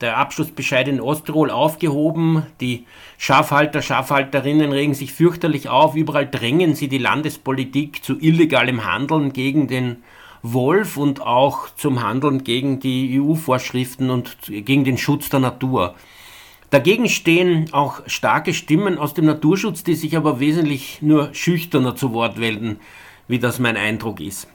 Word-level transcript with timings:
der 0.00 0.16
Abschlussbescheid 0.16 0.88
in 0.88 1.00
Osttirol 1.00 1.50
aufgehoben. 1.50 2.46
Die 2.60 2.86
Schafhalter, 3.18 3.82
Schafhalterinnen 3.82 4.72
regen 4.72 4.94
sich 4.94 5.12
fürchterlich 5.12 5.68
auf. 5.68 5.94
Überall 5.94 6.28
drängen 6.28 6.74
sie 6.74 6.88
die 6.88 6.98
Landespolitik 6.98 8.02
zu 8.02 8.18
illegalem 8.18 8.84
Handeln 8.84 9.32
gegen 9.32 9.68
den 9.68 10.02
Wolf 10.42 10.96
und 10.96 11.20
auch 11.20 11.68
zum 11.74 12.02
Handeln 12.02 12.44
gegen 12.44 12.80
die 12.80 13.20
EU-Vorschriften 13.20 14.08
und 14.10 14.36
gegen 14.48 14.84
den 14.84 14.96
Schutz 14.96 15.28
der 15.28 15.40
Natur. 15.40 15.94
Dagegen 16.70 17.08
stehen 17.08 17.68
auch 17.72 18.00
starke 18.06 18.54
Stimmen 18.54 18.96
aus 18.96 19.12
dem 19.12 19.26
Naturschutz, 19.26 19.82
die 19.82 19.94
sich 19.94 20.16
aber 20.16 20.40
wesentlich 20.40 21.02
nur 21.02 21.34
schüchterner 21.34 21.96
zu 21.96 22.12
Wort 22.12 22.38
melden, 22.38 22.78
wie 23.28 23.40
das 23.40 23.58
mein 23.58 23.76
Eindruck 23.76 24.20
ist. 24.20 24.48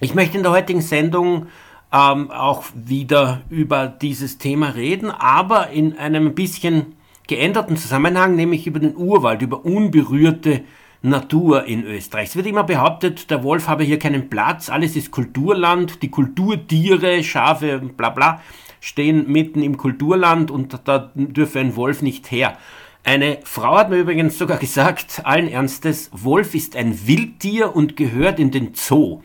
Ich 0.00 0.14
möchte 0.14 0.36
in 0.36 0.44
der 0.44 0.52
heutigen 0.52 0.80
Sendung 0.80 1.48
ähm, 1.92 2.30
auch 2.30 2.64
wieder 2.74 3.42
über 3.50 3.86
dieses 3.88 4.38
Thema 4.38 4.70
reden, 4.70 5.10
aber 5.10 5.70
in 5.70 5.96
einem 5.98 6.34
bisschen 6.34 6.94
geänderten 7.26 7.76
Zusammenhang, 7.76 8.36
nämlich 8.36 8.66
über 8.66 8.80
den 8.80 8.96
Urwald, 8.96 9.42
über 9.42 9.64
unberührte 9.64 10.62
Natur 11.02 11.64
in 11.64 11.84
Österreich. 11.84 12.30
Es 12.30 12.36
wird 12.36 12.46
immer 12.46 12.64
behauptet, 12.64 13.30
der 13.30 13.42
Wolf 13.42 13.68
habe 13.68 13.84
hier 13.84 13.98
keinen 13.98 14.28
Platz, 14.28 14.68
alles 14.68 14.96
ist 14.96 15.10
Kulturland, 15.10 16.02
die 16.02 16.10
Kulturtiere, 16.10 17.22
Schafe, 17.24 17.78
bla 17.78 18.10
bla, 18.10 18.42
stehen 18.80 19.30
mitten 19.30 19.62
im 19.62 19.76
Kulturland 19.76 20.50
und 20.50 20.78
da 20.84 21.10
dürfe 21.14 21.60
ein 21.60 21.76
Wolf 21.76 22.02
nicht 22.02 22.30
her. 22.30 22.56
Eine 23.02 23.38
Frau 23.44 23.78
hat 23.78 23.88
mir 23.88 23.96
übrigens 23.96 24.36
sogar 24.36 24.58
gesagt, 24.58 25.22
allen 25.24 25.48
Ernstes, 25.48 26.10
Wolf 26.12 26.54
ist 26.54 26.76
ein 26.76 27.06
Wildtier 27.06 27.74
und 27.74 27.96
gehört 27.96 28.38
in 28.38 28.50
den 28.50 28.74
Zoo. 28.74 29.22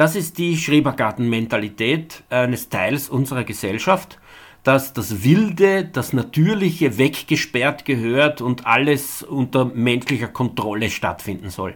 Das 0.00 0.16
ist 0.16 0.38
die 0.38 0.56
Schrebergarten-Mentalität 0.56 2.22
eines 2.30 2.70
Teils 2.70 3.10
unserer 3.10 3.44
Gesellschaft, 3.44 4.18
dass 4.62 4.94
das 4.94 5.24
Wilde, 5.24 5.84
das 5.84 6.14
Natürliche 6.14 6.96
weggesperrt 6.96 7.84
gehört 7.84 8.40
und 8.40 8.66
alles 8.66 9.22
unter 9.22 9.66
menschlicher 9.66 10.28
Kontrolle 10.28 10.88
stattfinden 10.88 11.50
soll. 11.50 11.74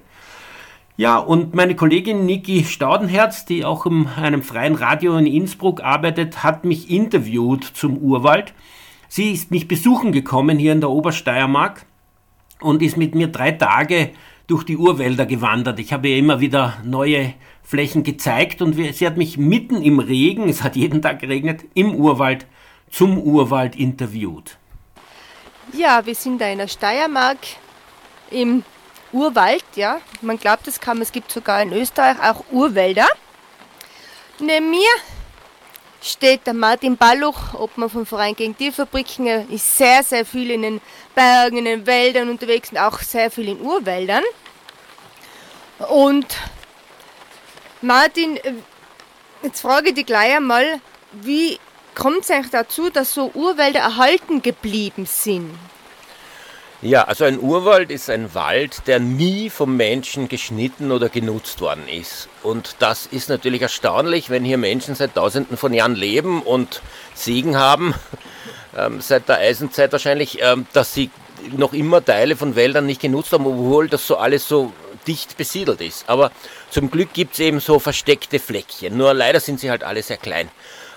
Ja, 0.97 1.19
und 1.19 1.55
meine 1.55 1.77
Kollegin 1.77 2.25
Niki 2.25 2.65
Staudenherz, 2.65 3.45
die 3.45 3.63
auch 3.63 3.85
in 3.85 4.09
einem 4.17 4.43
freien 4.43 4.77
Radio 4.77 5.19
in 5.19 5.27
Innsbruck 5.27 5.83
arbeitet, 5.83 6.43
hat 6.43 6.65
mich 6.65 6.89
interviewt 6.89 7.63
zum 7.75 7.99
Urwald. 7.99 8.55
Sie 9.07 9.33
ist 9.33 9.51
mich 9.51 9.69
besuchen 9.69 10.13
gekommen 10.13 10.59
hier 10.59 10.73
in 10.73 10.81
der 10.81 10.89
Obersteiermark 10.89 11.85
und 12.63 12.81
ist 12.81 12.97
mit 12.97 13.15
mir 13.15 13.29
drei 13.29 13.53
Tage 13.53 14.13
durch 14.47 14.65
die 14.65 14.77
Urwälder 14.77 15.27
gewandert. 15.27 15.79
Ich 15.79 15.93
habe 15.93 16.09
ihr 16.09 16.19
immer 16.19 16.41
wieder 16.41 16.79
neue 16.85 17.35
Flächen 17.63 18.03
gezeigt 18.03 18.61
und 18.61 18.75
sie 18.75 19.07
hat 19.07 19.17
mich 19.17 19.39
mitten 19.39 19.83
im 19.83 19.99
Regen, 19.99 20.49
es 20.49 20.63
hat 20.63 20.77
jeden 20.77 21.03
Tag 21.03 21.21
geregnet, 21.21 21.65
im 21.75 21.95
Urwald 21.95 22.47
zum 22.91 23.19
Urwald 23.19 23.77
interviewt. 23.77 24.59
Ja, 25.73 26.05
wir 26.05 26.15
sind 26.15 26.41
da 26.41 26.49
in 26.49 26.59
der 26.59 26.69
Steiermark 26.69 27.39
im 28.31 28.63
Urwald, 29.13 29.65
ja. 29.77 30.01
Man 30.21 30.39
glaubt 30.39 30.69
es 30.69 30.81
kaum, 30.81 31.01
es 31.01 31.11
gibt 31.11 31.31
sogar 31.31 31.63
in 31.63 31.73
Österreich 31.73 32.17
auch 32.23 32.45
Urwälder. 32.51 33.07
Neben 34.39 34.71
mir 34.71 34.89
steht 36.05 36.47
der 36.47 36.55
Martin 36.55 36.97
Balluch, 36.97 37.55
Obmann 37.55 37.89
vom 37.89 38.05
Verein 38.05 38.37
gegen 38.37 38.57
Tierfabriken. 38.57 39.27
Er 39.27 39.49
ist 39.49 39.79
sehr, 39.79 40.03
sehr 40.03 40.27
viel 40.27 40.51
in 40.51 40.63
den 40.63 40.81
Bergen, 41.15 41.57
in 41.57 41.65
den 41.65 41.87
Wäldern 41.87 42.29
unterwegs 42.29 42.71
und 42.71 42.79
auch 42.79 43.01
sehr 43.01 43.31
viel 43.31 43.49
in 43.49 43.61
Urwäldern. 43.61 44.23
Und 45.89 46.27
Martin, 47.81 48.37
äh, 48.37 48.53
jetzt 49.43 49.63
frage 49.63 49.89
ich 49.89 49.95
dich 49.95 50.07
gleich 50.07 50.37
einmal, 50.37 50.81
wie 51.13 51.59
kommt 51.95 52.21
es 52.21 52.31
eigentlich 52.31 52.51
dazu, 52.51 52.91
dass 52.91 53.15
so 53.15 53.31
Urwälder 53.35 53.81
erhalten 53.81 54.43
geblieben 54.43 55.07
sind? 55.07 55.59
Ja, 56.85 57.05
also 57.05 57.25
ein 57.25 57.41
Urwald 57.41 57.91
ist 57.91 58.11
ein 58.11 58.35
Wald, 58.35 58.87
der 58.87 59.01
nie 59.01 59.49
vom 59.49 59.75
Menschen 59.75 60.29
geschnitten 60.29 60.93
oder 60.93 61.09
genutzt 61.09 61.63
worden 61.63 61.89
ist. 61.89 62.29
Und 62.43 62.77
das 62.79 63.07
ist 63.07 63.31
natürlich 63.31 63.63
erstaunlich, 63.63 64.29
wenn 64.29 64.45
hier 64.45 64.59
Menschen 64.59 64.95
seit 64.95 65.15
Tausenden 65.15 65.57
von 65.57 65.73
Jahren 65.73 65.95
leben 65.95 66.43
und 66.43 66.83
Segen 67.15 67.57
haben, 67.57 67.95
ähm, 68.77 69.01
seit 69.01 69.31
der 69.31 69.39
Eisenzeit 69.39 69.93
wahrscheinlich, 69.93 70.43
ähm, 70.43 70.67
dass 70.75 70.93
sie 70.93 71.09
noch 71.57 71.73
immer 71.73 72.05
Teile 72.05 72.37
von 72.37 72.55
Wäldern 72.55 72.85
nicht 72.85 73.01
genutzt 73.01 73.33
haben, 73.33 73.47
obwohl 73.47 73.89
das 73.89 74.07
so 74.07 74.19
alles 74.19 74.47
so 74.47 74.71
dicht 75.07 75.39
besiedelt 75.39 75.81
ist. 75.81 76.07
Aber 76.07 76.33
zum 76.69 76.91
Glück 76.91 77.15
gibt 77.15 77.33
es 77.33 77.41
eben 77.41 77.61
so 77.61 77.79
versteckte 77.79 78.39
Fleckchen. 78.39 78.95
Nur 78.95 79.15
leider 79.15 79.41
sind 79.41 79.59
sie 79.59 79.71
halt 79.71 79.85
alle 79.85 80.03
sehr 80.03 80.19
klein. 80.19 80.51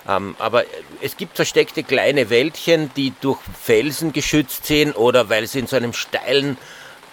Ähm, 0.08 0.36
aber 0.40 0.64
es 1.02 1.18
gibt 1.18 1.36
versteckte 1.36 1.84
kleine 1.84 2.30
Wäldchen, 2.30 2.92
die 2.96 3.14
durch 3.20 3.40
Felsen 3.62 4.14
geschützt 4.14 4.66
sind 4.66 4.94
oder 4.96 5.30
weil 5.30 5.48
sie 5.48 5.60
in 5.60 5.68
so 5.68 5.76
einem 5.76 5.94
steilen 5.94 6.58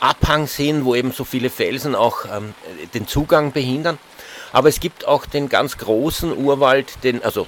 Abhang 0.00 0.46
sind, 0.46 0.84
wo 0.84 0.94
eben 0.94 1.12
so 1.12 1.24
viele 1.24 1.50
Felsen 1.50 1.94
auch 1.94 2.24
ähm, 2.26 2.54
den 2.92 3.08
Zugang 3.08 3.52
behindern. 3.52 3.98
Aber 4.52 4.68
es 4.68 4.78
gibt 4.78 5.06
auch 5.06 5.26
den 5.26 5.48
ganz 5.48 5.78
großen 5.78 6.36
Urwald, 6.36 7.02
den, 7.02 7.24
also 7.24 7.46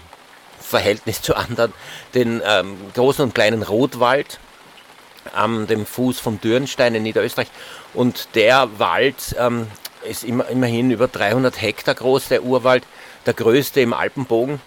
Verhältnis 0.58 1.22
zu 1.22 1.36
anderen, 1.36 1.72
den 2.14 2.42
ähm, 2.44 2.76
großen 2.94 3.24
und 3.24 3.34
kleinen 3.34 3.62
Rotwald 3.62 4.40
am 5.32 5.66
dem 5.66 5.86
Fuß 5.86 6.20
vom 6.20 6.40
Dürnstein 6.40 6.94
in 6.94 7.02
Niederösterreich. 7.02 7.48
Und 7.94 8.28
der 8.34 8.68
Wald 8.78 9.36
ähm, 9.38 9.66
ist 10.08 10.24
immer, 10.24 10.48
immerhin 10.48 10.90
über 10.90 11.08
300 11.08 11.60
Hektar 11.60 11.94
groß, 11.94 12.28
der 12.28 12.44
Urwald, 12.44 12.84
der 13.26 13.34
größte 13.34 13.80
im 13.80 13.92
Alpenbogen. 13.92 14.60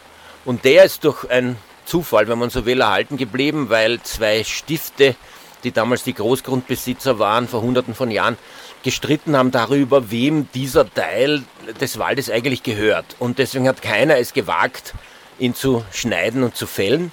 Und 0.46 0.66
der 0.66 0.86
ist 0.86 1.04
durch 1.04 1.30
einen 1.30 1.58
Zufall, 1.86 2.28
wenn 2.28 2.40
man 2.40 2.50
so 2.50 2.66
will, 2.66 2.82
erhalten 2.82 3.18
geblieben, 3.18 3.70
weil 3.70 4.02
zwei 4.04 4.44
Stifte, 4.44 5.16
die 5.64 5.72
damals 5.72 6.04
die 6.04 6.14
Großgrundbesitzer 6.14 7.20
waren, 7.20 7.48
vor 7.48 7.62
hunderten 7.62 7.96
von 7.96 8.12
Jahren, 8.12 8.38
gestritten 8.84 9.36
haben 9.36 9.52
darüber, 9.52 10.12
wem 10.12 10.48
dieser 10.54 10.92
Teil 10.94 11.44
des 11.82 12.00
Waldes 12.00 12.30
eigentlich 12.30 12.64
gehört. 12.64 13.16
Und 13.20 13.40
deswegen 13.40 13.68
hat 13.68 13.82
keiner 13.82 14.18
es 14.18 14.34
gewagt, 14.34 14.94
ihn 15.38 15.54
zu 15.54 15.84
schneiden 15.92 16.44
und 16.44 16.56
zu 16.56 16.68
fällen. 16.68 17.12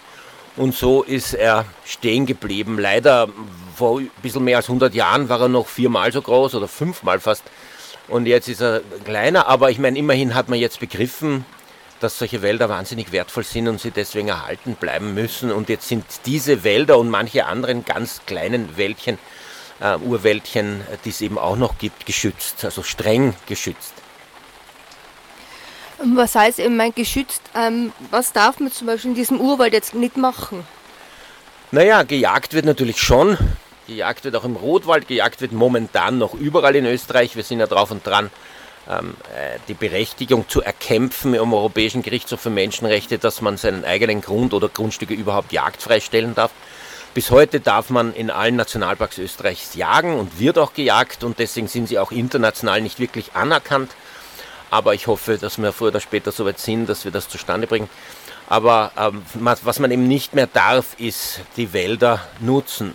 Und 0.56 0.75
so 0.75 1.03
ist 1.03 1.34
er 1.34 1.66
stehen 1.84 2.25
geblieben. 2.25 2.78
Leider 2.78 3.28
vor 3.75 3.98
ein 4.00 4.10
bisschen 4.22 4.44
mehr 4.44 4.58
als 4.58 4.69
100 4.69 4.94
Jahren 4.94 5.28
war 5.28 5.41
er 5.41 5.48
noch 5.48 5.66
viermal 5.66 6.12
so 6.12 6.22
groß 6.22 6.54
oder 6.54 6.69
fünfmal 6.69 7.20
fast. 7.20 7.44
Und 8.08 8.26
jetzt 8.26 8.48
ist 8.48 8.62
er 8.62 8.81
kleiner. 9.04 9.48
Aber 9.48 9.70
ich 9.70 9.78
meine, 9.78 9.98
immerhin 9.98 10.34
hat 10.34 10.48
man 10.48 10.58
jetzt 10.58 10.81
begriffen, 10.81 11.44
dass 12.01 12.19
solche 12.19 12.43
Wälder 12.43 12.69
wahnsinnig 12.69 13.12
wertvoll 13.12 13.45
sind 13.45 13.69
und 13.69 13.81
sie 13.81 13.91
deswegen 13.91 14.29
erhalten 14.29 14.75
bleiben 14.75 15.15
müssen. 15.15 15.51
Und 15.51 15.69
jetzt 15.69 15.89
sind 15.89 16.05
diese 16.27 16.65
Wälder 16.65 16.99
und 16.99 17.11
manche 17.11 17.47
anderen 17.47 17.84
ganz 17.84 18.21
kleinen 18.27 18.77
Wäldchen, 18.77 19.19
äh, 19.81 19.97
Urwäldchen, 19.97 20.83
die 21.05 21.11
es 21.11 21.21
eben 21.21 21.39
auch 21.39 21.56
noch 21.56 21.79
gibt, 21.79 22.06
geschützt, 22.06 22.65
also 22.65 22.83
streng 22.83 23.35
geschützt. 23.47 23.95
Was 25.99 26.35
heißt 26.35 26.59
eben 26.59 26.77
mein 26.77 26.95
geschützt? 26.95 27.41
Ähm, 27.55 27.93
was 28.11 28.33
darf 28.33 28.61
man 28.61 28.71
zum 28.71 28.87
Beispiel 28.87 29.11
in 29.11 29.17
diesem 29.17 29.41
Urwald 29.41 29.73
jetzt 29.73 29.94
nicht 29.94 30.17
machen? 30.17 30.65
Naja, 31.70 32.03
gejagt 32.03 32.53
wird 32.53 32.67
natürlich 32.67 33.00
schon. 33.00 33.38
Gejagt 33.87 34.25
wird 34.25 34.37
auch 34.37 34.44
im 34.44 34.56
Rotwald, 34.56 35.09
gejagt 35.09 35.41
wird 35.41 35.53
momentan 35.53 36.19
noch 36.19 36.35
überall 36.35 36.76
in 36.76 36.87
Österreich. 36.87 37.35
Wir 37.35 37.44
sind 37.44 37.61
ja 37.61 37.67
drauf 37.67 37.91
und 37.91 38.06
dran, 38.06 38.26
ähm, 38.26 38.31
äh, 38.31 38.31
die 39.69 39.75
Berechtigung 39.75 40.49
zu 40.49 40.62
erkämpfen 40.62 41.35
im 41.35 41.53
Europäischen 41.53 42.03
Gerichtshof 42.03 42.41
für 42.41 42.50
Menschenrechte, 42.50 43.19
dass 43.19 43.41
man 43.41 43.56
seinen 43.56 43.85
eigenen 43.85 44.21
Grund 44.21 44.55
oder 44.55 44.69
Grundstücke 44.69 45.15
überhaupt 45.15 45.53
jagdfrei 45.53 45.99
stellen 45.99 46.37
darf. 46.37 46.53
Bis 47.17 47.31
heute 47.31 47.61
darf 47.61 47.88
man 47.88 48.12
in 48.12 48.31
allen 48.31 48.56
Nationalparks 48.56 49.17
Österreichs 49.17 49.75
jagen 49.75 50.19
und 50.19 50.38
wird 50.38 50.59
auch 50.59 50.75
gejagt 50.75 51.25
und 51.25 51.38
deswegen 51.38 51.67
sind 51.67 51.88
sie 51.88 51.99
auch 51.99 52.12
international 52.12 52.83
nicht 52.83 53.00
wirklich 53.00 53.33
anerkannt. 53.33 53.91
Aber 54.71 54.93
ich 54.93 55.06
hoffe, 55.06 55.39
dass 55.39 55.56
wir 55.56 55.73
früher 55.73 55.89
oder 55.89 56.00
später 56.00 56.31
so 56.31 56.44
weit 56.44 56.59
sind, 56.59 56.91
dass 56.91 57.06
wir 57.06 57.12
das 57.12 57.31
zustande 57.31 57.67
bringen. 57.67 57.89
Aber 58.49 58.93
ähm, 58.99 59.23
was 59.35 59.79
man 59.79 59.91
eben 59.91 60.06
nicht 60.06 60.35
mehr 60.35 60.47
darf, 60.47 60.94
ist 60.99 61.41
die 61.56 61.73
Wälder 61.73 62.21
nutzen, 62.41 62.94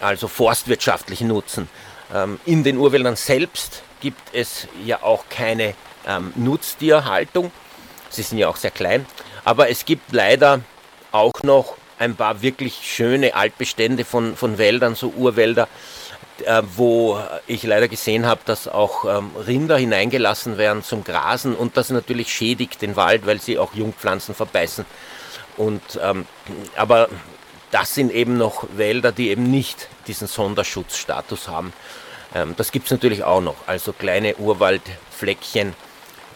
also 0.00 0.26
forstwirtschaftlich 0.26 1.20
nutzen. 1.20 1.68
Ähm, 2.12 2.40
in 2.44 2.64
den 2.64 2.78
Urwäldern 2.78 3.14
selbst 3.14 3.84
gibt 4.02 4.34
es 4.34 4.66
ja 4.84 5.02
auch 5.02 5.24
keine 5.30 5.74
ähm, 6.06 6.32
Nutztierhaltung. 6.34 7.52
Sie 8.10 8.22
sind 8.22 8.38
ja 8.38 8.48
auch 8.48 8.56
sehr 8.56 8.72
klein. 8.72 9.06
Aber 9.44 9.70
es 9.70 9.84
gibt 9.84 10.12
leider 10.12 10.60
auch 11.12 11.32
noch 11.42 11.76
ein 11.98 12.16
paar 12.16 12.42
wirklich 12.42 12.80
schöne 12.82 13.34
Altbestände 13.34 14.04
von, 14.04 14.36
von 14.36 14.58
Wäldern, 14.58 14.96
so 14.96 15.08
Urwälder, 15.10 15.68
äh, 16.44 16.62
wo 16.74 17.20
ich 17.46 17.62
leider 17.62 17.86
gesehen 17.86 18.26
habe, 18.26 18.40
dass 18.44 18.66
auch 18.66 19.04
ähm, 19.04 19.30
Rinder 19.46 19.76
hineingelassen 19.76 20.58
werden 20.58 20.82
zum 20.82 21.04
Grasen 21.04 21.54
und 21.54 21.76
das 21.76 21.90
natürlich 21.90 22.32
schädigt 22.32 22.82
den 22.82 22.96
Wald, 22.96 23.24
weil 23.24 23.40
sie 23.40 23.58
auch 23.58 23.72
Jungpflanzen 23.74 24.34
verbeißen. 24.34 24.84
Und, 25.56 25.82
ähm, 26.02 26.26
aber 26.76 27.08
das 27.70 27.94
sind 27.94 28.12
eben 28.12 28.36
noch 28.36 28.66
Wälder, 28.74 29.12
die 29.12 29.30
eben 29.30 29.50
nicht 29.50 29.88
diesen 30.06 30.26
Sonderschutzstatus 30.26 31.48
haben. 31.48 31.72
Ähm, 32.34 32.54
das 32.56 32.72
gibt 32.72 32.86
es 32.86 32.92
natürlich 32.92 33.24
auch 33.24 33.40
noch, 33.40 33.56
also 33.66 33.92
kleine 33.92 34.36
Urwaldfleckchen, 34.36 35.74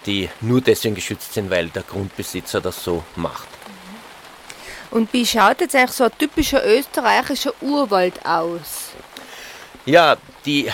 die 0.06 0.28
nur 0.40 0.60
deswegen 0.60 0.94
geschützt 0.94 1.34
sind, 1.34 1.50
weil 1.50 1.68
der 1.68 1.82
Grundbesitzer 1.82 2.60
das 2.60 2.82
so 2.82 3.02
macht. 3.16 3.48
Und 4.90 5.12
wie 5.12 5.26
schaut 5.26 5.60
jetzt 5.60 5.74
eigentlich 5.74 5.92
so 5.92 6.04
ein 6.04 6.18
typischer 6.18 6.64
österreichischer 6.64 7.52
Urwald 7.60 8.24
aus? 8.24 8.90
Ja, 9.84 10.16
die 10.44 10.70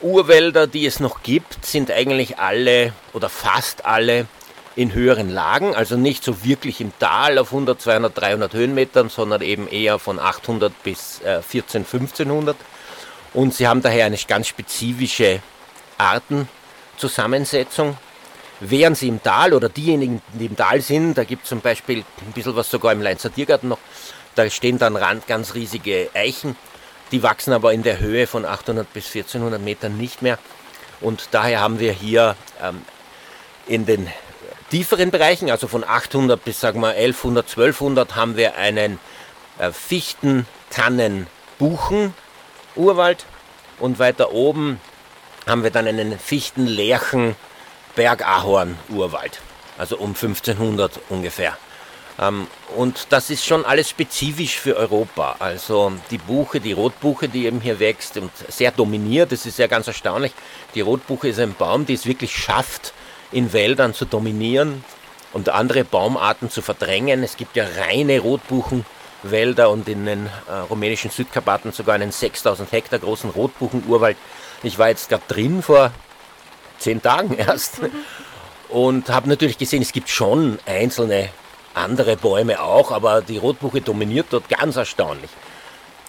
Urwälder, 0.00 0.66
die 0.66 0.86
es 0.86 0.98
noch 0.98 1.22
gibt, 1.22 1.64
sind 1.64 1.90
eigentlich 1.90 2.38
alle 2.38 2.92
oder 3.12 3.28
fast 3.28 3.84
alle 3.84 4.26
in 4.76 4.94
höheren 4.94 5.28
Lagen, 5.28 5.74
also 5.74 5.96
nicht 5.96 6.24
so 6.24 6.44
wirklich 6.44 6.80
im 6.80 6.92
Tal 6.98 7.38
auf 7.38 7.48
100, 7.48 7.80
200, 7.80 8.18
300 8.18 8.54
Höhenmetern, 8.54 9.08
sondern 9.08 9.42
eben 9.42 9.68
eher 9.68 9.98
von 9.98 10.18
800 10.18 10.72
bis 10.82 11.20
14, 11.48 11.82
äh, 11.82 11.84
1500. 11.84 12.56
Und 13.32 13.54
sie 13.54 13.68
haben 13.68 13.82
daher 13.82 14.06
eine 14.06 14.16
ganz 14.16 14.48
spezifische 14.48 15.40
Artenzusammensetzung. 15.98 17.96
Wären 18.60 18.94
sie 18.94 19.08
im 19.08 19.22
Tal 19.22 19.54
oder 19.54 19.68
diejenigen, 19.68 20.20
die 20.34 20.46
im 20.46 20.56
Tal 20.56 20.80
sind, 20.80 21.14
da 21.14 21.24
gibt 21.24 21.44
es 21.44 21.48
zum 21.48 21.60
Beispiel 21.60 22.04
ein 22.26 22.32
bisschen 22.32 22.56
was 22.56 22.70
sogar 22.70 22.92
im 22.92 23.00
Leinzer 23.00 23.32
Tiergarten 23.32 23.68
noch, 23.68 23.78
da 24.34 24.48
stehen 24.50 24.78
dann 24.78 24.96
Rand 24.96 25.26
ganz 25.26 25.54
riesige 25.54 26.10
Eichen, 26.14 26.56
die 27.10 27.22
wachsen 27.22 27.52
aber 27.54 27.72
in 27.72 27.82
der 27.82 28.00
Höhe 28.00 28.26
von 28.26 28.44
800 28.44 28.92
bis 28.92 29.06
1400 29.06 29.62
Metern 29.62 29.96
nicht 29.96 30.20
mehr. 30.20 30.38
Und 31.00 31.28
daher 31.30 31.60
haben 31.60 31.80
wir 31.80 31.92
hier 31.92 32.36
ähm, 32.62 32.82
in 33.66 33.86
den 33.86 34.08
tieferen 34.70 35.10
Bereichen, 35.10 35.50
also 35.50 35.66
von 35.66 35.82
800 35.82 36.44
bis 36.44 36.60
sagen 36.60 36.80
wir 36.80 36.88
1100, 36.88 37.46
1200, 37.46 38.14
haben 38.14 38.36
wir 38.36 38.56
einen 38.56 38.98
äh, 39.58 39.72
Fichten, 39.72 40.46
Tannen, 40.68 41.26
Buchen 41.58 42.14
Urwald 42.80 43.26
und 43.78 43.98
weiter 43.98 44.32
oben 44.32 44.80
haben 45.46 45.62
wir 45.62 45.70
dann 45.70 45.86
einen 45.86 46.18
Fichten, 46.18 46.66
Lärchen, 46.66 47.36
Bergahorn 47.94 48.78
Urwald, 48.88 49.40
also 49.78 49.98
um 49.98 50.10
1500 50.10 50.98
ungefähr. 51.10 51.56
Ähm, 52.18 52.46
und 52.76 53.06
das 53.10 53.30
ist 53.30 53.44
schon 53.44 53.64
alles 53.64 53.90
spezifisch 53.90 54.58
für 54.58 54.76
Europa. 54.76 55.36
Also 55.38 55.92
die 56.10 56.18
Buche, 56.18 56.60
die 56.60 56.72
Rotbuche, 56.72 57.28
die 57.28 57.46
eben 57.46 57.60
hier 57.60 57.80
wächst 57.80 58.16
und 58.16 58.30
sehr 58.48 58.70
dominiert, 58.70 59.32
das 59.32 59.46
ist 59.46 59.58
ja 59.58 59.66
ganz 59.66 59.86
erstaunlich. 59.86 60.32
Die 60.74 60.80
Rotbuche 60.80 61.28
ist 61.28 61.38
ein 61.38 61.54
Baum, 61.54 61.86
die 61.86 61.94
es 61.94 62.06
wirklich 62.06 62.34
schafft, 62.34 62.92
in 63.32 63.52
Wäldern 63.52 63.94
zu 63.94 64.04
dominieren 64.04 64.84
und 65.32 65.48
andere 65.48 65.84
Baumarten 65.84 66.50
zu 66.50 66.62
verdrängen. 66.62 67.22
Es 67.22 67.36
gibt 67.36 67.56
ja 67.56 67.66
reine 67.76 68.20
Rotbuchenwälder 69.22 69.70
und 69.70 69.88
in 69.88 70.06
den 70.06 70.26
äh, 70.26 70.52
rumänischen 70.68 71.10
Südkarpaten 71.10 71.72
sogar 71.72 71.94
einen 71.94 72.12
6000 72.12 72.70
Hektar 72.72 72.98
großen 72.98 73.30
Rotbuchenurwald. 73.30 74.16
Ich 74.62 74.78
war 74.78 74.88
jetzt 74.88 75.08
gerade 75.08 75.22
drin 75.28 75.62
vor 75.62 75.92
zehn 76.78 77.02
Tagen 77.02 77.34
erst 77.38 77.80
und 78.68 79.08
habe 79.08 79.28
natürlich 79.28 79.58
gesehen, 79.58 79.82
es 79.82 79.92
gibt 79.92 80.08
schon 80.08 80.58
einzelne 80.66 81.30
andere 81.74 82.16
Bäume 82.16 82.62
auch, 82.62 82.90
aber 82.90 83.22
die 83.22 83.38
Rotbuche 83.38 83.80
dominiert 83.80 84.26
dort 84.30 84.48
ganz 84.48 84.76
erstaunlich. 84.76 85.30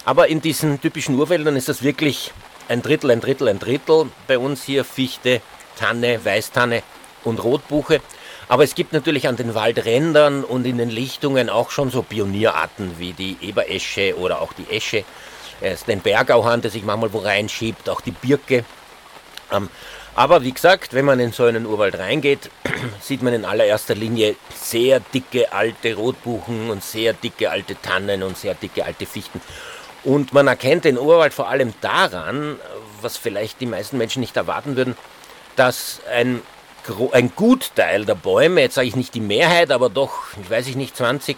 Aber 0.06 0.28
in 0.28 0.42
diesen 0.42 0.81
typischen 0.81 1.16
Urwäldern 1.16 1.56
ist 1.56 1.69
das 1.69 1.84
wirklich 1.84 2.31
ein 2.68 2.81
Drittel, 2.81 3.12
ein 3.12 3.22
Drittel, 3.22 3.48
ein 3.48 3.60
Drittel. 3.60 4.10
Bei 4.28 4.40
uns 4.40 4.64
hier 4.64 4.84
Fichte, 4.84 5.42
Tanne, 5.78 6.25
Weißtanne 6.25 6.81
und 7.24 7.44
Rotbuche. 7.44 8.02
Aber 8.51 8.65
es 8.65 8.75
gibt 8.75 8.92
natürlich 8.92 9.30
an 9.30 9.38
den 9.38 9.56
Waldrändern 9.56 10.44
und 10.44 10.65
in 10.65 10.77
den 10.77 10.89
Lichtungen 10.89 11.50
auch 11.50 11.71
schon 11.71 11.89
so 11.89 12.01
Pionierarten 12.01 13.00
wie 13.00 13.13
die 13.13 13.38
Eberesche 13.39 14.18
oder 14.18 14.42
auch 14.42 14.51
die 14.51 14.69
Esche, 14.69 15.06
den 15.88 16.01
Bergauhahn, 16.01 16.62
der 16.62 16.69
sich 16.69 16.83
manchmal 16.83 17.13
wo 17.13 17.19
reinschiebt, 17.19 17.88
auch 17.88 18.01
die 18.01 18.12
Birke. 18.12 18.65
Ähm, 19.53 19.69
aber 20.15 20.44
wie 20.44 20.51
gesagt, 20.51 20.94
wenn 20.94 21.06
man 21.06 21.21
in 21.21 21.31
so 21.31 21.45
einen 21.45 21.65
Urwald 21.65 21.98
reingeht, 21.98 22.50
sieht 23.00 23.21
man 23.21 23.31
in 23.31 23.45
allererster 23.45 23.95
Linie 23.95 24.36
sehr 24.54 25.00
dicke 25.00 25.54
alte 25.54 25.95
Rotbuchen 25.95 26.71
und 26.71 26.83
sehr 26.83 27.13
dicke 27.13 27.50
alte 27.50 27.81
Tannen 27.81 28.21
und 28.21 28.38
sehr 28.38 28.56
dicke 28.56 28.83
alte 28.83 29.06
Fichten. 29.06 29.39
Und 30.04 30.33
man 30.33 30.47
erkennt 30.47 30.83
den 30.83 30.97
Urwald 30.97 31.33
vor 31.33 31.47
allem 31.47 31.74
daran, 31.80 32.59
was 33.00 33.15
vielleicht 33.15 33.62
die 33.62 33.65
meisten 33.65 33.97
Menschen 33.97 34.19
nicht 34.19 34.36
erwarten 34.36 34.75
würden, 34.75 34.97
dass 35.56 36.01
ein 36.12 36.42
ein 37.12 37.31
Gutteil 37.36 38.06
der 38.06 38.16
Bäume, 38.16 38.62
jetzt 38.62 38.75
sage 38.75 38.88
ich 38.88 38.95
nicht 38.95 39.13
die 39.13 39.22
Mehrheit, 39.22 39.72
aber 39.72 39.89
doch, 39.89 40.12
ich 40.42 40.50
weiß 40.50 40.68
ich 40.68 40.75
nicht, 40.75 40.95
20 40.95 41.38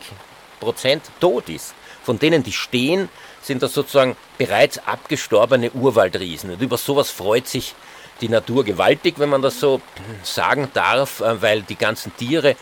Prozent 0.59 1.03
tot 1.19 1.49
ist. 1.49 1.73
Von 2.03 2.19
denen, 2.19 2.43
die 2.43 2.51
stehen, 2.51 3.09
sind 3.41 3.61
das 3.61 3.73
sozusagen 3.73 4.15
bereits 4.37 4.79
abgestorbene 4.85 5.71
Urwaldriesen. 5.71 6.51
Und 6.51 6.61
über 6.61 6.77
sowas 6.77 7.11
freut 7.11 7.47
sich 7.47 7.75
die 8.21 8.29
Natur 8.29 8.63
gewaltig, 8.63 9.15
wenn 9.17 9.29
man 9.29 9.41
das 9.41 9.59
so 9.59 9.81
sagen 10.23 10.69
darf, 10.73 11.21
äh, 11.21 11.41
weil 11.41 11.61
die 11.61 11.75
ganzen 11.75 12.15
Tiere 12.15 12.55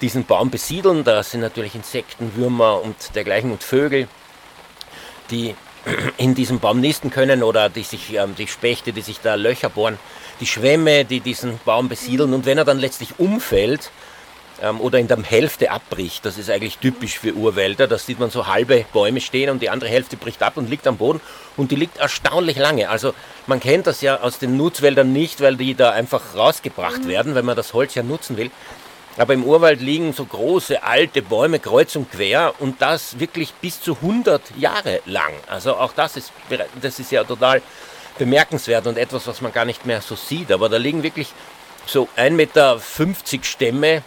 diesen 0.00 0.24
Baum 0.24 0.50
besiedeln. 0.50 1.04
Da 1.04 1.22
sind 1.22 1.40
natürlich 1.40 1.74
Insekten, 1.74 2.34
Würmer 2.34 2.80
und 2.82 3.14
dergleichen 3.14 3.52
und 3.52 3.62
Vögel, 3.62 4.08
die 5.30 5.54
in 6.16 6.34
diesem 6.34 6.60
Baum 6.60 6.80
nisten 6.80 7.10
können 7.10 7.42
oder 7.42 7.68
die, 7.68 7.82
sich, 7.82 8.14
ähm, 8.14 8.34
die 8.36 8.46
Spechte, 8.46 8.92
die 8.92 9.02
sich 9.02 9.20
da 9.20 9.34
Löcher 9.34 9.68
bohren 9.68 9.98
die 10.40 10.46
Schwämme, 10.46 11.04
die 11.04 11.20
diesen 11.20 11.58
Baum 11.64 11.88
besiedeln. 11.88 12.32
Und 12.34 12.46
wenn 12.46 12.58
er 12.58 12.64
dann 12.64 12.78
letztlich 12.78 13.18
umfällt 13.18 13.90
ähm, 14.62 14.80
oder 14.80 14.98
in 14.98 15.08
der 15.08 15.22
Hälfte 15.22 15.70
abbricht, 15.70 16.24
das 16.24 16.38
ist 16.38 16.50
eigentlich 16.50 16.78
typisch 16.78 17.18
für 17.18 17.34
Urwälder, 17.34 17.86
da 17.86 17.98
sieht 17.98 18.18
man 18.18 18.30
so 18.30 18.46
halbe 18.46 18.84
Bäume 18.92 19.20
stehen 19.20 19.50
und 19.50 19.62
die 19.62 19.70
andere 19.70 19.90
Hälfte 19.90 20.16
bricht 20.16 20.42
ab 20.42 20.56
und 20.56 20.70
liegt 20.70 20.86
am 20.86 20.96
Boden 20.96 21.20
und 21.56 21.70
die 21.70 21.76
liegt 21.76 21.98
erstaunlich 21.98 22.58
lange. 22.58 22.88
Also 22.88 23.14
man 23.46 23.60
kennt 23.60 23.86
das 23.86 24.00
ja 24.00 24.20
aus 24.20 24.38
den 24.38 24.56
Nutzwäldern 24.56 25.12
nicht, 25.12 25.40
weil 25.40 25.56
die 25.56 25.74
da 25.74 25.90
einfach 25.90 26.34
rausgebracht 26.36 27.04
mhm. 27.04 27.08
werden, 27.08 27.34
weil 27.34 27.42
man 27.42 27.56
das 27.56 27.72
Holz 27.72 27.94
ja 27.94 28.02
nutzen 28.02 28.36
will. 28.36 28.50
Aber 29.18 29.34
im 29.34 29.44
Urwald 29.44 29.80
liegen 29.80 30.12
so 30.14 30.24
große 30.24 30.82
alte 30.82 31.20
Bäume 31.20 31.58
kreuz 31.58 31.96
und 31.96 32.10
quer 32.10 32.54
und 32.60 32.80
das 32.80 33.18
wirklich 33.18 33.52
bis 33.54 33.80
zu 33.80 33.96
100 33.96 34.40
Jahre 34.56 35.00
lang. 35.04 35.34
Also 35.48 35.76
auch 35.76 35.92
das 35.92 36.16
ist, 36.16 36.32
das 36.80 36.98
ist 36.98 37.12
ja 37.12 37.22
total 37.22 37.60
bemerkenswert 38.22 38.86
und 38.86 38.98
etwas, 38.98 39.26
was 39.26 39.40
man 39.40 39.52
gar 39.52 39.64
nicht 39.64 39.84
mehr 39.84 40.00
so 40.00 40.14
sieht. 40.14 40.52
Aber 40.52 40.68
da 40.68 40.76
liegen 40.76 41.02
wirklich 41.02 41.32
so 41.86 42.08
1,50 42.16 42.30
Meter 42.30 42.80
Stämme 43.42 44.02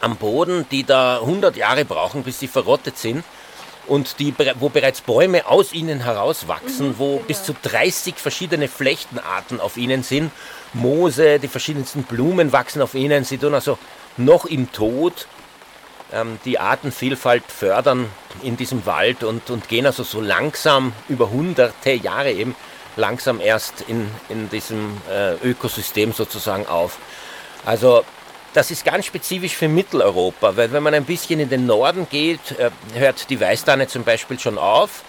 am 0.00 0.16
Boden, 0.16 0.66
die 0.72 0.82
da 0.82 1.20
100 1.20 1.56
Jahre 1.56 1.84
brauchen, 1.84 2.24
bis 2.24 2.40
sie 2.40 2.48
verrottet 2.48 2.98
sind. 2.98 3.24
Und 3.86 4.18
die, 4.18 4.34
wo 4.58 4.68
bereits 4.68 5.00
Bäume 5.00 5.46
aus 5.46 5.72
ihnen 5.72 6.00
herauswachsen, 6.00 6.88
mhm, 6.88 6.98
wo 6.98 7.14
genau. 7.14 7.26
bis 7.28 7.44
zu 7.44 7.54
30 7.62 8.16
verschiedene 8.16 8.66
Flechtenarten 8.66 9.60
auf 9.60 9.76
ihnen 9.76 10.02
sind. 10.02 10.32
Moose, 10.72 11.38
die 11.38 11.48
verschiedensten 11.48 12.02
Blumen 12.02 12.52
wachsen 12.52 12.82
auf 12.82 12.94
ihnen. 12.94 13.22
Sie 13.22 13.38
tun 13.38 13.54
also 13.54 13.78
noch 14.16 14.44
im 14.44 14.72
Tod 14.72 15.28
ähm, 16.12 16.40
die 16.44 16.58
Artenvielfalt 16.58 17.44
fördern 17.46 18.10
in 18.42 18.56
diesem 18.56 18.86
Wald 18.86 19.22
und, 19.22 19.50
und 19.50 19.68
gehen 19.68 19.86
also 19.86 20.02
so 20.02 20.20
langsam 20.20 20.92
über 21.08 21.30
hunderte 21.30 21.92
Jahre 21.92 22.32
eben 22.32 22.56
langsam 22.96 23.40
erst 23.40 23.82
in, 23.82 24.10
in 24.28 24.48
diesem 24.50 25.00
äh, 25.10 25.34
Ökosystem 25.46 26.12
sozusagen 26.12 26.66
auf. 26.66 26.98
Also 27.64 28.04
das 28.52 28.70
ist 28.70 28.84
ganz 28.84 29.06
spezifisch 29.06 29.54
für 29.54 29.68
Mitteleuropa, 29.68 30.56
weil 30.56 30.72
wenn 30.72 30.82
man 30.82 30.94
ein 30.94 31.04
bisschen 31.04 31.40
in 31.40 31.48
den 31.48 31.66
Norden 31.66 32.06
geht, 32.10 32.58
äh, 32.58 32.70
hört 32.94 33.30
die 33.30 33.40
Weißtanne 33.40 33.86
zum 33.86 34.04
Beispiel 34.04 34.38
schon 34.38 34.58
auf 34.58 35.04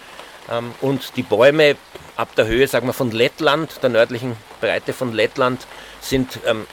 ähm, 0.50 0.74
und 0.82 1.16
die 1.16 1.24
Bäume 1.24 1.76
ab 2.16 2.36
der 2.36 2.46
Höhe, 2.46 2.68
sagen 2.68 2.88
wir 2.88 2.94
von 2.94 3.12
Lettland, 3.12 3.82
der 3.82 3.90
nördlichen 3.90 4.38
Breite 4.60 4.94
von 4.94 5.14
Lettland, 5.14 5.66
sind 6.02 6.40
ähm, 6.46 6.68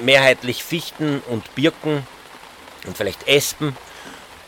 mehrheitlich 0.00 0.64
Fichten 0.64 1.22
und 1.28 1.54
Birken 1.54 2.06
und 2.86 2.96
vielleicht 2.96 3.26
Espen 3.28 3.76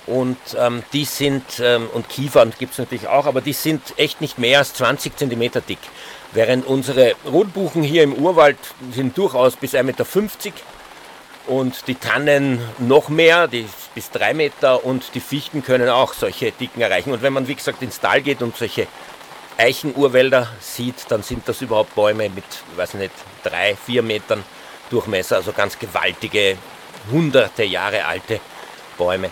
und 0.07 0.37
ähm, 0.59 0.83
die 0.93 1.05
sind, 1.05 1.45
ähm, 1.61 1.89
und 1.93 2.09
Kiefern 2.09 2.53
gibt 2.59 2.73
es 2.73 2.79
natürlich 2.79 3.09
auch, 3.09 3.27
aber 3.27 3.41
die 3.41 3.53
sind 3.53 3.83
echt 3.97 4.21
nicht 4.21 4.39
mehr 4.39 4.61
als 4.61 4.75
20 4.75 5.17
cm 5.17 5.51
dick. 5.69 5.79
Während 6.33 6.67
unsere 6.67 7.15
Rotbuchen 7.25 7.83
hier 7.83 8.03
im 8.03 8.15
Urwald 8.15 8.59
sind 8.93 9.17
durchaus 9.17 9.57
bis 9.57 9.75
1,50 9.75 9.83
Meter 9.85 10.07
und 11.47 11.87
die 11.87 11.95
Tannen 11.95 12.61
noch 12.79 13.09
mehr, 13.09 13.49
die 13.49 13.67
bis 13.95 14.11
3 14.11 14.35
Meter 14.35 14.85
und 14.85 15.15
die 15.15 15.21
Fichten 15.21 15.63
können 15.63 15.89
auch 15.89 16.13
solche 16.13 16.53
Dicken 16.53 16.81
erreichen. 16.81 17.13
Und 17.13 17.23
wenn 17.23 17.33
man 17.33 17.49
wie 17.49 17.55
gesagt 17.55 17.83
ins 17.83 18.01
Tal 18.01 18.23
geht 18.23 18.43
und 18.43 18.57
solche 18.57 18.87
Eichenurwälder 19.57 20.49
sieht, 20.61 21.07
dann 21.09 21.23
sind 21.23 21.49
das 21.49 21.63
überhaupt 21.63 21.95
Bäume 21.95 22.29
mit, 22.29 22.45
weiß 22.77 22.95
nicht, 22.95 23.13
3, 23.45 23.77
4 23.77 24.03
Metern 24.03 24.45
Durchmesser, 24.91 25.37
also 25.37 25.53
ganz 25.53 25.79
gewaltige, 25.79 26.57
hunderte 27.11 27.65
Jahre 27.65 28.05
alte 28.05 28.41
Bäume. 28.97 29.31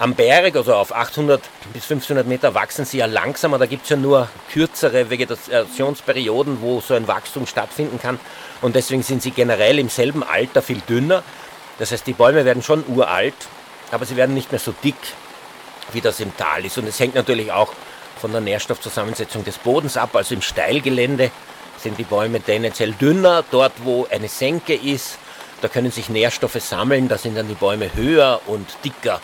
Am 0.00 0.14
Berg, 0.14 0.54
also 0.54 0.74
auf 0.74 0.94
800 0.94 1.40
bis 1.72 1.82
1500 1.82 2.24
Meter, 2.24 2.54
wachsen 2.54 2.84
sie 2.84 2.98
ja 2.98 3.06
langsamer. 3.06 3.58
Da 3.58 3.66
gibt 3.66 3.82
es 3.82 3.90
ja 3.90 3.96
nur 3.96 4.28
kürzere 4.52 5.10
Vegetationsperioden, 5.10 6.60
wo 6.60 6.80
so 6.80 6.94
ein 6.94 7.08
Wachstum 7.08 7.48
stattfinden 7.48 7.98
kann. 7.98 8.20
Und 8.62 8.76
deswegen 8.76 9.02
sind 9.02 9.22
sie 9.22 9.32
generell 9.32 9.76
im 9.80 9.88
selben 9.88 10.22
Alter 10.22 10.62
viel 10.62 10.80
dünner. 10.88 11.24
Das 11.80 11.90
heißt, 11.90 12.06
die 12.06 12.12
Bäume 12.12 12.44
werden 12.44 12.62
schon 12.62 12.84
uralt, 12.86 13.34
aber 13.90 14.04
sie 14.04 14.14
werden 14.14 14.36
nicht 14.36 14.52
mehr 14.52 14.60
so 14.60 14.72
dick, 14.84 14.94
wie 15.92 16.00
das 16.00 16.20
im 16.20 16.36
Tal 16.36 16.64
ist. 16.64 16.78
Und 16.78 16.86
es 16.86 17.00
hängt 17.00 17.16
natürlich 17.16 17.50
auch 17.50 17.72
von 18.20 18.30
der 18.30 18.40
Nährstoffzusammensetzung 18.40 19.44
des 19.44 19.58
Bodens 19.58 19.96
ab. 19.96 20.14
Also 20.14 20.32
im 20.36 20.42
Steilgelände 20.42 21.32
sind 21.76 21.98
die 21.98 22.04
Bäume 22.04 22.40
tendenziell 22.40 22.92
dünner. 22.92 23.42
Dort, 23.50 23.72
wo 23.82 24.06
eine 24.08 24.28
Senke 24.28 24.74
ist, 24.74 25.18
da 25.60 25.66
können 25.66 25.90
sich 25.90 26.08
Nährstoffe 26.08 26.60
sammeln. 26.60 27.08
Da 27.08 27.18
sind 27.18 27.36
dann 27.36 27.48
die 27.48 27.54
Bäume 27.54 27.90
höher 27.96 28.40
und 28.46 28.68
dicker. 28.84 29.20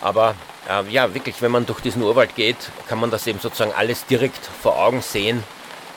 Aber 0.00 0.34
äh, 0.68 0.90
ja, 0.90 1.14
wirklich, 1.14 1.40
wenn 1.42 1.50
man 1.50 1.66
durch 1.66 1.80
diesen 1.80 2.02
Urwald 2.02 2.34
geht, 2.34 2.56
kann 2.88 3.00
man 3.00 3.10
das 3.10 3.26
eben 3.26 3.40
sozusagen 3.40 3.72
alles 3.72 4.06
direkt 4.06 4.44
vor 4.62 4.78
Augen 4.78 5.02
sehen. 5.02 5.42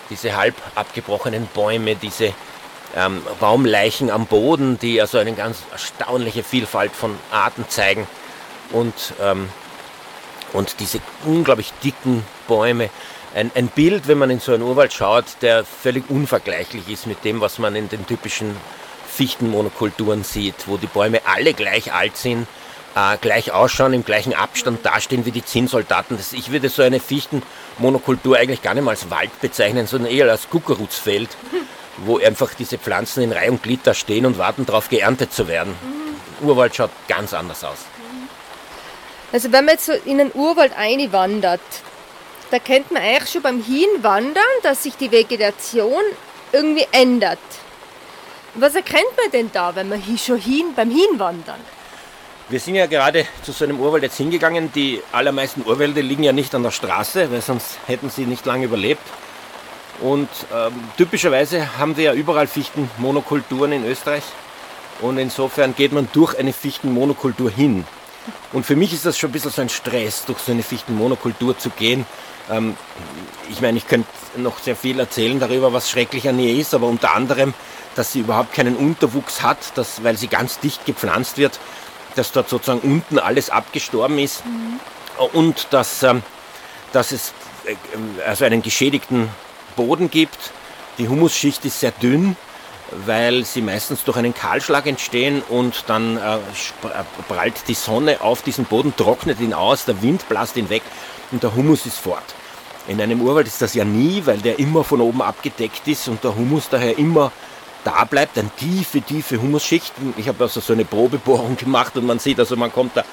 Diese 0.10 0.36
halb 0.36 0.56
abgebrochenen 0.76 1.48
Bäume, 1.54 1.96
diese 1.96 2.34
ähm, 2.96 3.22
Baumleichen 3.40 4.10
am 4.10 4.26
Boden, 4.26 4.78
die 4.80 5.00
also 5.00 5.18
eine 5.18 5.34
ganz 5.34 5.60
erstaunliche 5.72 6.44
Vielfalt 6.44 6.92
von 6.92 7.18
Arten 7.32 7.66
zeigen. 7.70 8.08
Und, 8.72 8.94
ähm, 9.22 9.50
und 10.54 10.80
diese 10.80 11.00
unglaublich 11.26 11.74
dicken 11.84 12.24
Bäume. 12.48 12.90
Ein, 13.34 13.52
ein 13.56 13.68
Bild, 13.68 14.08
wenn 14.10 14.18
man 14.18 14.30
in 14.30 14.42
so 14.42 14.54
einen 14.54 14.64
Urwald 14.64 14.92
schaut, 14.92 15.26
der 15.42 15.64
völlig 15.64 16.10
unvergleichlich 16.10 16.90
ist 16.90 17.08
mit 17.08 17.24
dem, 17.24 17.40
was 17.40 17.60
man 17.60 17.76
in 17.76 17.88
den 17.88 18.06
typischen 18.06 18.58
Fichtenmonokulturen 19.08 20.24
sieht, 20.24 20.68
wo 20.68 20.78
die 20.78 20.88
Bäume 20.88 21.22
alle 21.26 21.54
gleich 21.54 21.94
alt 21.94 22.18
sind 22.18 22.48
äh, 22.96 23.18
gleich 23.20 23.52
ausschauen, 23.52 23.94
im 23.94 24.04
gleichen 24.04 24.34
Abstand 24.34 24.86
dastehen 24.86 25.26
wie 25.26 25.32
die 25.32 25.46
Zinnsoldaten. 25.46 26.18
Das, 26.18 26.34
ich 26.34 26.52
würde 26.52 26.70
so 26.70 26.82
eine 26.82 27.00
Fichtenmonokultur 27.00 28.38
eigentlich 28.38 28.62
gar 28.62 28.74
nicht 28.74 28.84
mal 28.84 28.92
als 28.92 29.10
Wald 29.10 29.40
bezeichnen, 29.42 29.88
sondern 29.88 30.12
eher 30.12 30.30
als 30.30 30.50
Kuckurutsfeld, 30.50 31.30
wo 31.98 32.18
einfach 32.18 32.54
diese 32.54 32.78
Pflanzen 32.78 33.24
in 33.24 33.32
Reihe 33.32 33.52
und 33.52 33.64
Glied 33.64 33.82
da 33.84 33.94
stehen 33.94 34.26
und 34.26 34.38
warten 34.38 34.66
darauf, 34.66 34.90
geerntet 34.90 35.34
zu 35.34 35.48
werden. 35.48 35.76
Mhm. 35.82 36.48
Urwald 36.48 36.76
schaut 36.76 36.92
ganz 37.08 37.34
anders 37.34 37.64
aus. 37.64 37.78
Also 39.32 39.52
wenn 39.52 39.66
man 39.66 39.76
jetzt 39.76 39.86
so 39.86 39.94
in 39.94 40.20
einen 40.20 40.32
Urwald 40.34 40.74
einwandert, 40.78 41.62
da 42.50 42.60
kennt 42.60 42.92
man 42.92 43.02
eigentlich 43.02 43.32
schon 43.32 43.42
beim 43.42 43.64
Hinwandern, 43.64 44.44
dass 44.64 44.84
sich 44.84 44.98
die 44.98 45.12
Vegetation 45.12 46.04
irgendwie 46.52 46.86
ändert. 46.92 47.40
Was 48.56 48.76
erkennt 48.76 49.16
man 49.16 49.32
denn 49.32 49.50
da, 49.54 49.74
wenn 49.74 49.88
man 49.88 50.04
schon 50.18 50.38
hin 50.38 50.74
beim 50.76 50.92
Hinwandern? 50.92 51.60
Wir 52.52 52.60
sind 52.60 52.76
ja 52.76 52.86
gerade 52.86 53.26
zu 53.44 53.54
so 53.54 53.64
einem 53.64 53.80
Urwald 53.80 54.04
jetzt 54.04 54.18
hingegangen. 54.18 54.74
Die 54.74 55.02
allermeisten 55.14 55.66
Urwälder 55.66 56.02
liegen 56.02 56.24
ja 56.24 56.34
nicht 56.34 56.54
an 56.54 56.64
der 56.64 56.72
Straße, 56.72 57.32
weil 57.32 57.40
sonst 57.40 57.80
hätten 57.88 58.10
sie 58.10 58.26
nicht 58.26 58.46
lange 58.46 58.66
überlebt. 58.66 59.02
Und 60.02 60.28
ähm, 60.54 60.74
typischerweise 60.98 61.78
haben 61.78 61.96
wir 61.96 62.04
ja 62.04 62.14
überall 62.14 62.48
Fichtenmonokulturen 62.48 63.72
in 63.72 63.86
Österreich. 63.86 64.24
Und 65.00 65.18
insofern 65.18 65.76
geht 65.76 65.94
man 65.94 66.10
durch 66.12 66.38
eine 66.38 66.52
Fichtenmonokultur 66.52 67.50
hin. 67.50 67.86
Und 68.52 68.66
für 68.66 68.76
mich 68.76 68.92
ist 68.92 69.06
das 69.06 69.18
schon 69.18 69.30
ein 69.30 69.34
bisschen 69.34 69.52
so 69.52 69.62
ein 69.62 69.70
Stress, 69.70 70.26
durch 70.26 70.40
so 70.40 70.52
eine 70.52 70.64
Fichtenmonokultur 70.64 71.58
zu 71.58 71.70
gehen. 71.70 72.06
Ähm, 72.50 72.76
ich 73.50 73.62
meine, 73.62 73.78
ich 73.78 73.88
könnte 73.88 74.10
noch 74.36 74.60
sehr 74.60 74.76
viel 74.76 75.00
erzählen 75.00 75.40
darüber, 75.40 75.72
was 75.72 75.90
schrecklich 75.90 76.28
an 76.28 76.38
ihr 76.38 76.60
ist, 76.60 76.74
aber 76.74 76.88
unter 76.88 77.16
anderem, 77.16 77.54
dass 77.96 78.12
sie 78.12 78.20
überhaupt 78.20 78.54
keinen 78.54 78.76
Unterwuchs 78.76 79.42
hat, 79.42 79.78
dass, 79.78 80.04
weil 80.04 80.18
sie 80.18 80.28
ganz 80.28 80.60
dicht 80.60 80.86
gepflanzt 80.86 81.38
wird 81.38 81.58
dass 82.16 82.32
dort 82.32 82.50
sozusagen 82.50 82.80
unten 82.80 83.20
alles 83.20 83.50
abgestorben 83.50 84.20
ist 84.20 84.46
mhm. 84.46 84.80
und 85.34 85.68
dass, 85.72 86.04
ähm, 86.04 86.24
dass 86.92 87.12
es 87.12 87.34
äh, 87.66 87.76
also 88.26 88.46
einen 88.46 88.62
geschädigten 88.62 89.30
Boden 89.76 90.10
gibt. 90.10 90.52
Die 90.98 91.08
Humusschicht 91.08 91.64
ist 91.66 91.80
sehr 91.80 91.92
dünn, 91.92 92.36
weil 93.06 93.46
sie 93.46 93.62
meistens 93.62 94.04
durch 94.04 94.18
einen 94.18 94.34
Kahlschlag 94.34 94.86
entstehen 94.86 95.42
und 95.48 95.86
dann 95.88 96.18
äh, 96.18 96.36
äh, 96.36 96.40
prallt 97.28 97.68
die 97.68 97.74
Sonne 97.74 98.22
auf 98.22 98.42
diesen 98.42 98.66
Boden, 98.66 98.94
trocknet 98.96 99.40
ihn 99.40 99.54
aus, 99.54 99.86
der 99.86 100.02
Wind 100.02 100.28
bläst 100.28 100.58
ihn 100.58 100.70
weg 100.70 100.84
und 101.32 101.44
der 101.44 101.56
Humus 101.56 101.86
ist 101.86 101.98
fort. 101.98 102.36
In 102.88 103.00
einem 103.00 103.22
Urwald 103.22 103.48
ist 103.48 103.62
das 103.62 103.74
ja 103.74 103.86
nie, 103.86 104.24
weil 104.26 104.40
der 104.40 104.60
immer 104.60 104.84
von 104.84 105.02
oben 105.02 105.22
abgedeckt 105.22 105.88
ist 105.88 106.08
und 106.08 106.24
der 106.24 106.36
Humus 106.36 106.68
daher 106.70 106.98
immer 106.98 107.32
da 107.84 108.04
bleibt 108.04 108.38
eine 108.38 108.50
tiefe, 108.50 109.02
tiefe 109.02 109.42
Humusschicht. 109.42 109.94
Ich 110.18 110.28
habe 110.28 110.44
also 110.44 110.60
so 110.60 110.74
eine 110.74 110.86
Probebohrung 110.86 111.56
gemacht 111.58 111.98
und 111.98 112.06
man 112.06 112.20
sieht, 112.20 112.40
also 112.40 112.56
man 112.56 112.72
kommt 112.72 112.98
da 112.98 113.04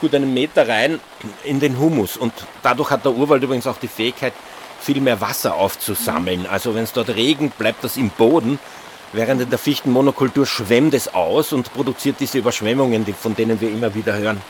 gut 0.00 0.14
einen 0.14 0.32
Meter 0.34 0.68
rein 0.68 1.00
in 1.44 1.60
den 1.60 1.78
Humus. 1.78 2.16
Und 2.16 2.32
dadurch 2.62 2.90
hat 2.90 3.04
der 3.04 3.12
Urwald 3.12 3.42
übrigens 3.42 3.66
auch 3.66 3.78
die 3.78 3.88
Fähigkeit, 3.88 4.32
viel 4.80 5.00
mehr 5.00 5.20
Wasser 5.20 5.54
aufzusammeln. 5.54 6.46
Also 6.46 6.74
wenn 6.74 6.84
es 6.84 6.92
dort 6.92 7.08
regnet, 7.08 7.56
bleibt 7.56 7.82
das 7.82 7.96
im 7.96 8.10
Boden. 8.10 8.58
Während 9.12 9.40
in 9.40 9.48
der 9.48 9.58
Fichtenmonokultur 9.58 10.46
schwemmt 10.46 10.92
es 10.92 11.14
aus 11.14 11.52
und 11.52 11.72
produziert 11.72 12.16
diese 12.20 12.38
Überschwemmungen, 12.38 13.06
von 13.14 13.34
denen 13.34 13.60
wir 13.60 13.70
immer 13.70 13.94
wieder 13.94 14.14
hören. 14.14 14.40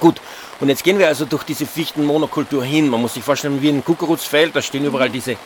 Gut, 0.00 0.20
und 0.60 0.68
jetzt 0.68 0.82
gehen 0.82 0.98
wir 0.98 1.06
also 1.06 1.24
durch 1.24 1.44
diese 1.44 1.66
Fichtenmonokultur 1.66 2.64
hin. 2.64 2.88
Man 2.88 3.00
muss 3.00 3.14
sich 3.14 3.22
vorstellen, 3.22 3.62
wie 3.62 3.68
ein 3.68 3.84
Kuckurutsfeld, 3.84 4.56
da 4.56 4.62
stehen 4.62 4.84
überall 4.84 5.10
diese, 5.10 5.36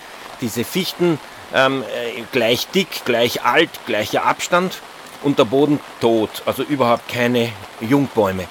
diese 0.40 0.64
Fichten 0.64 1.19
ähm, 1.54 1.83
äh, 1.83 2.23
gleich 2.33 2.69
dick, 2.69 3.04
gleich 3.04 3.42
alt, 3.42 3.71
gleicher 3.87 4.25
Abstand 4.25 4.80
und 5.23 5.38
der 5.38 5.45
Boden 5.45 5.80
tot, 6.00 6.42
also 6.47 6.62
überhaupt 6.62 7.09
keine 7.09 7.52
Jungbäume. 7.80 8.47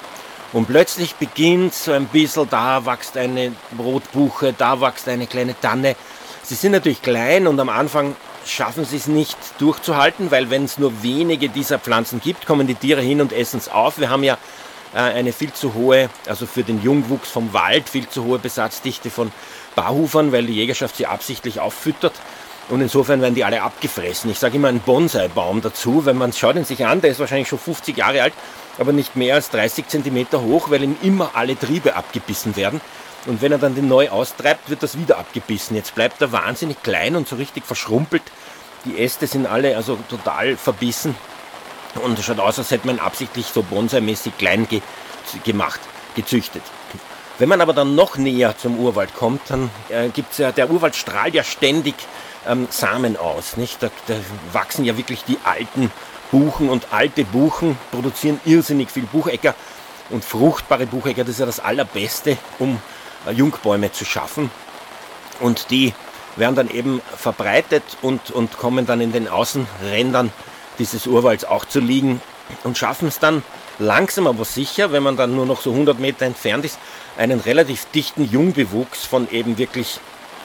Und 0.52 0.66
plötzlich 0.66 1.14
beginnt 1.14 1.74
so 1.74 1.92
ein 1.92 2.06
bisschen, 2.06 2.48
da 2.50 2.84
wächst 2.84 3.16
eine 3.16 3.52
Rotbuche, 3.78 4.52
da 4.56 4.80
wächst 4.80 5.08
eine 5.08 5.26
kleine 5.26 5.58
Tanne. 5.58 5.94
Sie 6.42 6.56
sind 6.56 6.72
natürlich 6.72 7.02
klein 7.02 7.46
und 7.46 7.60
am 7.60 7.68
Anfang 7.68 8.16
schaffen 8.44 8.84
sie 8.84 8.96
es 8.96 9.06
nicht 9.06 9.36
durchzuhalten, 9.58 10.30
weil 10.30 10.50
wenn 10.50 10.64
es 10.64 10.78
nur 10.78 11.02
wenige 11.02 11.48
dieser 11.48 11.78
Pflanzen 11.78 12.20
gibt, 12.20 12.46
kommen 12.46 12.66
die 12.66 12.74
Tiere 12.74 13.00
hin 13.00 13.20
und 13.20 13.32
essen 13.32 13.58
es 13.58 13.68
auf. 13.68 13.98
Wir 13.98 14.10
haben 14.10 14.24
ja 14.24 14.38
äh, 14.92 14.98
eine 14.98 15.32
viel 15.32 15.52
zu 15.52 15.74
hohe, 15.74 16.10
also 16.26 16.46
für 16.46 16.64
den 16.64 16.82
Jungwuchs 16.82 17.30
vom 17.30 17.52
Wald, 17.52 17.88
viel 17.88 18.08
zu 18.08 18.24
hohe 18.24 18.40
Besatzdichte 18.40 19.10
von 19.10 19.30
Barhufern, 19.76 20.32
weil 20.32 20.46
die 20.46 20.54
Jägerschaft 20.54 20.96
sie 20.96 21.06
absichtlich 21.06 21.60
auffüttert. 21.60 22.14
Und 22.68 22.80
insofern 22.80 23.20
werden 23.20 23.34
die 23.34 23.44
alle 23.44 23.62
abgefressen. 23.62 24.30
Ich 24.30 24.38
sage 24.38 24.56
immer 24.56 24.68
einen 24.68 24.80
Bonsai-Baum 24.80 25.60
dazu, 25.60 26.06
wenn 26.06 26.16
man 26.16 26.32
schaut 26.32 26.56
ihn 26.56 26.64
sich 26.64 26.86
an, 26.86 27.00
der 27.00 27.10
ist 27.10 27.18
wahrscheinlich 27.18 27.48
schon 27.48 27.58
50 27.58 27.96
Jahre 27.96 28.22
alt, 28.22 28.32
aber 28.78 28.92
nicht 28.92 29.16
mehr 29.16 29.34
als 29.34 29.50
30 29.50 29.88
Zentimeter 29.88 30.40
hoch, 30.42 30.70
weil 30.70 30.82
ihm 30.84 30.96
immer 31.02 31.32
alle 31.34 31.58
Triebe 31.58 31.96
abgebissen 31.96 32.54
werden. 32.56 32.80
Und 33.26 33.42
wenn 33.42 33.52
er 33.52 33.58
dann 33.58 33.74
den 33.74 33.88
neu 33.88 34.08
austreibt, 34.08 34.70
wird 34.70 34.82
das 34.82 34.96
wieder 34.96 35.18
abgebissen. 35.18 35.76
Jetzt 35.76 35.94
bleibt 35.94 36.22
er 36.22 36.32
wahnsinnig 36.32 36.82
klein 36.82 37.16
und 37.16 37.28
so 37.28 37.36
richtig 37.36 37.64
verschrumpelt. 37.64 38.22
Die 38.84 38.98
Äste 38.98 39.26
sind 39.26 39.46
alle 39.46 39.76
also 39.76 39.98
total 40.08 40.56
verbissen 40.56 41.14
und 42.02 42.18
es 42.18 42.24
schaut 42.24 42.38
aus, 42.38 42.58
als 42.58 42.70
hätte 42.70 42.86
man 42.86 42.98
absichtlich 42.98 43.46
so 43.46 43.62
Bonsai-mäßig 43.62 44.32
klein 44.38 44.66
ge 44.68 44.80
gemacht, 45.44 45.80
gezüchtet. 46.16 46.62
Wenn 47.38 47.48
man 47.48 47.60
aber 47.60 47.72
dann 47.72 47.94
noch 47.94 48.16
näher 48.16 48.56
zum 48.56 48.78
Urwald 48.78 49.14
kommt, 49.14 49.42
dann 49.48 49.70
äh, 49.88 50.08
gibt 50.08 50.32
es 50.32 50.38
ja, 50.38 50.52
der 50.52 50.70
Urwald 50.70 50.96
strahlt 50.96 51.34
ja 51.34 51.44
ständig 51.44 51.94
ähm, 52.46 52.68
Samen 52.70 53.16
aus. 53.16 53.56
Nicht? 53.56 53.82
Da, 53.82 53.90
da 54.06 54.14
wachsen 54.52 54.84
ja 54.84 54.96
wirklich 54.96 55.24
die 55.24 55.38
alten 55.44 55.90
Buchen 56.30 56.68
und 56.68 56.92
alte 56.92 57.24
Buchen 57.24 57.76
produzieren 57.90 58.40
irrsinnig 58.44 58.90
viel 58.90 59.04
Buchecker 59.04 59.54
und 60.10 60.24
fruchtbare 60.24 60.86
Buchecker, 60.86 61.22
das 61.22 61.30
ist 61.30 61.40
ja 61.40 61.46
das 61.46 61.60
Allerbeste, 61.60 62.36
um 62.58 62.80
äh, 63.26 63.32
Jungbäume 63.32 63.92
zu 63.92 64.04
schaffen. 64.04 64.50
Und 65.40 65.70
die 65.70 65.94
werden 66.36 66.54
dann 66.54 66.70
eben 66.70 67.00
verbreitet 67.16 67.82
und, 68.02 68.30
und 68.30 68.56
kommen 68.56 68.86
dann 68.86 69.00
in 69.00 69.12
den 69.12 69.28
Außenrändern 69.28 70.32
dieses 70.78 71.06
Urwalds 71.06 71.44
auch 71.44 71.64
zu 71.64 71.80
liegen 71.80 72.20
und 72.64 72.78
schaffen 72.78 73.08
es 73.08 73.18
dann 73.18 73.42
langsam 73.78 74.26
aber 74.26 74.44
sicher, 74.44 74.92
wenn 74.92 75.02
man 75.02 75.16
dann 75.16 75.34
nur 75.34 75.46
noch 75.46 75.60
so 75.60 75.70
100 75.72 75.98
Meter 75.98 76.26
entfernt 76.26 76.64
ist, 76.64 76.78
einen 77.16 77.40
relativ 77.40 77.86
dichten 77.86 78.30
Jungbewuchs 78.30 79.04
von 79.04 79.30
eben 79.30 79.58
wirklich 79.58 80.00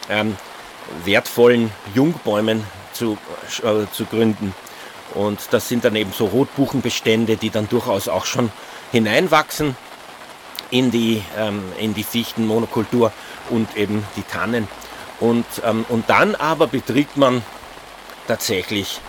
ähm, 0.09 0.37
wertvollen 1.03 1.71
Jungbäumen 1.93 2.63
zu, 2.93 3.17
äh, 3.63 3.91
zu 3.91 4.05
gründen. 4.05 4.53
Und 5.13 5.39
das 5.51 5.69
sind 5.69 5.85
dann 5.85 5.95
eben 5.95 6.11
so 6.11 6.25
Rotbuchenbestände, 6.25 7.37
die 7.37 7.49
dann 7.49 7.69
durchaus 7.69 8.07
auch 8.07 8.25
schon 8.25 8.51
hineinwachsen 8.91 9.75
in 10.71 10.91
die, 10.91 11.23
ähm, 11.37 11.63
in 11.79 11.93
die 11.93 12.03
Fichtenmonokultur 12.03 13.11
und 13.49 13.77
eben 13.77 14.05
die 14.15 14.23
Tannen. 14.23 14.67
Und, 15.19 15.45
ähm, 15.63 15.85
und 15.89 16.09
dann 16.09 16.35
aber 16.35 16.67
betritt 16.67 17.15
man 17.15 17.43
tatsächlich 18.27 18.99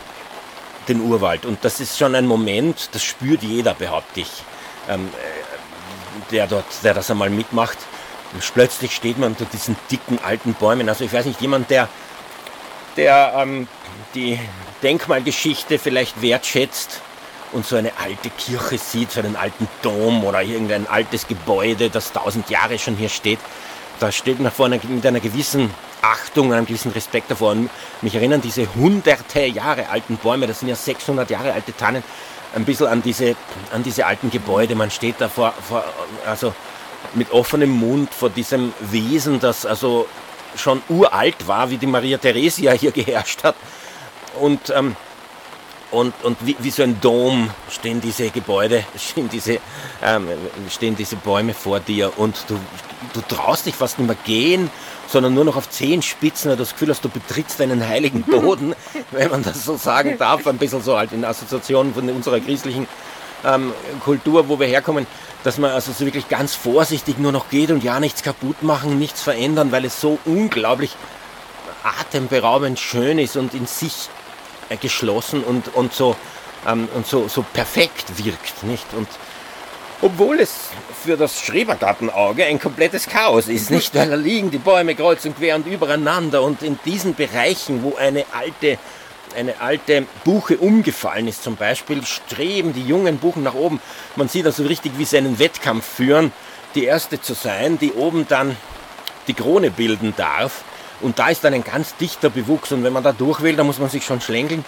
den 0.88 1.00
Urwald. 1.00 1.46
Und 1.46 1.64
das 1.64 1.80
ist 1.80 1.98
schon 1.98 2.14
ein 2.14 2.26
Moment, 2.26 2.90
das 2.92 3.02
spürt 3.02 3.42
jeder, 3.42 3.74
behaupte 3.74 4.20
ich, 4.20 4.30
ähm, 4.88 5.08
äh, 5.08 6.30
der, 6.30 6.46
dort, 6.46 6.66
der 6.84 6.94
das 6.94 7.10
einmal 7.10 7.30
mitmacht. 7.30 7.78
Plötzlich 8.54 8.94
steht 8.94 9.18
man 9.18 9.30
unter 9.30 9.44
diesen 9.46 9.76
dicken 9.90 10.18
alten 10.24 10.54
Bäumen. 10.54 10.88
Also 10.88 11.04
ich 11.04 11.12
weiß 11.12 11.26
nicht, 11.26 11.40
jemand, 11.40 11.70
der, 11.70 11.88
der 12.96 13.34
ähm, 13.36 13.68
die 14.14 14.38
Denkmalgeschichte 14.82 15.78
vielleicht 15.78 16.22
wertschätzt, 16.22 17.02
und 17.52 17.66
so 17.66 17.76
eine 17.76 17.92
alte 18.02 18.30
Kirche 18.30 18.78
sieht, 18.78 19.12
so 19.12 19.20
einen 19.20 19.36
alten 19.36 19.68
Dom 19.82 20.24
oder 20.24 20.42
irgendein 20.42 20.86
altes 20.86 21.26
Gebäude, 21.26 21.90
das 21.90 22.12
tausend 22.12 22.50
Jahre 22.50 22.78
schon 22.78 22.96
hier 22.96 23.08
steht, 23.08 23.38
da 24.00 24.12
steht 24.12 24.40
man 24.40 24.52
vor 24.52 24.66
einer, 24.66 24.78
mit 24.88 25.06
einer 25.06 25.20
gewissen 25.20 25.72
Achtung, 26.02 26.52
einem 26.52 26.66
gewissen 26.66 26.92
Respekt 26.92 27.30
davor. 27.30 27.52
Und 27.52 27.70
mich 28.02 28.14
erinnern 28.14 28.40
diese 28.40 28.72
hunderte 28.74 29.46
Jahre 29.46 29.88
alten 29.88 30.16
Bäume, 30.18 30.46
das 30.46 30.60
sind 30.60 30.68
ja 30.68 30.74
600 30.74 31.30
Jahre 31.30 31.52
alte 31.52 31.74
Tannen, 31.74 32.02
ein 32.54 32.64
bisschen 32.64 32.86
an 32.86 33.02
diese, 33.02 33.36
an 33.72 33.82
diese 33.82 34.06
alten 34.06 34.30
Gebäude. 34.30 34.74
Man 34.74 34.90
steht 34.90 35.16
da 35.18 35.28
vor, 35.28 35.52
vor, 35.66 35.84
also 36.26 36.54
mit 37.14 37.32
offenem 37.32 37.70
Mund 37.70 38.12
vor 38.12 38.30
diesem 38.30 38.72
Wesen, 38.80 39.40
das 39.40 39.66
also 39.66 40.06
schon 40.56 40.82
uralt 40.88 41.46
war, 41.46 41.70
wie 41.70 41.76
die 41.76 41.86
Maria 41.86 42.18
Theresia 42.18 42.72
hier 42.72 42.90
geherrscht 42.92 43.44
hat. 43.44 43.56
Und 44.40 44.70
ähm, 44.70 44.96
und, 45.92 46.12
und 46.24 46.36
wie, 46.44 46.56
wie, 46.58 46.70
so 46.70 46.82
ein 46.82 47.00
Dom 47.00 47.48
stehen 47.70 48.00
diese 48.00 48.30
Gebäude, 48.30 48.84
stehen 48.98 49.28
diese, 49.28 49.60
ähm, 50.02 50.28
stehen 50.68 50.96
diese 50.96 51.16
Bäume 51.16 51.54
vor 51.54 51.80
dir. 51.80 52.12
Und 52.18 52.36
du, 52.48 52.58
du 53.12 53.20
traust 53.20 53.66
dich 53.66 53.74
fast 53.74 53.98
nicht 53.98 54.08
mehr 54.08 54.16
gehen, 54.24 54.68
sondern 55.06 55.34
nur 55.34 55.44
noch 55.44 55.56
auf 55.56 55.70
Zehenspitzen, 55.70 56.50
weil 56.50 56.56
du 56.56 56.64
das 56.64 56.72
Gefühl 56.72 56.90
hast, 56.90 57.04
du 57.04 57.08
betrittst 57.08 57.60
einen 57.60 57.86
heiligen 57.86 58.22
Boden, 58.26 58.74
wenn 59.12 59.30
man 59.30 59.42
das 59.44 59.64
so 59.64 59.76
sagen 59.76 60.18
darf, 60.18 60.46
ein 60.46 60.58
bisschen 60.58 60.82
so 60.82 60.96
halt 60.96 61.12
in 61.12 61.24
Assoziation 61.24 61.94
von 61.94 62.08
unserer 62.10 62.40
christlichen 62.40 62.88
ähm, 63.44 63.72
Kultur, 64.04 64.48
wo 64.48 64.58
wir 64.58 64.66
herkommen, 64.66 65.06
dass 65.44 65.58
man 65.58 65.70
also 65.70 65.92
so 65.92 66.04
wirklich 66.04 66.28
ganz 66.28 66.54
vorsichtig 66.54 67.18
nur 67.18 67.32
noch 67.32 67.50
geht 67.50 67.70
und 67.70 67.84
ja 67.84 68.00
nichts 68.00 68.22
kaputt 68.22 68.62
machen, 68.62 68.98
nichts 68.98 69.22
verändern, 69.22 69.72
weil 69.72 69.84
es 69.84 70.00
so 70.00 70.18
unglaublich 70.24 70.96
atemberaubend 71.84 72.78
schön 72.78 73.18
ist 73.18 73.36
und 73.36 73.54
in 73.54 73.66
sich 73.66 74.08
äh, 74.68 74.76
geschlossen 74.76 75.44
und, 75.44 75.74
und, 75.74 75.92
so, 75.92 76.16
ähm, 76.66 76.88
und 76.94 77.06
so, 77.06 77.28
so 77.28 77.44
perfekt 77.52 78.24
wirkt. 78.24 78.64
Nicht? 78.64 78.86
Und 78.94 79.08
obwohl 80.02 80.40
es 80.40 80.52
für 81.04 81.16
das 81.16 81.40
Schrebergartenauge 81.40 82.44
ein 82.44 82.58
komplettes 82.58 83.06
Chaos 83.06 83.48
ist, 83.48 83.70
nicht? 83.70 83.94
Weil 83.94 84.10
da 84.10 84.16
liegen 84.16 84.50
die 84.50 84.58
Bäume 84.58 84.94
kreuz 84.94 85.24
und 85.24 85.36
quer 85.36 85.56
und 85.56 85.66
übereinander 85.66 86.42
und 86.42 86.62
in 86.62 86.78
diesen 86.84 87.14
Bereichen, 87.14 87.82
wo 87.82 87.94
eine 87.96 88.24
alte, 88.32 88.78
eine 89.36 89.60
alte 89.60 90.06
Buche 90.24 90.56
umgefallen 90.56 91.28
ist 91.28 91.42
zum 91.42 91.56
Beispiel, 91.56 92.04
streben 92.04 92.72
die 92.72 92.84
jungen 92.84 93.18
Buchen 93.18 93.42
nach 93.42 93.54
oben. 93.54 93.80
Man 94.16 94.28
sieht 94.28 94.46
also 94.46 94.64
richtig, 94.64 94.92
wie 94.96 95.04
sie 95.04 95.18
einen 95.18 95.38
Wettkampf 95.38 95.84
führen, 95.86 96.32
die 96.74 96.84
erste 96.84 97.20
zu 97.20 97.34
sein, 97.34 97.78
die 97.78 97.92
oben 97.92 98.26
dann 98.28 98.56
die 99.28 99.34
Krone 99.34 99.70
bilden 99.70 100.14
darf. 100.16 100.64
Und 101.00 101.18
da 101.18 101.28
ist 101.28 101.44
dann 101.44 101.54
ein 101.54 101.64
ganz 101.64 101.94
dichter 101.96 102.30
Bewuchs 102.30 102.72
und 102.72 102.82
wenn 102.82 102.92
man 102.92 103.02
da 103.02 103.12
durch 103.12 103.42
will, 103.42 103.54
dann 103.56 103.66
muss 103.66 103.78
man 103.78 103.90
sich 103.90 104.04
schon 104.04 104.20
schlängeln. 104.20 104.64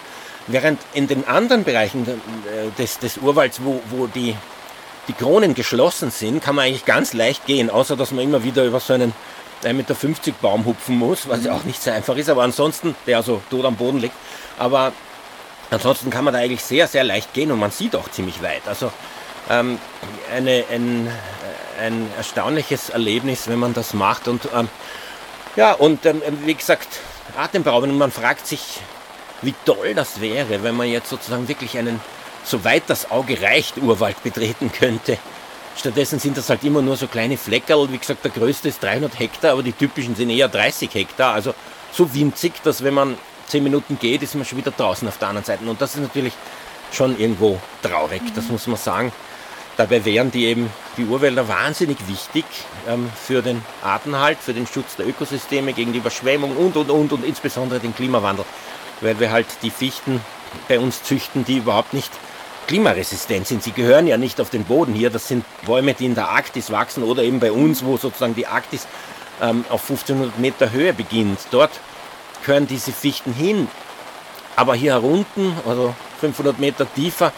Während 0.47 0.79
in 0.93 1.07
den 1.07 1.27
anderen 1.27 1.63
Bereichen 1.63 2.07
äh, 2.07 2.81
des, 2.81 2.99
des 2.99 3.17
Urwalds, 3.17 3.61
wo, 3.63 3.81
wo 3.89 4.07
die, 4.07 4.35
die 5.07 5.13
Kronen 5.13 5.53
geschlossen 5.53 6.11
sind, 6.11 6.43
kann 6.43 6.55
man 6.55 6.65
eigentlich 6.65 6.85
ganz 6.85 7.13
leicht 7.13 7.45
gehen, 7.45 7.69
außer 7.69 7.95
dass 7.95 8.11
man 8.11 8.23
immer 8.23 8.43
wieder 8.43 8.63
über 8.65 8.79
so 8.79 8.93
einen 8.93 9.13
1,50 9.63 9.73
Meter 9.73 9.95
Baum 10.41 10.65
hupfen 10.65 10.97
muss, 10.97 11.27
was 11.27 11.43
ja 11.43 11.53
auch 11.53 11.63
nicht 11.63 11.81
so 11.81 11.91
einfach 11.91 12.15
ist, 12.15 12.29
aber 12.29 12.43
ansonsten, 12.43 12.95
der 13.05 13.17
also 13.17 13.41
tot 13.49 13.65
am 13.65 13.75
Boden 13.75 13.99
liegt. 13.99 14.15
Aber 14.59 14.91
ansonsten 15.71 16.09
kann 16.09 16.25
man 16.25 16.33
da 16.33 16.39
eigentlich 16.39 16.63
sehr, 16.63 16.87
sehr 16.87 17.03
leicht 17.03 17.33
gehen 17.33 17.51
und 17.51 17.59
man 17.59 17.71
sieht 17.71 17.95
auch 17.95 18.11
ziemlich 18.11 18.43
weit. 18.43 18.67
Also 18.67 18.91
ähm, 19.49 19.79
eine, 20.31 20.65
ein, 20.71 21.11
ein 21.81 22.07
erstaunliches 22.17 22.89
Erlebnis, 22.89 23.47
wenn 23.47 23.59
man 23.59 23.73
das 23.73 23.93
macht. 23.93 24.27
Und 24.27 24.47
ähm, 24.55 24.69
ja, 25.55 25.73
und 25.73 26.05
ähm, 26.05 26.21
wie 26.45 26.53
gesagt, 26.53 26.99
atemberaubend. 27.37 27.93
Und 27.93 27.97
man 27.97 28.11
fragt 28.11 28.45
sich, 28.45 28.79
wie 29.41 29.55
toll 29.65 29.95
das 29.95 30.21
wäre, 30.21 30.63
wenn 30.63 30.75
man 30.75 30.87
jetzt 30.87 31.09
sozusagen 31.09 31.47
wirklich 31.47 31.77
einen, 31.77 31.99
soweit 32.43 32.83
das 32.87 33.09
Auge 33.09 33.41
reicht, 33.41 33.77
Urwald 33.77 34.21
betreten 34.23 34.71
könnte. 34.71 35.17
Stattdessen 35.77 36.19
sind 36.19 36.37
das 36.37 36.49
halt 36.49 36.63
immer 36.65 36.81
nur 36.81 36.97
so 36.97 37.07
kleine 37.07 37.37
Fleckerl. 37.37 37.89
Wie 37.91 37.97
gesagt, 37.97 38.25
der 38.25 38.31
größte 38.31 38.67
ist 38.67 38.83
300 38.83 39.17
Hektar, 39.17 39.53
aber 39.53 39.63
die 39.63 39.71
typischen 39.71 40.15
sind 40.15 40.29
eher 40.29 40.49
30 40.49 40.93
Hektar. 40.93 41.33
Also 41.33 41.53
so 41.91 42.13
winzig, 42.13 42.61
dass 42.63 42.83
wenn 42.83 42.93
man 42.93 43.17
10 43.49 43.63
Minuten 43.63 43.97
geht, 43.99 44.23
ist 44.23 44.35
man 44.35 44.45
schon 44.45 44.57
wieder 44.57 44.71
draußen 44.71 45.07
auf 45.07 45.17
der 45.17 45.29
anderen 45.29 45.45
Seite. 45.45 45.65
Und 45.65 45.81
das 45.81 45.95
ist 45.95 46.01
natürlich 46.01 46.33
schon 46.91 47.19
irgendwo 47.19 47.59
traurig, 47.81 48.21
das 48.35 48.47
muss 48.47 48.67
man 48.67 48.77
sagen. 48.77 49.11
Dabei 49.77 50.03
wären 50.03 50.29
die 50.29 50.45
eben 50.45 50.69
die 50.97 51.05
Urwälder 51.05 51.47
wahnsinnig 51.47 51.97
wichtig 52.07 52.43
ähm, 52.87 53.09
für 53.15 53.41
den 53.41 53.61
Artenhalt, 53.81 54.37
für 54.39 54.53
den 54.53 54.67
Schutz 54.67 54.97
der 54.97 55.07
Ökosysteme 55.07 55.71
gegen 55.71 55.93
die 55.93 55.99
Überschwemmung 55.99 56.57
und 56.57 56.75
und 56.75 56.89
und 56.89 57.13
und 57.13 57.23
insbesondere 57.23 57.79
den 57.79 57.95
Klimawandel, 57.95 58.43
weil 58.99 59.19
wir 59.21 59.31
halt 59.31 59.47
die 59.61 59.69
Fichten 59.69 60.19
bei 60.67 60.79
uns 60.79 61.03
züchten, 61.03 61.45
die 61.45 61.57
überhaupt 61.57 61.93
nicht 61.93 62.11
klimaresistent 62.67 63.47
sind. 63.47 63.63
Sie 63.63 63.71
gehören 63.71 64.05
ja 64.05 64.17
nicht 64.17 64.41
auf 64.41 64.49
den 64.49 64.65
Boden 64.65 64.93
hier. 64.93 65.09
Das 65.09 65.27
sind 65.27 65.45
Bäume, 65.65 65.93
die 65.93 66.05
in 66.05 66.15
der 66.15 66.29
Arktis 66.29 66.71
wachsen 66.71 67.03
oder 67.03 67.23
eben 67.23 67.39
bei 67.39 67.51
uns, 67.51 67.85
wo 67.85 67.97
sozusagen 67.97 68.35
die 68.35 68.47
Arktis 68.47 68.85
ähm, 69.41 69.63
auf 69.69 69.89
1500 69.89 70.37
Meter 70.39 70.71
Höhe 70.71 70.93
beginnt. 70.93 71.39
Dort 71.51 71.71
gehören 72.49 72.65
diese 72.65 72.91
Fichten 72.91 73.31
hin. 73.31 73.67
Aber 74.55 74.73
hier 74.73 74.93
herunten, 74.93 75.53
also 75.67 75.93
500 76.19 76.57
Meter 76.57 76.91
tiefer, 76.95 77.31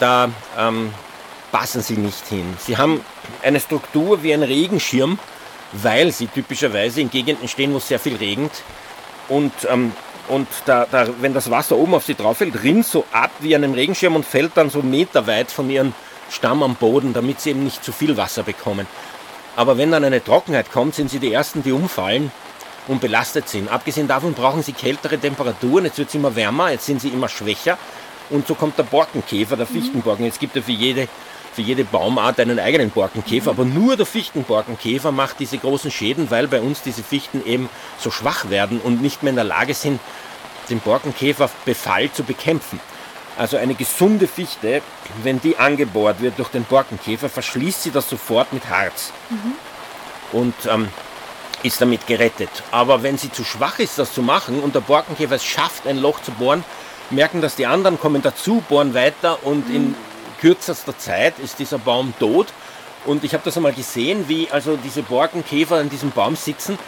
da 0.00 0.30
ähm, 0.58 0.92
passen 1.52 1.80
sie 1.80 1.96
nicht 1.96 2.26
hin. 2.26 2.56
Sie 2.58 2.76
haben 2.76 3.02
eine 3.44 3.60
Struktur 3.60 4.24
wie 4.24 4.34
ein 4.34 4.42
Regenschirm, 4.42 5.20
weil 5.72 6.10
sie 6.10 6.26
typischerweise 6.26 7.00
in 7.00 7.08
Gegenden 7.08 7.46
stehen, 7.46 7.72
wo 7.72 7.76
es 7.76 7.86
sehr 7.86 8.00
viel 8.00 8.16
regnet. 8.16 8.50
Und, 9.28 9.52
ähm, 9.70 9.92
und 10.26 10.48
da, 10.66 10.86
da, 10.90 11.06
wenn 11.20 11.34
das 11.34 11.48
Wasser 11.48 11.76
oben 11.76 11.94
auf 11.94 12.04
sie 12.04 12.16
drauf 12.16 12.38
fällt, 12.38 12.64
rinnt 12.64 12.84
so 12.84 13.04
ab 13.12 13.30
wie 13.38 13.54
einem 13.54 13.74
Regenschirm 13.74 14.16
und 14.16 14.26
fällt 14.26 14.56
dann 14.56 14.70
so 14.70 14.82
meterweit 14.82 15.52
von 15.52 15.70
ihrem 15.70 15.94
Stamm 16.30 16.64
am 16.64 16.74
Boden, 16.74 17.12
damit 17.12 17.40
sie 17.40 17.50
eben 17.50 17.62
nicht 17.62 17.84
zu 17.84 17.92
viel 17.92 18.16
Wasser 18.16 18.42
bekommen. 18.42 18.88
Aber 19.54 19.78
wenn 19.78 19.92
dann 19.92 20.02
eine 20.02 20.22
Trockenheit 20.22 20.72
kommt, 20.72 20.96
sind 20.96 21.10
sie 21.10 21.20
die 21.20 21.32
Ersten, 21.32 21.62
die 21.62 21.72
umfallen 21.72 22.32
und 22.88 23.00
belastet 23.00 23.48
sind. 23.48 23.70
Abgesehen 23.70 24.08
davon 24.08 24.34
brauchen 24.34 24.62
sie 24.62 24.72
kältere 24.72 25.18
Temperaturen, 25.18 25.84
jetzt 25.84 25.98
wird 25.98 26.08
es 26.08 26.14
immer 26.14 26.34
wärmer, 26.34 26.70
jetzt 26.70 26.86
sind 26.86 27.00
sie 27.00 27.08
immer 27.08 27.28
schwächer. 27.28 27.78
Und 28.30 28.46
so 28.46 28.54
kommt 28.54 28.78
der 28.78 28.84
Borkenkäfer, 28.84 29.56
der 29.56 29.66
Fichtenborken. 29.66 30.26
Es 30.26 30.38
gibt 30.38 30.56
ja 30.56 30.62
für 30.62 30.72
jede 30.72 31.08
für 31.52 31.62
jede 31.62 31.84
Baumart 31.84 32.40
einen 32.40 32.58
eigenen 32.58 32.90
Borkenkäfer, 32.90 33.52
mhm. 33.52 33.60
aber 33.60 33.68
nur 33.68 33.96
der 33.96 34.06
Fichtenborkenkäfer 34.06 35.12
macht 35.12 35.38
diese 35.38 35.58
großen 35.58 35.90
Schäden, 35.90 36.30
weil 36.30 36.48
bei 36.48 36.60
uns 36.60 36.82
diese 36.82 37.02
Fichten 37.02 37.44
eben 37.44 37.68
so 37.98 38.10
schwach 38.10 38.48
werden 38.48 38.80
und 38.80 39.02
nicht 39.02 39.22
mehr 39.22 39.30
in 39.30 39.36
der 39.36 39.44
Lage 39.44 39.74
sind, 39.74 40.00
den 40.70 40.80
Borkenkäferbefall 40.80 42.10
zu 42.10 42.24
bekämpfen. 42.24 42.80
Also 43.38 43.56
eine 43.56 43.74
gesunde 43.74 44.28
Fichte, 44.28 44.82
wenn 45.22 45.40
die 45.40 45.56
angebohrt 45.56 46.20
wird 46.20 46.38
durch 46.38 46.48
den 46.48 46.64
Borkenkäfer, 46.64 47.28
verschließt 47.28 47.82
sie 47.82 47.90
das 47.90 48.08
sofort 48.08 48.52
mit 48.52 48.68
Harz 48.68 49.12
mhm. 49.30 49.52
und 50.32 50.54
ähm, 50.70 50.88
ist 51.62 51.80
damit 51.80 52.06
gerettet. 52.06 52.50
Aber 52.70 53.02
wenn 53.02 53.18
sie 53.18 53.30
zu 53.30 53.44
schwach 53.44 53.78
ist, 53.78 53.98
das 53.98 54.12
zu 54.12 54.22
machen 54.22 54.60
und 54.60 54.74
der 54.74 54.80
Borkenkäfer 54.80 55.36
es 55.36 55.44
schafft, 55.44 55.86
ein 55.86 55.98
Loch 55.98 56.20
zu 56.22 56.32
bohren, 56.32 56.64
merken 57.10 57.40
das 57.40 57.56
die 57.56 57.66
anderen, 57.66 57.98
kommen 57.98 58.22
dazu, 58.22 58.62
bohren 58.68 58.94
weiter 58.94 59.44
und 59.44 59.68
mhm. 59.68 59.74
in 59.74 59.94
kürzester 60.40 60.96
Zeit 60.98 61.38
ist 61.38 61.58
dieser 61.58 61.78
Baum 61.78 62.14
tot. 62.18 62.48
Und 63.04 63.24
ich 63.24 63.34
habe 63.34 63.42
das 63.44 63.56
einmal 63.56 63.72
gesehen, 63.72 64.28
wie 64.28 64.48
also 64.50 64.76
diese 64.76 65.02
Borkenkäfer 65.02 65.76
an 65.76 65.88
diesem 65.88 66.10
Baum 66.10 66.36
sitzen 66.36 66.78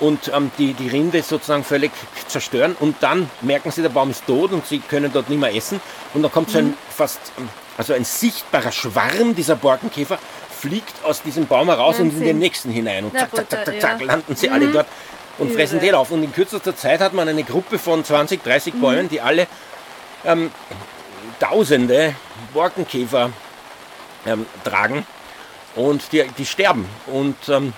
und 0.00 0.30
ähm, 0.34 0.50
die, 0.58 0.74
die 0.74 0.88
Rinde 0.88 1.22
sozusagen 1.22 1.64
völlig 1.64 1.92
zerstören. 2.28 2.76
Und 2.78 2.96
dann 3.00 3.30
merken 3.40 3.70
sie, 3.70 3.82
der 3.82 3.88
Baum 3.88 4.10
ist 4.10 4.26
tot 4.26 4.52
und 4.52 4.66
sie 4.66 4.80
können 4.80 5.12
dort 5.12 5.30
nicht 5.30 5.38
mehr 5.38 5.54
essen. 5.54 5.80
Und 6.14 6.22
dann 6.22 6.32
kommt 6.32 6.50
so 6.50 6.58
ein 6.58 6.68
mhm. 6.68 6.74
fast, 6.94 7.20
ähm, 7.38 7.48
also 7.78 7.94
ein 7.94 8.04
sichtbarer 8.04 8.72
Schwarm 8.72 9.34
dieser 9.34 9.56
Borkenkäfer, 9.56 10.18
fliegt 10.60 11.04
aus 11.04 11.22
diesem 11.22 11.46
Baum 11.46 11.68
heraus 11.68 11.98
Wahnsinn. 11.98 12.10
und 12.10 12.20
in 12.20 12.26
den 12.26 12.38
nächsten 12.38 12.70
hinein. 12.70 13.04
Und 13.04 13.18
zack, 13.18 13.34
zack, 13.34 13.50
zack, 13.50 13.64
zack, 13.64 13.80
zack, 13.80 14.02
landen 14.02 14.36
sie 14.36 14.48
mhm. 14.48 14.54
alle 14.54 14.68
dort 14.68 14.86
und 15.38 15.52
fressen 15.52 15.80
den 15.80 15.94
auf. 15.94 16.10
Und 16.10 16.22
in 16.22 16.32
kürzester 16.32 16.74
Zeit 16.76 17.00
hat 17.00 17.12
man 17.12 17.28
eine 17.28 17.44
Gruppe 17.44 17.78
von 17.78 18.04
20, 18.04 18.42
30 18.42 18.74
mhm. 18.74 18.80
Bäumen, 18.80 19.08
die 19.08 19.20
alle 19.20 19.46
ähm, 20.24 20.50
Tausende 21.38 22.14
Borkenkäfer 22.54 23.30
ähm, 24.24 24.46
tragen 24.64 25.04
und 25.74 26.12
die, 26.12 26.24
die 26.38 26.46
sterben. 26.46 26.88
Und 27.06 27.36
ähm, 27.48 27.74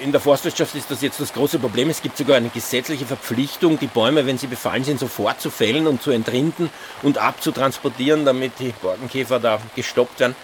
in 0.00 0.12
der 0.12 0.20
Forstwirtschaft 0.20 0.74
ist 0.74 0.90
das 0.90 1.00
jetzt 1.00 1.20
das 1.20 1.32
große 1.32 1.58
Problem. 1.58 1.88
Es 1.88 2.02
gibt 2.02 2.16
sogar 2.18 2.36
eine 2.36 2.48
gesetzliche 2.48 3.06
Verpflichtung, 3.06 3.78
die 3.78 3.86
Bäume, 3.86 4.26
wenn 4.26 4.36
sie 4.36 4.48
befallen 4.48 4.84
sind, 4.84 5.00
sofort 5.00 5.40
zu 5.40 5.50
fällen 5.50 5.86
und 5.86 6.02
zu 6.02 6.10
entrinden 6.10 6.70
und 7.02 7.18
abzutransportieren, 7.18 8.24
damit 8.24 8.58
die 8.58 8.74
Borkenkäfer 8.82 9.40
da 9.40 9.60
gestoppt 9.74 10.20
werden. 10.20 10.36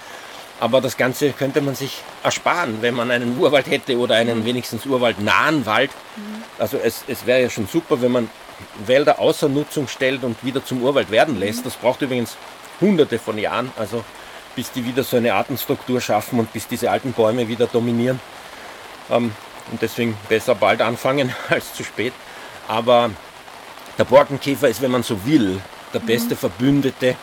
Aber 0.61 0.81
das 0.81 0.97
Ganze 0.97 1.31
könnte 1.31 1.61
man 1.61 1.75
sich 1.75 2.03
ersparen, 2.23 2.79
wenn 2.81 2.94
man 2.94 3.11
einen 3.11 3.38
Urwald 3.38 3.71
hätte 3.71 3.97
oder 3.99 4.16
einen 4.16 4.44
wenigstens 4.44 4.87
urwaldnahen 4.87 5.66
Wald. 5.66 5.90
Mhm. 6.16 6.42
Also 6.59 6.79
es, 6.79 7.05
es 7.07 7.27
wäre 7.27 7.42
ja 7.42 7.51
schon 7.51 7.68
super, 7.68 8.03
wenn 8.03 8.11
man 8.11 8.31
Wälder 8.85 9.21
außer 9.21 9.49
Nutzung 9.49 9.87
stellt 9.87 10.25
und 10.25 10.44
wieder 10.44 10.64
zum 10.64 10.83
Urwald 10.83 11.11
werden 11.11 11.38
lässt. 11.38 11.64
Das 11.64 11.77
braucht 11.77 12.03
übrigens 12.03 12.37
hunderte 12.81 13.18
von 13.18 13.38
Jahren, 13.38 13.71
also 13.77 14.05
bis 14.57 14.73
die 14.73 14.85
wieder 14.85 15.05
so 15.05 15.16
eine 15.16 15.35
Artenstruktur 15.35 16.01
schaffen 16.01 16.40
und 16.40 16.53
bis 16.53 16.66
diese 16.66 16.90
alten 16.90 17.12
Bäume 17.12 17.47
wieder 17.47 17.68
dominieren. 17.68 18.21
Ähm, 19.11 19.33
und 19.71 19.83
deswegen 19.83 20.16
besser 20.29 20.55
bald 20.55 20.81
anfangen 20.81 21.33
als 21.49 21.73
zu 21.75 21.85
spät. 21.85 22.12
Aber 22.66 23.11
der 23.97 24.05
Borkenkäfer 24.05 24.68
ist, 24.68 24.83
wenn 24.83 24.90
man 24.90 25.05
so 25.05 25.25
will, 25.25 25.61
der 25.94 26.01
beste 26.01 26.35
mhm. 26.35 26.38
Verbündete 26.38 27.16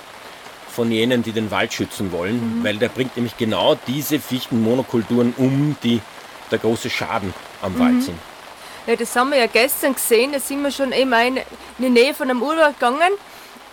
von 0.75 0.91
jenen, 0.91 1.23
die 1.23 1.31
den 1.31 1.49
Wald 1.51 1.73
schützen 1.73 2.11
wollen, 2.11 2.59
mhm. 2.59 2.63
weil 2.63 2.77
der 2.77 2.89
bringt 2.89 3.15
nämlich 3.15 3.37
genau 3.37 3.77
diese 3.87 4.19
Fichtenmonokulturen 4.19 5.33
um, 5.37 5.75
die 5.81 6.01
der 6.51 6.59
große 6.59 6.89
Schaden 6.89 7.33
am 7.61 7.73
mhm. 7.73 7.79
Wald 7.79 8.03
sind. 8.03 8.19
Ja, 8.85 8.95
das 8.95 9.15
haben 9.15 9.31
wir 9.31 9.39
ja 9.39 9.47
gestern 9.47 9.95
gesehen, 9.95 10.33
da 10.33 10.39
sind 10.39 10.61
wir 10.61 10.69
schon 10.69 10.91
eben 10.91 11.11
in 11.13 11.39
die 11.79 11.89
Nähe 11.89 12.13
von 12.13 12.29
einem 12.29 12.43
Urwald 12.43 12.79
gegangen 12.79 13.13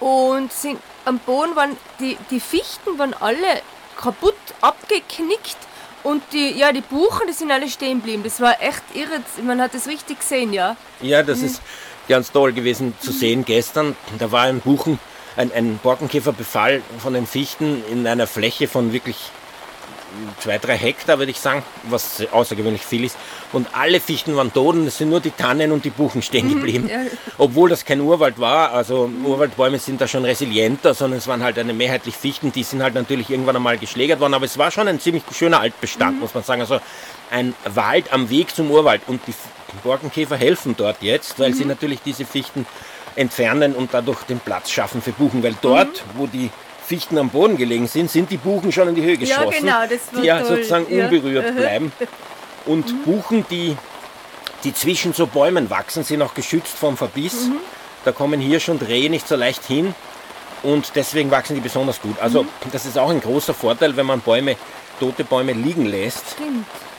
und 0.01 0.51
sind 0.53 0.79
am 1.05 1.19
Boden 1.19 1.55
waren 1.55 1.77
die, 2.01 2.17
die 2.31 2.41
Fichten 2.41 2.99
waren 2.99 3.15
alle 3.21 3.61
kaputt, 3.97 4.35
abgeknickt 4.61 5.59
und 6.03 6.23
die, 6.33 6.57
ja, 6.59 6.73
die 6.73 6.81
Buchen, 6.81 7.27
die 7.29 7.33
sind 7.33 7.51
alle 7.51 7.69
stehen 7.69 7.99
geblieben. 7.99 8.23
Das 8.23 8.41
war 8.41 8.61
echt 8.63 8.83
irre, 8.95 9.21
man 9.45 9.61
hat 9.61 9.75
das 9.75 9.87
richtig 9.87 10.21
gesehen, 10.21 10.53
ja. 10.53 10.77
Ja, 11.01 11.23
das 11.23 11.41
mhm. 11.41 11.47
ist 11.47 11.63
ganz 12.09 12.33
toll 12.33 12.53
gewesen 12.53 12.95
zu 13.01 13.13
sehen 13.13 13.45
gestern. 13.45 13.97
Da 14.19 14.33
war 14.33 14.43
ein 14.43 14.61
Buchen, 14.61 14.99
ein, 15.37 15.53
ein 15.53 15.79
Borkenkäferbefall 15.83 16.83
von 16.99 17.15
den 17.15 17.27
Fichten 17.27 17.83
in 17.91 18.07
einer 18.07 18.27
Fläche 18.27 18.69
von 18.69 18.93
wirklich 18.93 19.17
zwei, 20.41 20.59
drei 20.59 20.77
Hektar, 20.77 21.19
würde 21.19 21.31
ich 21.31 21.41
sagen, 21.41 21.63
was 21.85 22.23
außergewöhnlich 22.31 22.85
viel 22.85 23.05
ist. 23.05 23.17
Und 23.53 23.69
alle 23.73 24.01
Fichten 24.01 24.37
waren 24.37 24.53
tot 24.53 24.75
und 24.75 24.87
es 24.87 24.99
sind 24.99 25.11
nur 25.11 25.21
die 25.21 25.31
Tannen 25.31 25.73
und 25.73 25.85
die 25.85 25.91
Buchen 25.91 26.23
stehen 26.23 26.49
mhm, 26.49 26.55
geblieben. 26.55 26.89
Ja. 26.89 27.01
Obwohl 27.39 27.71
das 27.71 27.85
kein 27.85 28.01
Urwald 28.01 28.39
war, 28.39 28.73
also 28.73 29.11
Urwaldbäume 29.25 29.79
sind 29.79 30.01
da 30.01 30.09
schon 30.09 30.25
resilienter, 30.25 30.95
sondern 30.95 31.19
es 31.19 31.27
waren 31.27 31.43
halt 31.43 31.59
eine 31.59 31.73
mehrheitlich 31.73 32.17
Fichten, 32.17 32.53
die 32.53 32.63
sind 32.63 32.83
halt 32.83 32.95
natürlich 32.95 33.31
irgendwann 33.31 33.57
einmal 33.57 33.79
geschlägert 33.79 34.21
worden, 34.21 34.35
aber 34.35 34.45
es 34.45 34.59
war 34.59 34.71
schon 34.71 34.89
ein 34.89 35.01
ziemlich 35.01 35.23
schöner 35.33 35.61
Altbestand, 35.61 36.15
mhm. 36.15 36.21
muss 36.21 36.35
man 36.35 36.43
sagen. 36.43 36.61
Also 36.61 36.81
ein 37.31 37.55
Wald 37.65 38.13
am 38.13 38.29
Weg 38.31 38.55
zum 38.55 38.71
Urwald 38.71 39.03
und 39.07 39.21
die 39.27 39.35
Borkenkäfer 39.83 40.37
helfen 40.37 40.75
dort 40.77 41.03
jetzt, 41.03 41.39
weil 41.39 41.51
mhm. 41.51 41.55
sie 41.55 41.65
natürlich 41.65 42.01
diese 42.03 42.25
Fichten 42.25 42.67
entfernen 43.17 43.75
und 43.75 43.93
dadurch 43.93 44.23
den 44.25 44.41
Platz 44.41 44.71
schaffen 44.71 45.03
für 45.03 45.13
Buchen, 45.13 45.43
weil 45.43 45.55
dort, 45.61 45.89
mhm. 45.89 46.19
wo 46.19 46.27
die 46.27 46.51
Fichten 46.87 47.19
am 47.19 47.31
Boden 47.31 47.57
gelegen 47.57 47.87
sind, 47.87 48.11
sind 48.11 48.31
die 48.31 48.37
Buchen 48.37 48.73
schon 48.73 48.89
in 48.89 48.95
die 48.95 49.03
Höhe 49.03 49.17
geschossen, 49.17 49.67
ja, 49.67 49.85
genau, 49.85 49.95
das 49.95 50.21
die 50.21 50.27
ja 50.27 50.39
toll. 50.41 50.57
sozusagen 50.57 50.95
ja. 50.95 51.05
unberührt 51.05 51.57
bleiben. 51.57 51.93
Und 52.67 52.93
mhm. 52.93 53.03
Buchen, 53.03 53.47
die, 53.51 53.77
die 54.65 54.75
zwischen 54.75 55.13
so 55.13 55.27
Bäumen 55.27 55.71
wachsen, 55.71 56.05
sind 56.05 56.23
auch 56.23 56.35
geschützt 56.35 56.77
vom 56.77 56.97
Verbiss. 56.97 57.47
Mhm. 57.47 57.57
Da 58.05 58.13
kommen 58.13 58.41
Hirsch 58.41 58.69
und 58.69 58.87
Rehe 58.87 59.11
nicht 59.11 59.29
so 59.29 59.37
leicht 59.37 59.65
hin 59.65 59.95
und 60.63 60.93
deswegen 60.95 61.31
wachsen 61.31 61.55
die 61.55 61.61
besonders 61.61 62.01
gut. 62.01 62.19
Also 62.21 62.45
mhm. 62.45 62.49
das 62.73 62.87
ist 62.87 62.99
auch 62.99 63.11
ein 63.11 63.21
großer 63.21 63.55
Vorteil, 63.55 63.97
wenn 63.97 64.07
man 64.07 64.21
Bäume, 64.21 64.57
tote 65.01 65.25
Bäume 65.25 65.53
liegen 65.53 65.87
lässt, 65.87 66.37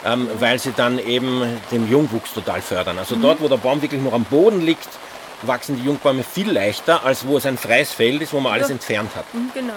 ähm, 0.05 0.29
weil 0.39 0.59
sie 0.59 0.73
dann 0.75 0.99
eben 0.99 1.43
den 1.71 1.89
Jungwuchs 1.89 2.33
total 2.33 2.61
fördern. 2.61 2.99
Also 2.99 3.15
mhm. 3.15 3.21
dort, 3.21 3.41
wo 3.41 3.47
der 3.47 3.57
Baum 3.57 3.81
wirklich 3.81 4.01
noch 4.01 4.13
am 4.13 4.25
Boden 4.25 4.61
liegt, 4.61 4.89
wachsen 5.47 5.75
die 5.75 5.83
Jungbäume 5.83 6.23
viel 6.23 6.51
leichter, 6.51 7.03
als 7.03 7.25
wo 7.27 7.37
es 7.37 7.45
ein 7.45 7.57
freies 7.57 7.91
Feld 7.91 8.21
ist, 8.21 8.33
wo 8.33 8.39
man 8.39 8.53
alles 8.53 8.69
entfernt 8.69 9.15
hat. 9.15 9.25
Mhm, 9.33 9.51
genau. 9.53 9.73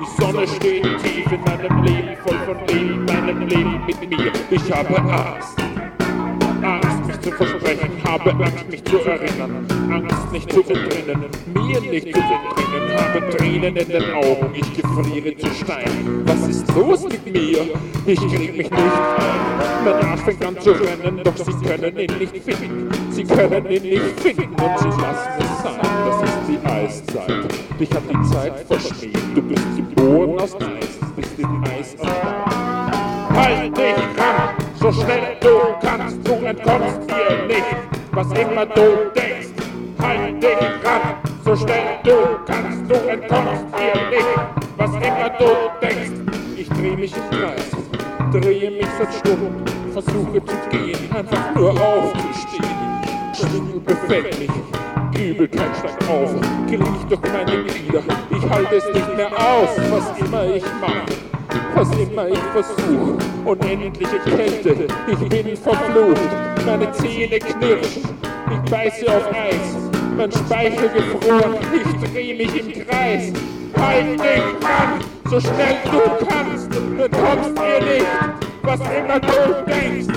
Die 0.00 0.22
Sonne 0.22 0.46
steht 0.46 0.82
tief 1.02 1.32
in 1.32 1.40
meinem 1.42 1.82
Leben, 1.84 2.16
voll 2.24 2.38
von 2.44 2.66
Leben, 2.66 3.04
meinem 3.04 3.46
Leben 3.48 3.86
mit 3.86 4.10
mir. 4.10 4.32
Ich 4.50 4.72
habe 4.72 4.98
Angst. 4.98 5.69
Zu 7.30 7.36
versprechen, 7.36 7.90
habe 8.04 8.30
Angst, 8.32 8.68
mich 8.68 8.84
zu 8.84 8.98
erinnern. 8.98 9.64
Angst, 9.88 10.32
nicht 10.32 10.52
zu 10.52 10.60
entrinnen, 10.62 11.26
mir 11.54 11.80
nicht 11.80 12.12
zu 12.12 12.20
entrinnen, 12.20 12.98
habe 12.98 13.30
Tränen 13.30 13.76
in 13.76 13.88
den 13.88 14.14
Augen, 14.14 14.50
ich 14.52 14.74
gefriere 14.74 15.36
zu 15.36 15.46
Stein. 15.54 16.24
Was 16.26 16.48
ist 16.48 16.74
los 16.74 17.04
mit 17.04 17.24
mir? 17.32 17.68
Ich 18.04 18.18
krieg 18.18 18.56
mich 18.56 18.70
nicht 18.70 18.72
ein. 18.72 19.84
Mein 19.84 19.94
Arsch 20.06 20.20
fängt 20.22 20.44
an 20.44 20.60
zu 20.60 20.72
rennen, 20.72 21.20
doch 21.22 21.36
sie 21.36 21.52
können 21.66 21.98
ihn 21.98 22.18
nicht 22.18 22.36
finden. 22.44 22.90
Sie 23.10 23.24
können 23.24 23.70
ihn 23.70 23.82
nicht 23.82 24.20
finden 24.20 24.50
und 24.50 24.78
sie 24.78 25.00
lassen 25.00 25.30
es 25.38 25.62
sein. 25.62 25.80
Das 26.06 26.28
ist 26.28 26.38
die 26.48 26.66
Eiszeit. 26.68 27.78
Dich 27.78 27.90
hat 27.92 28.02
die 28.10 28.30
Zeit 28.30 28.60
verschmäht. 28.66 29.36
Du 29.36 29.42
bist 29.42 29.76
geboren 29.76 30.40
aus 30.40 30.54
Eis, 30.56 30.98
bist 31.14 31.38
im 31.38 31.64
Eis 31.64 31.96
Halt 33.34 33.76
dich 33.76 33.94
ran, 34.18 34.59
so 34.80 34.90
schnell 34.92 35.36
du 35.40 35.76
kannst, 35.82 36.26
du 36.26 36.32
entkommst 36.32 37.00
dir 37.06 37.46
nicht, 37.46 37.76
was 38.12 38.26
immer 38.32 38.66
du 38.66 39.10
denkst. 39.14 39.48
Halt 40.00 40.42
dich 40.42 40.58
ran, 40.84 41.16
so 41.44 41.54
schnell 41.54 41.98
du 42.02 42.16
kannst, 42.46 42.90
du 42.90 42.94
entkommst 42.94 43.66
dir 43.76 44.10
nicht, 44.10 44.28
was 44.78 44.90
immer 44.94 45.30
du 45.38 45.86
denkst. 45.86 46.32
Ich 46.56 46.68
dreh 46.68 46.96
mich 46.96 47.14
im 47.14 47.38
Kreis, 47.38 47.70
drehe 48.32 48.70
mich 48.70 48.86
seit 48.98 49.14
Stunden, 49.14 49.64
versuche 49.92 50.42
zu 50.44 50.56
gehen, 50.70 51.14
einfach 51.14 51.54
nur 51.54 51.70
aufzustehen. 51.70 52.64
Schwindel 53.34 53.80
befällt 53.80 54.38
mich, 54.38 54.50
Übelkeit 55.22 55.76
steigt 55.78 56.08
auf, 56.08 56.34
kriecht 56.66 57.10
durch 57.10 57.32
meine 57.32 57.64
Glieder, 57.64 58.02
ich 58.30 58.48
halte 58.48 58.76
es 58.76 58.94
nicht 58.94 59.16
mehr 59.16 59.32
aus, 59.32 59.76
was 59.90 60.18
immer 60.18 60.44
ich 60.54 60.64
mache 60.80 61.30
was 61.74 61.90
immer 61.98 62.28
ich 62.28 62.38
versuch. 62.52 63.18
Unendliche 63.44 64.18
Kälte, 64.24 64.86
ich 65.06 65.28
bin 65.28 65.56
verflucht. 65.56 66.30
Meine 66.66 66.92
Zähne 66.92 67.38
knirschen, 67.38 68.02
ich 68.52 68.70
beiße 68.70 69.06
auf 69.08 69.32
Eis. 69.32 69.90
Mein 70.16 70.30
Speichel 70.30 70.88
gefroren, 70.90 71.54
ich 71.72 72.10
dreh 72.10 72.34
mich 72.34 72.54
im 72.60 72.86
Kreis. 72.86 73.32
Halt 73.76 74.20
dich 74.20 74.42
an, 74.66 75.00
so 75.30 75.40
schnell 75.40 75.76
du 75.84 76.26
kannst, 76.26 76.74
entkommst 76.74 77.58
dir 77.58 77.80
nicht, 77.84 78.06
was 78.62 78.80
immer 78.80 79.20
du 79.20 79.64
denkst. 79.66 80.08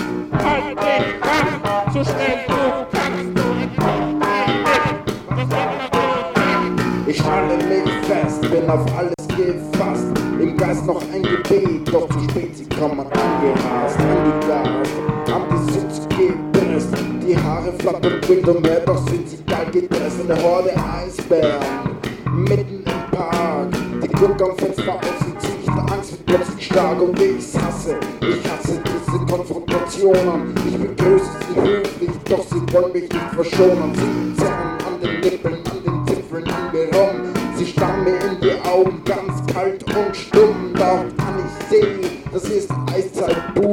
Halt 0.43 0.77
dich 0.77 1.07
an, 1.21 1.93
so 1.93 2.03
schnell 2.03 2.39
du 2.47 2.53
kannst, 2.91 3.37
du 3.37 3.43
entkommst 3.61 4.19
dir 4.23 4.47
nicht, 4.57 5.03
was 5.29 5.49
immer 5.49 5.87
du 5.91 6.03
denkst. 6.35 7.07
Ich 7.07 7.23
halte 7.23 7.65
mich 7.65 7.93
fest, 8.05 8.41
bin 8.41 8.69
auf 8.69 8.85
alles 8.97 9.13
gefasst 9.37 10.13
im 10.53 10.57
Geist 10.57 10.85
noch 10.85 11.01
ein 11.11 11.23
Gebet, 11.23 11.91
doch 11.91 12.07
zu 12.09 12.19
spät, 12.29 12.55
sie 12.55 12.67
kommen 12.69 12.99
angerast, 12.99 13.99
angegast, 13.99 14.91
haben 15.31 15.45
die 15.51 15.73
Sitze 15.73 16.07
gepresst, 16.09 16.89
die 17.25 17.37
Haare 17.37 17.73
flattern 17.79 18.21
wild 18.27 18.47
und 18.47 18.61
mehr, 18.61 18.81
doch 18.81 19.07
sind 19.07 19.27
sie 19.27 19.37
geil 19.47 19.67
gedresst, 19.71 20.19
eine 20.21 20.41
Horde 20.43 20.71
Eisbären, 20.75 21.97
mitten 22.31 22.83
im 22.85 23.17
Park, 23.17 23.69
die 24.03 24.07
gucken 24.09 24.49
am 24.49 24.57
Fenster 24.57 24.93
aus 24.93 25.25
und 25.25 25.41
ziehen 25.41 25.73
Angst 25.91 26.11
wird 26.11 26.25
plötzlich 26.25 26.65
stark 26.65 27.01
und 27.01 27.19
ich 27.19 27.55
hasse, 27.57 27.95
ich 28.21 28.51
hasse 28.51 28.81
diese 28.85 29.25
Konfrontationen, 29.25 30.53
ich 30.67 30.77
begrüße 30.77 31.31
sie 31.47 31.61
höflich, 31.61 32.11
doch 32.29 32.43
sie 32.43 32.73
wollen 32.73 32.93
mich 32.93 33.03
nicht 33.03 33.29
verschonen, 33.33 33.93
sie 33.95 34.41
zerren 34.41 34.77
an 34.85 35.01
den 35.01 35.19
Nippeln, 35.19 35.55
an 35.55 35.83
den 35.83 36.07
Zipfeln, 36.07 36.43
an 36.47 36.71
mir 36.71 36.95
rum, 36.95 37.33
sie 37.55 37.65
starren 37.65 38.03
mir 38.03 38.17
in 38.17 38.39
die 38.41 38.69
Augen, 38.69 39.01
ganz 39.05 39.53
kalt 39.53 39.83
und 39.83 40.15
stumm, 40.15 40.32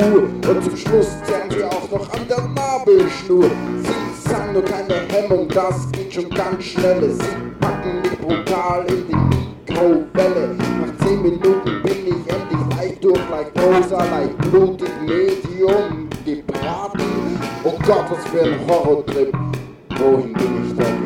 Pur. 0.01 0.23
Und 0.23 0.65
zum 0.65 0.77
Schluss 0.77 1.09
zerren 1.25 1.51
sie 1.51 1.63
auch 1.63 1.91
noch 1.91 2.11
an 2.13 2.27
der 2.29 2.41
Nabelschnur. 2.41 3.51
Sie 3.83 4.29
sagen 4.29 4.53
nur 4.55 4.65
keine 4.65 4.95
Hemmung, 5.09 5.49
das 5.49 5.91
geht 5.93 6.15
schon 6.15 6.31
ganz 6.31 6.65
schnell. 6.65 7.11
Sie 7.11 7.23
packen 7.61 8.01
mich 8.03 8.19
brutal 8.19 8.87
in 8.89 9.07
die 9.09 9.17
Mikrowelle. 9.17 10.57
Nach 10.81 11.07
zehn 11.07 11.23
Minuten 11.23 11.83
bin 11.83 12.07
ich 12.07 12.33
endlich 12.33 12.77
leicht 12.77 13.05
durch, 13.05 13.21
leicht 13.31 13.53
rosa, 13.59 14.05
leicht 14.05 14.39
blutig, 14.51 14.91
medium 15.03 16.09
gebraten. 16.25 17.39
Oh 17.65 17.75
Gott, 17.87 18.07
was 18.11 18.25
für 18.29 18.43
ein 18.43 18.67
Horrortrip. 18.67 19.37
Wohin 19.99 20.33
bin 20.33 20.67
ich 20.67 20.77
da 20.77 21.00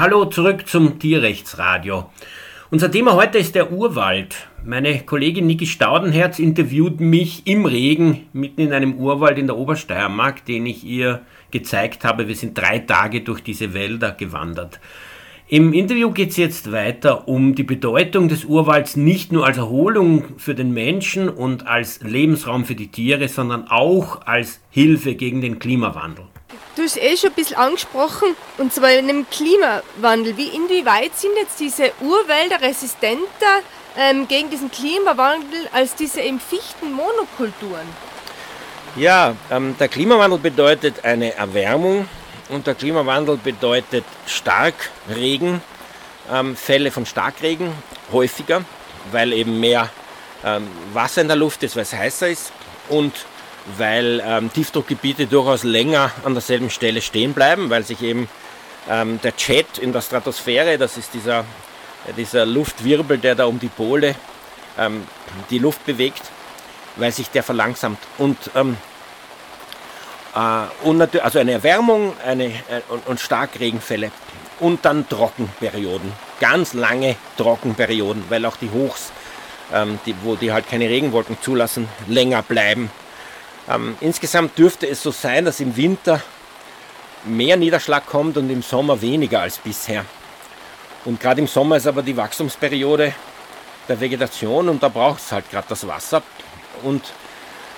hallo 0.00 0.24
zurück 0.24 0.66
zum 0.66 0.98
Tierrechtsradio. 0.98 2.10
Unser 2.70 2.90
Thema 2.90 3.16
heute 3.16 3.36
ist 3.36 3.54
der 3.54 3.70
Urwald. 3.70 4.48
Meine 4.64 4.98
Kollegin 5.00 5.46
Niki 5.46 5.66
Staudenherz 5.66 6.38
interviewt 6.38 7.00
mich 7.00 7.46
im 7.46 7.66
Regen 7.66 8.26
mitten 8.32 8.62
in 8.62 8.72
einem 8.72 8.94
Urwald 8.94 9.36
in 9.36 9.46
der 9.46 9.58
Obersteiermark, 9.58 10.46
den 10.46 10.64
ich 10.64 10.84
ihr 10.84 11.20
gezeigt 11.50 12.06
habe. 12.06 12.28
Wir 12.28 12.34
sind 12.34 12.56
drei 12.56 12.78
Tage 12.78 13.20
durch 13.20 13.42
diese 13.42 13.74
Wälder 13.74 14.12
gewandert. 14.12 14.80
Im 15.48 15.74
Interview 15.74 16.12
geht 16.12 16.30
es 16.30 16.38
jetzt 16.38 16.72
weiter 16.72 17.28
um 17.28 17.54
die 17.54 17.64
Bedeutung 17.64 18.30
des 18.30 18.46
Urwalds 18.46 18.96
nicht 18.96 19.32
nur 19.32 19.44
als 19.44 19.58
Erholung 19.58 20.38
für 20.38 20.54
den 20.54 20.72
Menschen 20.72 21.28
und 21.28 21.66
als 21.66 22.00
Lebensraum 22.02 22.64
für 22.64 22.74
die 22.74 22.88
Tiere, 22.88 23.28
sondern 23.28 23.68
auch 23.68 24.26
als 24.26 24.62
Hilfe 24.70 25.14
gegen 25.14 25.42
den 25.42 25.58
Klimawandel. 25.58 26.24
Du 26.76 26.82
hast 26.82 26.96
eh 26.96 27.16
schon 27.16 27.30
ein 27.30 27.34
bisschen 27.34 27.56
angesprochen, 27.56 28.36
und 28.58 28.72
zwar 28.72 28.92
in 28.92 29.08
dem 29.08 29.26
Klimawandel. 29.30 30.36
Wie, 30.36 30.48
inwieweit 30.48 31.16
sind 31.16 31.32
jetzt 31.36 31.60
diese 31.60 31.92
Urwälder 32.00 32.60
resistenter 32.60 33.60
ähm, 33.96 34.26
gegen 34.26 34.50
diesen 34.50 34.70
Klimawandel 34.70 35.68
als 35.72 35.94
diese 35.94 36.20
eben 36.20 36.40
Fichtenmonokulturen? 36.40 37.86
Ja, 38.96 39.36
ähm, 39.50 39.76
der 39.78 39.88
Klimawandel 39.88 40.38
bedeutet 40.38 41.04
eine 41.04 41.34
Erwärmung 41.34 42.08
und 42.48 42.66
der 42.66 42.74
Klimawandel 42.74 43.36
bedeutet 43.36 44.04
Starkregen, 44.26 45.62
ähm, 46.32 46.56
Fälle 46.56 46.90
von 46.90 47.06
Starkregen 47.06 47.72
häufiger, 48.12 48.64
weil 49.12 49.32
eben 49.32 49.60
mehr 49.60 49.88
ähm, 50.44 50.66
Wasser 50.92 51.20
in 51.20 51.28
der 51.28 51.36
Luft 51.36 51.62
ist, 51.62 51.76
weil 51.76 51.82
es 51.82 51.92
heißer 51.92 52.28
ist 52.28 52.52
und 52.88 53.12
weil 53.76 54.22
ähm, 54.24 54.52
Tiefdruckgebiete 54.52 55.26
durchaus 55.26 55.62
länger 55.62 56.10
an 56.24 56.34
derselben 56.34 56.70
Stelle 56.70 57.00
stehen 57.02 57.34
bleiben, 57.34 57.70
weil 57.70 57.84
sich 57.84 58.02
eben 58.02 58.28
ähm, 58.88 59.20
der 59.22 59.34
Jet 59.36 59.78
in 59.78 59.92
der 59.92 60.00
Stratosphäre, 60.00 60.78
das 60.78 60.96
ist 60.96 61.14
dieser, 61.14 61.44
dieser 62.16 62.46
Luftwirbel, 62.46 63.18
der 63.18 63.34
da 63.34 63.44
um 63.44 63.58
die 63.60 63.68
Pole 63.68 64.14
ähm, 64.78 65.06
die 65.50 65.58
Luft 65.58 65.84
bewegt, 65.84 66.22
weil 66.96 67.12
sich 67.12 67.30
der 67.30 67.42
verlangsamt. 67.42 67.98
Und 68.18 68.38
ähm, 68.54 68.76
äh, 70.34 70.86
und 70.86 71.20
also 71.22 71.38
eine 71.38 71.52
Erwärmung 71.52 72.14
eine, 72.24 72.46
äh, 72.46 72.82
und, 72.88 73.06
und 73.06 73.20
Starkregenfälle 73.20 74.10
und 74.60 74.84
dann 74.84 75.08
Trockenperioden, 75.08 76.12
ganz 76.38 76.74
lange 76.74 77.16
Trockenperioden, 77.36 78.24
weil 78.28 78.44
auch 78.44 78.56
die 78.56 78.70
Hochs, 78.70 79.12
ähm, 79.72 79.98
die, 80.06 80.14
wo 80.22 80.36
die 80.36 80.52
halt 80.52 80.68
keine 80.68 80.88
Regenwolken 80.88 81.38
zulassen, 81.40 81.88
länger 82.06 82.42
bleiben. 82.42 82.90
Ähm, 83.70 83.96
insgesamt 84.00 84.58
dürfte 84.58 84.88
es 84.88 85.02
so 85.02 85.12
sein, 85.12 85.44
dass 85.44 85.60
im 85.60 85.76
Winter 85.76 86.20
mehr 87.24 87.56
Niederschlag 87.56 88.04
kommt 88.06 88.36
und 88.36 88.50
im 88.50 88.62
Sommer 88.62 89.00
weniger 89.00 89.40
als 89.40 89.58
bisher. 89.58 90.04
Und 91.04 91.20
gerade 91.20 91.40
im 91.40 91.46
Sommer 91.46 91.76
ist 91.76 91.86
aber 91.86 92.02
die 92.02 92.16
Wachstumsperiode 92.16 93.14
der 93.88 94.00
Vegetation 94.00 94.68
und 94.68 94.82
da 94.82 94.88
braucht 94.88 95.20
es 95.20 95.32
halt 95.32 95.50
gerade 95.50 95.66
das 95.68 95.86
Wasser. 95.86 96.22
Und 96.82 97.12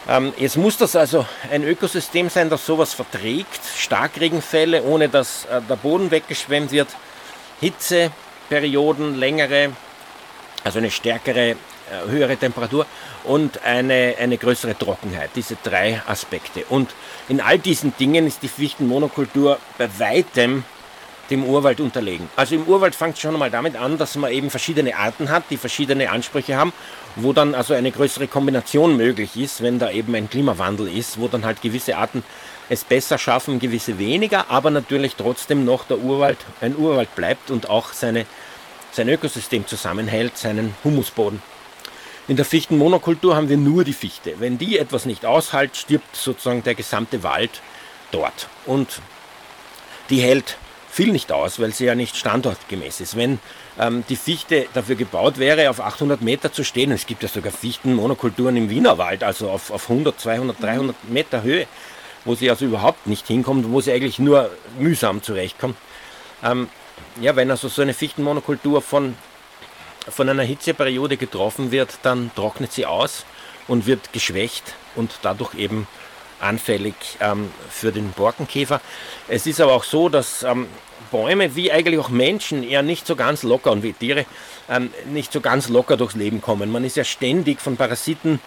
ähm, 0.08 0.32
jetzt 0.38 0.56
muss 0.56 0.76
das 0.78 0.96
also 0.96 1.26
ein 1.50 1.62
Ökosystem 1.62 2.28
sein, 2.30 2.50
das 2.50 2.64
sowas 2.66 2.94
verträgt. 2.94 3.60
Starkregenfälle, 3.76 4.82
ohne 4.82 5.08
dass 5.08 5.44
äh, 5.44 5.60
der 5.68 5.76
Boden 5.76 6.10
weggeschwemmt 6.10 6.72
wird. 6.72 6.88
Hitzeperioden, 7.60 9.18
längere, 9.18 9.72
also 10.64 10.78
eine 10.78 10.90
stärkere, 10.90 11.56
höhere 12.08 12.36
Temperatur 12.36 12.86
und 13.24 13.62
eine, 13.64 14.14
eine 14.18 14.38
größere 14.38 14.76
Trockenheit. 14.78 15.30
Diese 15.36 15.56
drei 15.62 16.02
Aspekte. 16.06 16.64
Und 16.68 16.90
in 17.28 17.40
all 17.40 17.58
diesen 17.58 17.96
Dingen 17.96 18.26
ist 18.26 18.42
die 18.42 18.48
Fichtenmonokultur 18.48 19.58
bei 19.78 19.88
weitem 19.98 20.64
dem 21.30 21.44
Urwald 21.44 21.80
unterlegen. 21.80 22.28
Also 22.36 22.54
im 22.56 22.64
Urwald 22.64 22.94
fängt 22.94 23.14
es 23.14 23.20
schon 23.20 23.32
einmal 23.32 23.50
damit 23.50 23.76
an, 23.76 23.96
dass 23.96 24.16
man 24.16 24.30
eben 24.30 24.50
verschiedene 24.50 24.96
Arten 24.96 25.30
hat, 25.30 25.44
die 25.50 25.56
verschiedene 25.56 26.10
Ansprüche 26.10 26.56
haben, 26.56 26.72
wo 27.16 27.32
dann 27.32 27.54
also 27.54 27.74
eine 27.74 27.90
größere 27.90 28.28
Kombination 28.28 28.96
möglich 28.96 29.36
ist, 29.36 29.62
wenn 29.62 29.78
da 29.78 29.90
eben 29.90 30.14
ein 30.14 30.28
Klimawandel 30.28 30.88
ist, 30.88 31.18
wo 31.18 31.28
dann 31.28 31.44
halt 31.44 31.62
gewisse 31.62 31.96
Arten 31.96 32.22
es 32.68 32.84
besser 32.84 33.18
schaffen, 33.18 33.60
gewisse 33.60 33.98
weniger, 33.98 34.50
aber 34.50 34.70
natürlich 34.70 35.14
trotzdem 35.16 35.64
noch 35.64 35.84
der 35.84 35.98
Urwald 35.98 36.38
ein 36.60 36.76
Urwald 36.76 37.14
bleibt 37.14 37.50
und 37.50 37.68
auch 37.68 37.92
seine, 37.92 38.26
sein 38.92 39.08
Ökosystem 39.08 39.66
zusammenhält, 39.66 40.36
seinen 40.36 40.74
Humusboden. 40.84 41.42
In 42.32 42.36
der 42.36 42.46
Fichtenmonokultur 42.46 43.36
haben 43.36 43.50
wir 43.50 43.58
nur 43.58 43.84
die 43.84 43.92
Fichte. 43.92 44.40
Wenn 44.40 44.56
die 44.56 44.78
etwas 44.78 45.04
nicht 45.04 45.26
aushält, 45.26 45.76
stirbt 45.76 46.16
sozusagen 46.16 46.62
der 46.62 46.74
gesamte 46.74 47.22
Wald 47.22 47.60
dort. 48.10 48.48
Und 48.64 49.02
die 50.08 50.22
hält 50.22 50.56
viel 50.90 51.12
nicht 51.12 51.30
aus, 51.30 51.60
weil 51.60 51.74
sie 51.74 51.84
ja 51.84 51.94
nicht 51.94 52.16
standortgemäß 52.16 53.02
ist. 53.02 53.18
Wenn 53.18 53.38
ähm, 53.78 54.02
die 54.08 54.16
Fichte 54.16 54.64
dafür 54.72 54.96
gebaut 54.96 55.36
wäre, 55.36 55.68
auf 55.68 55.80
800 55.80 56.22
Meter 56.22 56.50
zu 56.50 56.64
stehen, 56.64 56.90
es 56.90 57.04
gibt 57.04 57.22
ja 57.22 57.28
sogar 57.28 57.52
Fichtenmonokulturen 57.52 58.56
im 58.56 58.70
Wienerwald, 58.70 59.24
also 59.24 59.50
auf, 59.50 59.70
auf 59.70 59.90
100, 59.90 60.18
200, 60.18 60.62
300 60.62 60.96
Meter 61.10 61.42
Höhe, 61.42 61.66
wo 62.24 62.34
sie 62.34 62.48
also 62.48 62.64
überhaupt 62.64 63.06
nicht 63.06 63.26
hinkommt, 63.26 63.70
wo 63.70 63.82
sie 63.82 63.92
eigentlich 63.92 64.18
nur 64.18 64.48
mühsam 64.78 65.22
zurechtkommt. 65.22 65.76
Ähm, 66.42 66.70
ja, 67.20 67.36
wenn 67.36 67.50
also 67.50 67.68
so 67.68 67.82
eine 67.82 67.92
Fichtenmonokultur 67.92 68.80
von, 68.80 69.16
von 70.08 70.28
einer 70.28 70.42
Hitzeperiode 70.42 71.16
getroffen 71.16 71.70
wird, 71.70 71.98
dann 72.02 72.30
trocknet 72.34 72.72
sie 72.72 72.86
aus 72.86 73.24
und 73.68 73.86
wird 73.86 74.12
geschwächt 74.12 74.74
und 74.94 75.10
dadurch 75.22 75.54
eben 75.54 75.86
anfällig 76.40 76.94
ähm, 77.20 77.50
für 77.70 77.92
den 77.92 78.10
Borkenkäfer. 78.10 78.80
Es 79.28 79.46
ist 79.46 79.60
aber 79.60 79.72
auch 79.72 79.84
so, 79.84 80.08
dass 80.08 80.42
ähm, 80.42 80.66
Bäume 81.10 81.54
wie 81.54 81.70
eigentlich 81.70 82.00
auch 82.00 82.08
Menschen 82.08 82.62
eher 82.62 82.82
nicht 82.82 83.06
so 83.06 83.16
ganz 83.16 83.42
locker 83.42 83.70
und 83.70 83.82
wie 83.82 83.92
Tiere 83.92 84.26
ähm, 84.68 84.90
nicht 85.06 85.32
so 85.32 85.40
ganz 85.40 85.68
locker 85.68 85.96
durchs 85.96 86.14
Leben 86.14 86.40
kommen. 86.40 86.70
Man 86.70 86.84
ist 86.84 86.96
ja 86.96 87.04
ständig 87.04 87.60
von 87.60 87.76
Parasiten 87.76 88.40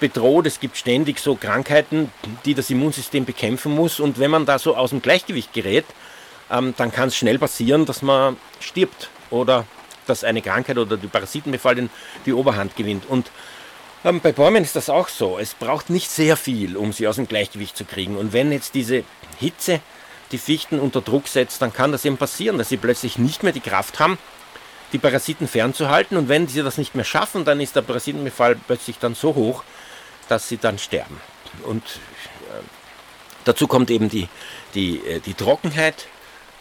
bedroht, 0.00 0.46
es 0.46 0.58
gibt 0.58 0.76
ständig 0.76 1.20
so 1.20 1.36
Krankheiten, 1.36 2.10
die 2.44 2.54
das 2.54 2.70
Immunsystem 2.70 3.24
bekämpfen 3.24 3.72
muss 3.74 4.00
und 4.00 4.18
wenn 4.18 4.30
man 4.30 4.46
da 4.46 4.58
so 4.58 4.76
aus 4.76 4.90
dem 4.90 5.02
Gleichgewicht 5.02 5.52
gerät, 5.52 5.84
ähm, 6.50 6.74
dann 6.76 6.90
kann 6.90 7.08
es 7.08 7.16
schnell 7.16 7.38
passieren, 7.38 7.86
dass 7.86 8.02
man 8.02 8.36
stirbt 8.60 9.10
oder 9.30 9.66
dass 10.06 10.24
eine 10.24 10.42
Krankheit 10.42 10.78
oder 10.78 10.96
die 10.96 11.06
Parasitenbefall 11.06 11.88
die 12.26 12.32
Oberhand 12.32 12.76
gewinnt. 12.76 13.08
Und 13.08 13.30
ähm, 14.04 14.20
bei 14.20 14.32
Bäumen 14.32 14.64
ist 14.64 14.76
das 14.76 14.90
auch 14.90 15.08
so. 15.08 15.38
Es 15.38 15.54
braucht 15.54 15.90
nicht 15.90 16.10
sehr 16.10 16.36
viel, 16.36 16.76
um 16.76 16.92
sie 16.92 17.06
aus 17.06 17.16
dem 17.16 17.28
Gleichgewicht 17.28 17.76
zu 17.76 17.84
kriegen. 17.84 18.16
Und 18.16 18.32
wenn 18.32 18.52
jetzt 18.52 18.74
diese 18.74 19.04
Hitze 19.38 19.80
die 20.32 20.38
Fichten 20.38 20.80
unter 20.80 21.00
Druck 21.00 21.28
setzt, 21.28 21.62
dann 21.62 21.72
kann 21.72 21.92
das 21.92 22.04
eben 22.04 22.16
passieren, 22.16 22.58
dass 22.58 22.68
sie 22.68 22.78
plötzlich 22.78 23.18
nicht 23.18 23.42
mehr 23.42 23.52
die 23.52 23.60
Kraft 23.60 24.00
haben, 24.00 24.18
die 24.92 24.98
Parasiten 24.98 25.46
fernzuhalten. 25.46 26.16
Und 26.16 26.28
wenn 26.28 26.48
sie 26.48 26.62
das 26.62 26.78
nicht 26.78 26.94
mehr 26.94 27.04
schaffen, 27.04 27.44
dann 27.44 27.60
ist 27.60 27.76
der 27.76 27.82
Parasitenbefall 27.82 28.56
plötzlich 28.66 28.98
dann 28.98 29.14
so 29.14 29.34
hoch, 29.34 29.62
dass 30.28 30.48
sie 30.48 30.56
dann 30.56 30.78
sterben. 30.78 31.20
Und 31.64 31.82
äh, 31.82 32.62
dazu 33.44 33.66
kommt 33.66 33.90
eben 33.90 34.08
die, 34.08 34.28
die, 34.74 34.96
äh, 35.06 35.20
die 35.20 35.34
Trockenheit, 35.34 36.06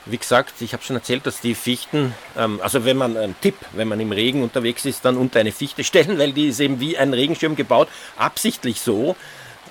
wie 0.06 0.18
gesagt, 0.18 0.54
ich 0.62 0.74
habe 0.74 0.84
schon 0.84 0.96
erzählt, 0.96 1.26
dass 1.26 1.42
die 1.42 1.56
Fichten, 1.56 2.14
ähm, 2.38 2.60
also 2.62 2.86
wenn 2.86 2.98
man, 2.98 3.18
ein 3.18 3.36
Tipp, 3.42 3.56
wenn 3.74 3.88
man 3.88 4.00
im 4.00 4.12
Regen 4.12 4.44
unterwegs 4.44 4.86
ist, 4.86 5.06
dann 5.06 5.18
unter 5.18 5.40
eine 5.40 5.52
Fichte 5.52 5.84
stellen, 5.86 6.18
weil 6.18 6.34
die 6.34 6.48
ist 6.48 6.60
eben 6.60 6.80
wie 6.80 6.98
ein 6.98 7.14
Regenschirm 7.14 7.56
gebaut, 7.56 7.88
absichtlich 8.18 8.82
so, 8.82 9.16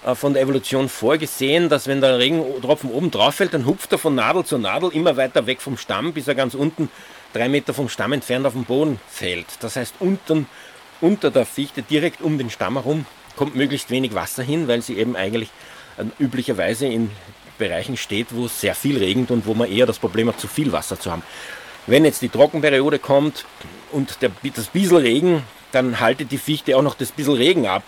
äh, 0.04 0.14
von 0.14 0.32
der 0.32 0.42
Evolution 0.42 0.88
vorgesehen, 0.88 1.68
dass 1.68 1.86
wenn 1.86 2.00
der 2.00 2.18
Regentropfen 2.18 2.90
oben 2.90 3.10
drauf 3.10 3.36
fällt, 3.36 3.54
dann 3.54 3.66
hupft 3.66 3.92
er 3.92 3.98
von 3.98 4.14
Nadel 4.14 4.44
zu 4.44 4.58
Nadel 4.58 4.90
immer 4.90 5.16
weiter 5.16 5.46
weg 5.46 5.60
vom 5.60 5.76
Stamm, 5.76 6.12
bis 6.12 6.28
er 6.28 6.34
ganz 6.34 6.54
unten 6.54 6.88
drei 7.32 7.48
Meter 7.48 7.74
vom 7.74 7.88
Stamm 7.88 8.12
entfernt 8.12 8.46
auf 8.46 8.54
den 8.54 8.64
Boden 8.64 9.00
fällt. 9.08 9.46
Das 9.60 9.76
heißt, 9.76 9.96
unten, 10.00 10.46
unter 11.00 11.30
der 11.30 11.46
Fichte, 11.46 11.82
direkt 11.82 12.22
um 12.22 12.38
den 12.38 12.50
Stamm 12.50 12.74
herum, 12.74 13.06
kommt 13.36 13.54
möglichst 13.56 13.90
wenig 13.90 14.14
Wasser 14.14 14.42
hin, 14.42 14.68
weil 14.68 14.82
sie 14.82 14.96
eben 14.96 15.16
eigentlich 15.16 15.50
äh, 15.98 16.04
üblicherweise 16.22 16.86
in 16.86 17.10
Bereichen 17.60 17.96
steht, 17.96 18.34
wo 18.34 18.46
es 18.46 18.60
sehr 18.60 18.74
viel 18.74 18.98
regnet 18.98 19.30
und 19.30 19.46
wo 19.46 19.54
man 19.54 19.70
eher 19.70 19.86
das 19.86 20.00
Problem 20.00 20.26
hat, 20.26 20.40
zu 20.40 20.48
viel 20.48 20.72
Wasser 20.72 20.98
zu 20.98 21.12
haben. 21.12 21.22
Wenn 21.86 22.04
jetzt 22.04 22.22
die 22.22 22.28
Trockenperiode 22.28 22.98
kommt 22.98 23.44
und 23.92 24.20
der, 24.22 24.30
das 24.54 24.66
bisschen 24.66 24.96
Regen, 24.96 25.44
dann 25.72 26.00
haltet 26.00 26.32
die 26.32 26.38
Fichte 26.38 26.76
auch 26.76 26.82
noch 26.82 26.94
das 26.94 27.12
bisschen 27.12 27.34
Regen 27.34 27.66
ab 27.68 27.84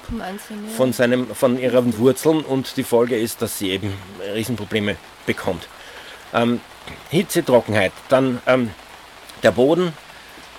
von, 0.77 0.93
seinem, 0.93 1.35
von 1.35 1.59
ihren 1.59 1.99
Wurzeln 1.99 2.41
und 2.43 2.77
die 2.77 2.85
Folge 2.85 3.19
ist, 3.19 3.43
dass 3.43 3.59
sie 3.59 3.71
eben 3.71 3.93
Riesenprobleme 4.35 4.97
bekommt. 5.27 5.67
Ähm, 6.33 6.61
Hitze, 7.11 7.45
Trockenheit, 7.45 7.93
dann 8.09 8.41
ähm, 8.47 8.71
der 9.43 9.51
Boden. 9.51 9.93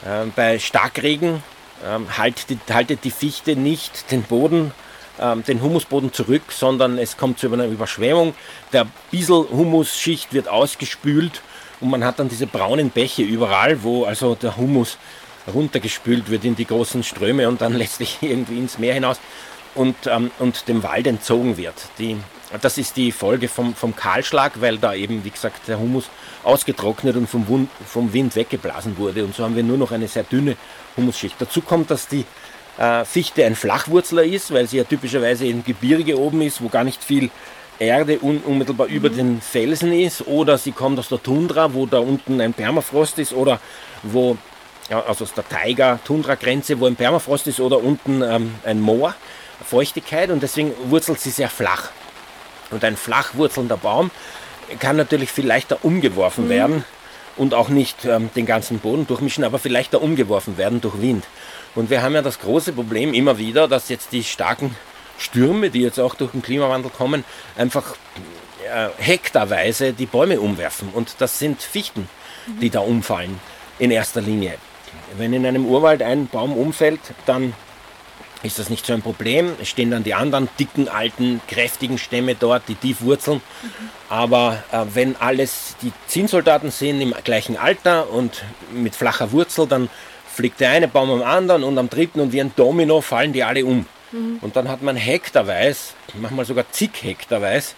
Äh, 0.06 0.26
bei 0.36 0.60
Starkregen 0.60 1.42
ähm, 1.86 2.18
haltet, 2.18 2.60
haltet 2.70 3.04
die 3.04 3.12
Fichte 3.12 3.56
nicht 3.56 4.12
den 4.12 4.24
Boden 4.24 4.72
ähm, 5.20 5.44
den 5.44 5.62
Humusboden 5.62 6.14
zurück, 6.14 6.44
sondern 6.50 6.98
es 6.98 7.18
kommt 7.18 7.40
zu 7.40 7.52
einer 7.52 7.66
Überschwemmung. 7.66 8.34
Der 8.72 8.88
bissel 9.12 9.48
Humusschicht 9.52 10.34
wird 10.34 10.48
ausgespült 10.48 11.42
und 11.80 11.90
man 11.90 12.04
hat 12.04 12.20
dann 12.20 12.30
diese 12.30 12.48
braunen 12.48 12.90
Bäche 12.90 13.24
überall, 13.24 13.84
wo 13.84 14.06
also 14.06 14.36
der 14.36 14.58
Humus 14.58 14.98
runtergespült 15.54 16.30
wird 16.30 16.46
in 16.46 16.56
die 16.56 16.66
großen 16.66 17.04
Ströme 17.04 17.48
und 17.48 17.62
dann 17.62 17.74
letztlich 17.78 18.18
irgendwie 18.22 18.58
ins 18.58 18.80
Meer 18.80 18.94
hinaus 18.94 19.20
und, 19.76 19.96
ähm, 20.08 20.32
und 20.40 20.68
dem 20.68 20.84
Wald 20.84 21.08
entzogen 21.08 21.58
wird. 21.58 21.76
Die 22.00 22.18
Das 22.62 22.78
ist 22.78 22.98
die 22.98 23.12
Folge 23.12 23.48
vom, 23.48 23.74
vom 23.74 23.96
Kahlschlag, 23.96 24.62
weil 24.62 24.78
da 24.78 24.94
eben, 24.94 25.24
wie 25.26 25.32
gesagt, 25.32 25.68
der 25.68 25.80
Humus 25.80 26.06
ausgetrocknet 26.44 27.16
und 27.16 27.28
vom, 27.28 27.68
vom 27.86 28.14
Wind 28.14 28.36
weggeblasen 28.36 28.98
wurde. 28.98 29.26
Und 29.26 29.36
so 29.36 29.44
haben 29.44 29.56
wir 29.56 29.64
nur 29.64 29.78
noch 29.78 29.92
eine 29.92 30.08
sehr 30.08 30.24
dünne 30.24 30.56
Humusschicht. 30.96 31.36
Dazu 31.40 31.62
kommt, 31.62 31.90
dass 31.90 32.08
die 32.08 32.26
äh, 32.78 33.06
Fichte 33.06 33.46
ein 33.46 33.56
Flachwurzler 33.56 34.24
ist, 34.24 34.54
weil 34.54 34.68
sie 34.68 34.78
ja 34.78 34.84
typischerweise 34.84 35.46
im 35.46 35.64
Gebirge 35.64 36.18
oben 36.18 36.42
ist, 36.42 36.62
wo 36.62 36.70
gar 36.70 36.84
nicht 36.84 37.04
viel 37.04 37.30
Erde 37.80 38.20
un 38.22 38.38
unmittelbar 38.40 38.88
mhm. 38.88 38.94
über 38.94 39.10
den 39.10 39.42
Felsen 39.42 39.92
ist. 39.92 40.28
Oder 40.28 40.58
sie 40.58 40.72
kommt 40.72 41.00
aus 41.00 41.10
der 41.10 41.22
Tundra, 41.22 41.74
wo 41.74 41.86
da 41.86 42.00
unten 42.00 42.40
ein 42.42 42.54
Permafrost 42.54 43.20
ist. 43.20 43.34
Oder 43.34 43.60
wo, 44.04 44.38
ja, 44.90 45.04
also 45.06 45.24
aus 45.24 45.34
der 45.34 45.48
Taiga-Tundra-Grenze, 45.48 46.80
wo 46.80 46.86
ein 46.86 46.96
Permafrost 46.96 47.48
ist. 47.48 47.60
Oder 47.60 47.78
unten 47.78 48.22
ähm, 48.22 48.56
ein 48.64 48.80
Moor, 48.80 49.16
Feuchtigkeit. 49.64 50.30
Und 50.30 50.44
deswegen 50.44 50.72
wurzelt 50.86 51.20
sie 51.20 51.32
sehr 51.32 51.50
flach. 51.50 51.92
Und 52.72 52.84
ein 52.84 52.98
flach 52.98 53.36
wurzelnder 53.36 53.78
Baum 53.78 54.10
kann 54.80 54.96
natürlich 54.96 55.32
viel 55.32 55.46
leichter 55.46 55.84
umgeworfen 55.84 56.46
mhm. 56.46 56.50
werden 56.50 56.86
und 57.36 57.54
auch 57.54 57.70
nicht 57.70 58.06
ähm, 58.06 58.30
den 58.36 58.46
ganzen 58.46 58.80
Boden 58.80 59.08
durchmischen, 59.08 59.44
aber 59.44 59.60
viel 59.60 59.72
leichter 59.72 60.02
umgeworfen 60.02 60.58
werden 60.58 60.82
durch 60.82 61.02
Wind. 61.02 61.26
Und 61.76 61.90
wir 61.90 62.02
haben 62.02 62.14
ja 62.14 62.22
das 62.22 62.40
große 62.40 62.74
Problem 62.74 63.14
immer 63.14 63.38
wieder, 63.38 63.68
dass 63.68 63.90
jetzt 63.90 64.12
die 64.12 64.24
starken 64.24 64.76
Stürme, 65.18 65.70
die 65.70 65.82
jetzt 65.82 66.00
auch 66.00 66.16
durch 66.16 66.32
den 66.32 66.42
Klimawandel 66.42 66.92
kommen, 66.92 67.24
einfach 67.58 67.96
äh, 68.64 68.90
hektarweise 68.98 69.94
die 69.94 70.06
Bäume 70.06 70.40
umwerfen. 70.40 70.90
Und 70.94 71.16
das 71.20 71.40
sind 71.40 71.62
Fichten, 71.62 72.10
die 72.62 72.70
da 72.70 72.80
umfallen 72.80 73.40
in 73.80 73.92
erster 73.92 74.22
Linie. 74.22 74.56
Wenn 75.18 75.34
in 75.34 75.46
einem 75.46 75.66
Urwald 75.66 76.02
ein 76.02 76.28
Baum 76.28 76.54
umfällt, 76.54 77.00
dann 77.26 77.54
ist 78.44 78.60
das 78.60 78.70
nicht 78.70 78.86
so 78.86 78.94
ein 78.94 79.02
Problem. 79.02 79.54
Es 79.62 79.70
stehen 79.70 79.90
dann 79.90 80.04
die 80.04 80.14
anderen 80.14 80.50
dicken, 80.60 80.90
alten, 80.90 81.42
kräftigen 81.48 81.98
Stämme 81.98 82.36
dort, 82.36 82.64
die 82.68 82.76
tief 82.76 83.02
wurzeln. 83.02 83.38
Mhm. 83.62 83.70
Aber 84.10 84.64
äh, 84.72 84.84
wenn 84.94 85.16
alles 85.16 85.76
die 85.82 85.94
Zinnsoldaten 86.08 86.70
sind 86.70 87.02
im 87.02 87.14
gleichen 87.24 87.58
Alter 87.58 88.10
und 88.10 88.44
mit 88.72 88.96
flacher 88.96 89.32
Wurzel, 89.32 89.66
dann 89.66 89.90
fliegt 90.34 90.60
der 90.60 90.72
eine 90.72 90.88
Baum 90.88 91.10
am 91.12 91.22
anderen 91.22 91.64
und 91.64 91.78
am 91.78 91.90
dritten 91.90 92.20
und 92.20 92.34
wie 92.34 92.42
ein 92.42 92.52
Domino 92.56 93.02
fallen 93.02 93.34
die 93.34 93.44
alle 93.44 93.66
um. 93.66 93.86
Mhm. 94.12 94.40
Und 94.42 94.56
dann 94.56 94.68
hat 94.68 94.82
man 94.82 94.96
hektarweise, 94.96 95.94
manchmal 96.16 96.46
sogar 96.46 96.66
zig 96.72 96.92
hektarweise, 97.02 97.74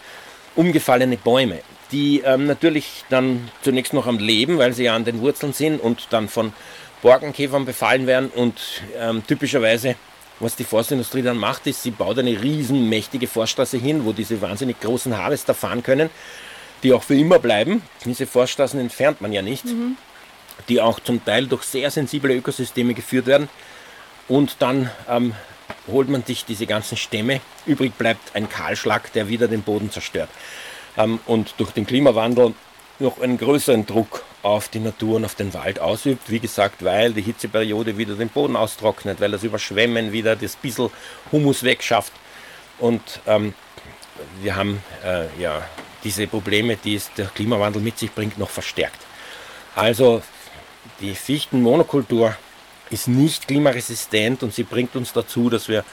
umgefallene 0.56 1.18
Bäume, 1.18 1.60
die 1.92 2.22
ähm, 2.26 2.48
natürlich 2.48 3.04
dann 3.10 3.50
zunächst 3.62 3.94
noch 3.94 4.08
am 4.08 4.20
Leben, 4.20 4.58
weil 4.58 4.74
sie 4.74 4.86
ja 4.86 4.96
an 4.96 5.06
den 5.06 5.22
Wurzeln 5.22 5.54
sind 5.54 5.82
und 5.82 6.08
dann 6.12 6.30
von 6.30 6.54
Borkenkäfern 7.02 7.66
befallen 7.66 8.08
werden 8.08 8.32
und 8.34 8.60
ähm, 8.98 9.26
typischerweise 9.28 9.96
was 10.40 10.56
die 10.56 10.64
Forstindustrie 10.64 11.22
dann 11.22 11.38
macht, 11.38 11.66
ist, 11.68 11.84
sie 11.84 11.92
baut 11.92 12.20
eine 12.20 12.42
riesenmächtige 12.42 13.28
Forststraße 13.28 13.78
hin, 13.78 14.06
wo 14.06 14.12
diese 14.12 14.42
wahnsinnig 14.42 14.80
großen 14.82 15.18
Harvester 15.18 15.54
fahren 15.54 15.82
können, 15.82 16.10
die 16.84 16.92
auch 16.92 17.04
für 17.04 17.16
immer 17.16 17.40
bleiben. 17.40 17.82
Diese 18.04 18.28
Forststraßen 18.28 18.80
entfernt 18.80 19.22
man 19.22 19.32
ja 19.32 19.42
nicht, 19.42 19.66
mhm. 19.66 19.98
Die 20.70 20.82
auch 20.82 21.00
zum 21.00 21.24
Teil 21.24 21.48
durch 21.48 21.64
sehr 21.64 21.92
sensible 21.92 22.34
Ökosysteme 22.34 22.94
geführt 22.94 23.26
werden. 23.26 23.50
Und 24.28 24.58
dann 24.60 24.90
ähm, 25.10 25.34
holt 25.88 26.10
man 26.10 26.24
sich 26.24 26.46
diese 26.46 26.66
ganzen 26.66 26.98
Stämme. 26.98 27.42
Übrig 27.66 27.94
bleibt 27.98 28.36
ein 28.36 28.50
Kahlschlag, 28.50 29.12
der 29.14 29.30
wieder 29.30 29.48
den 29.48 29.62
Boden 29.62 29.92
zerstört. 29.92 30.30
Ähm, 30.98 31.20
und 31.26 31.56
durch 31.58 31.72
den 31.72 31.86
Klimawandel 31.86 32.54
noch 33.00 33.20
einen 33.20 33.38
größeren 33.38 33.86
Druck 33.86 34.24
auf 34.42 34.70
die 34.70 34.80
Natur 34.80 35.18
und 35.18 35.26
auf 35.26 35.36
den 35.36 35.54
Wald 35.54 35.80
ausübt. 35.80 36.30
Wie 36.30 36.40
gesagt, 36.40 36.84
weil 36.84 37.14
die 37.14 37.22
Hitzeperiode 37.22 37.98
wieder 37.98 38.16
den 38.16 38.30
Boden 38.30 38.56
austrocknet, 38.56 39.20
weil 39.20 39.32
das 39.32 39.44
Überschwemmen 39.44 40.12
wieder 40.12 40.36
das 40.36 40.56
bisschen 40.56 40.90
Humus 41.32 41.64
wegschafft. 41.64 42.14
Und 42.80 43.02
ähm, 43.28 43.54
wir 44.42 44.56
haben 44.56 44.82
äh, 45.04 45.26
ja 45.40 45.68
diese 46.04 46.28
Probleme, 46.28 46.78
die 46.78 46.96
es 46.96 47.12
der 47.14 47.26
Klimawandel 47.28 47.82
mit 47.82 47.98
sich 47.98 48.12
bringt, 48.12 48.38
noch 48.38 48.50
verstärkt. 48.50 49.00
Also 49.76 50.22
die 51.02 51.16
Fichtenmonokultur 51.16 52.36
ist 52.90 53.08
nicht 53.08 53.48
klimaresistent 53.48 54.44
und 54.44 54.54
sie 54.54 54.64
bringt 54.64 54.96
uns 54.96 55.14
dazu, 55.14 55.50
dass 55.50 55.68
wir 55.68 55.84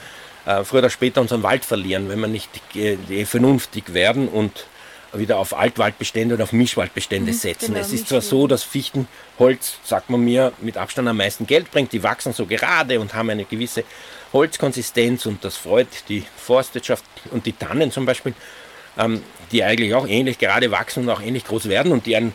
äh, 0.47 0.65
früher 0.65 0.81
oder 0.81 0.91
später 0.91 1.21
unseren 1.21 1.43
Wald 1.43 1.65
verlieren, 1.65 2.09
wenn 2.09 2.21
wir 2.21 2.29
nicht 2.29 2.51
äh, 2.75 3.25
vernünftig 3.25 3.95
werden 3.95 4.29
und 4.29 4.67
wieder 5.15 5.39
auf 5.39 5.57
Altwaldbestände 5.57 6.35
oder 6.35 6.45
auf 6.45 6.53
Mischwaldbestände 6.53 7.33
mhm, 7.33 7.37
setzen. 7.37 7.75
Genau, 7.75 7.81
es 7.81 7.93
ist 7.93 8.09
zwar 8.09 8.23
so, 8.23 8.47
dass 8.47 8.63
Fichtenholz, 8.63 9.79
sagt 9.85 10.11
man 10.11 10.21
mir, 10.25 10.53
mit 10.61 10.77
Abstand 10.77 11.07
am 11.09 11.19
meisten 11.19 11.47
Geld 11.47 11.71
bringt. 11.71 11.93
Die 11.93 12.03
wachsen 12.03 12.33
so 12.33 12.47
gerade 12.47 12.99
und 12.99 13.15
haben 13.15 13.29
eine 13.29 13.45
gewisse 13.45 13.85
Holzkonsistenz 14.33 15.27
und 15.27 15.45
das 15.45 15.57
freut 15.57 15.89
die 16.09 16.25
Forstwirtschaft 16.37 17.05
und 17.31 17.45
die 17.45 17.53
Tannen 17.53 17.91
zum 17.91 18.07
Beispiel, 18.07 18.35
ähm, 18.99 19.23
die 19.53 19.63
eigentlich 19.63 19.95
auch 19.95 20.07
ähnlich 20.07 20.39
gerade 20.39 20.71
wachsen 20.71 21.05
und 21.05 21.11
auch 21.11 21.21
ähnlich 21.21 21.45
groß 21.45 21.69
werden 21.69 21.93
und 21.93 22.07
die 22.07 22.17
ein 22.17 22.33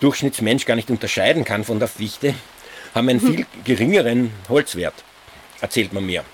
Durchschnittsmensch 0.00 0.64
gar 0.64 0.76
nicht 0.76 0.90
unterscheiden 0.90 1.44
kann 1.44 1.64
von 1.64 1.78
der 1.78 1.88
Fichte, 1.88 2.34
haben 2.94 3.08
einen 3.08 3.20
viel 3.20 3.46
geringeren 3.64 4.32
Holzwert, 4.48 4.94
erzählt 5.60 5.92
man 5.92 6.04
mir. 6.04 6.24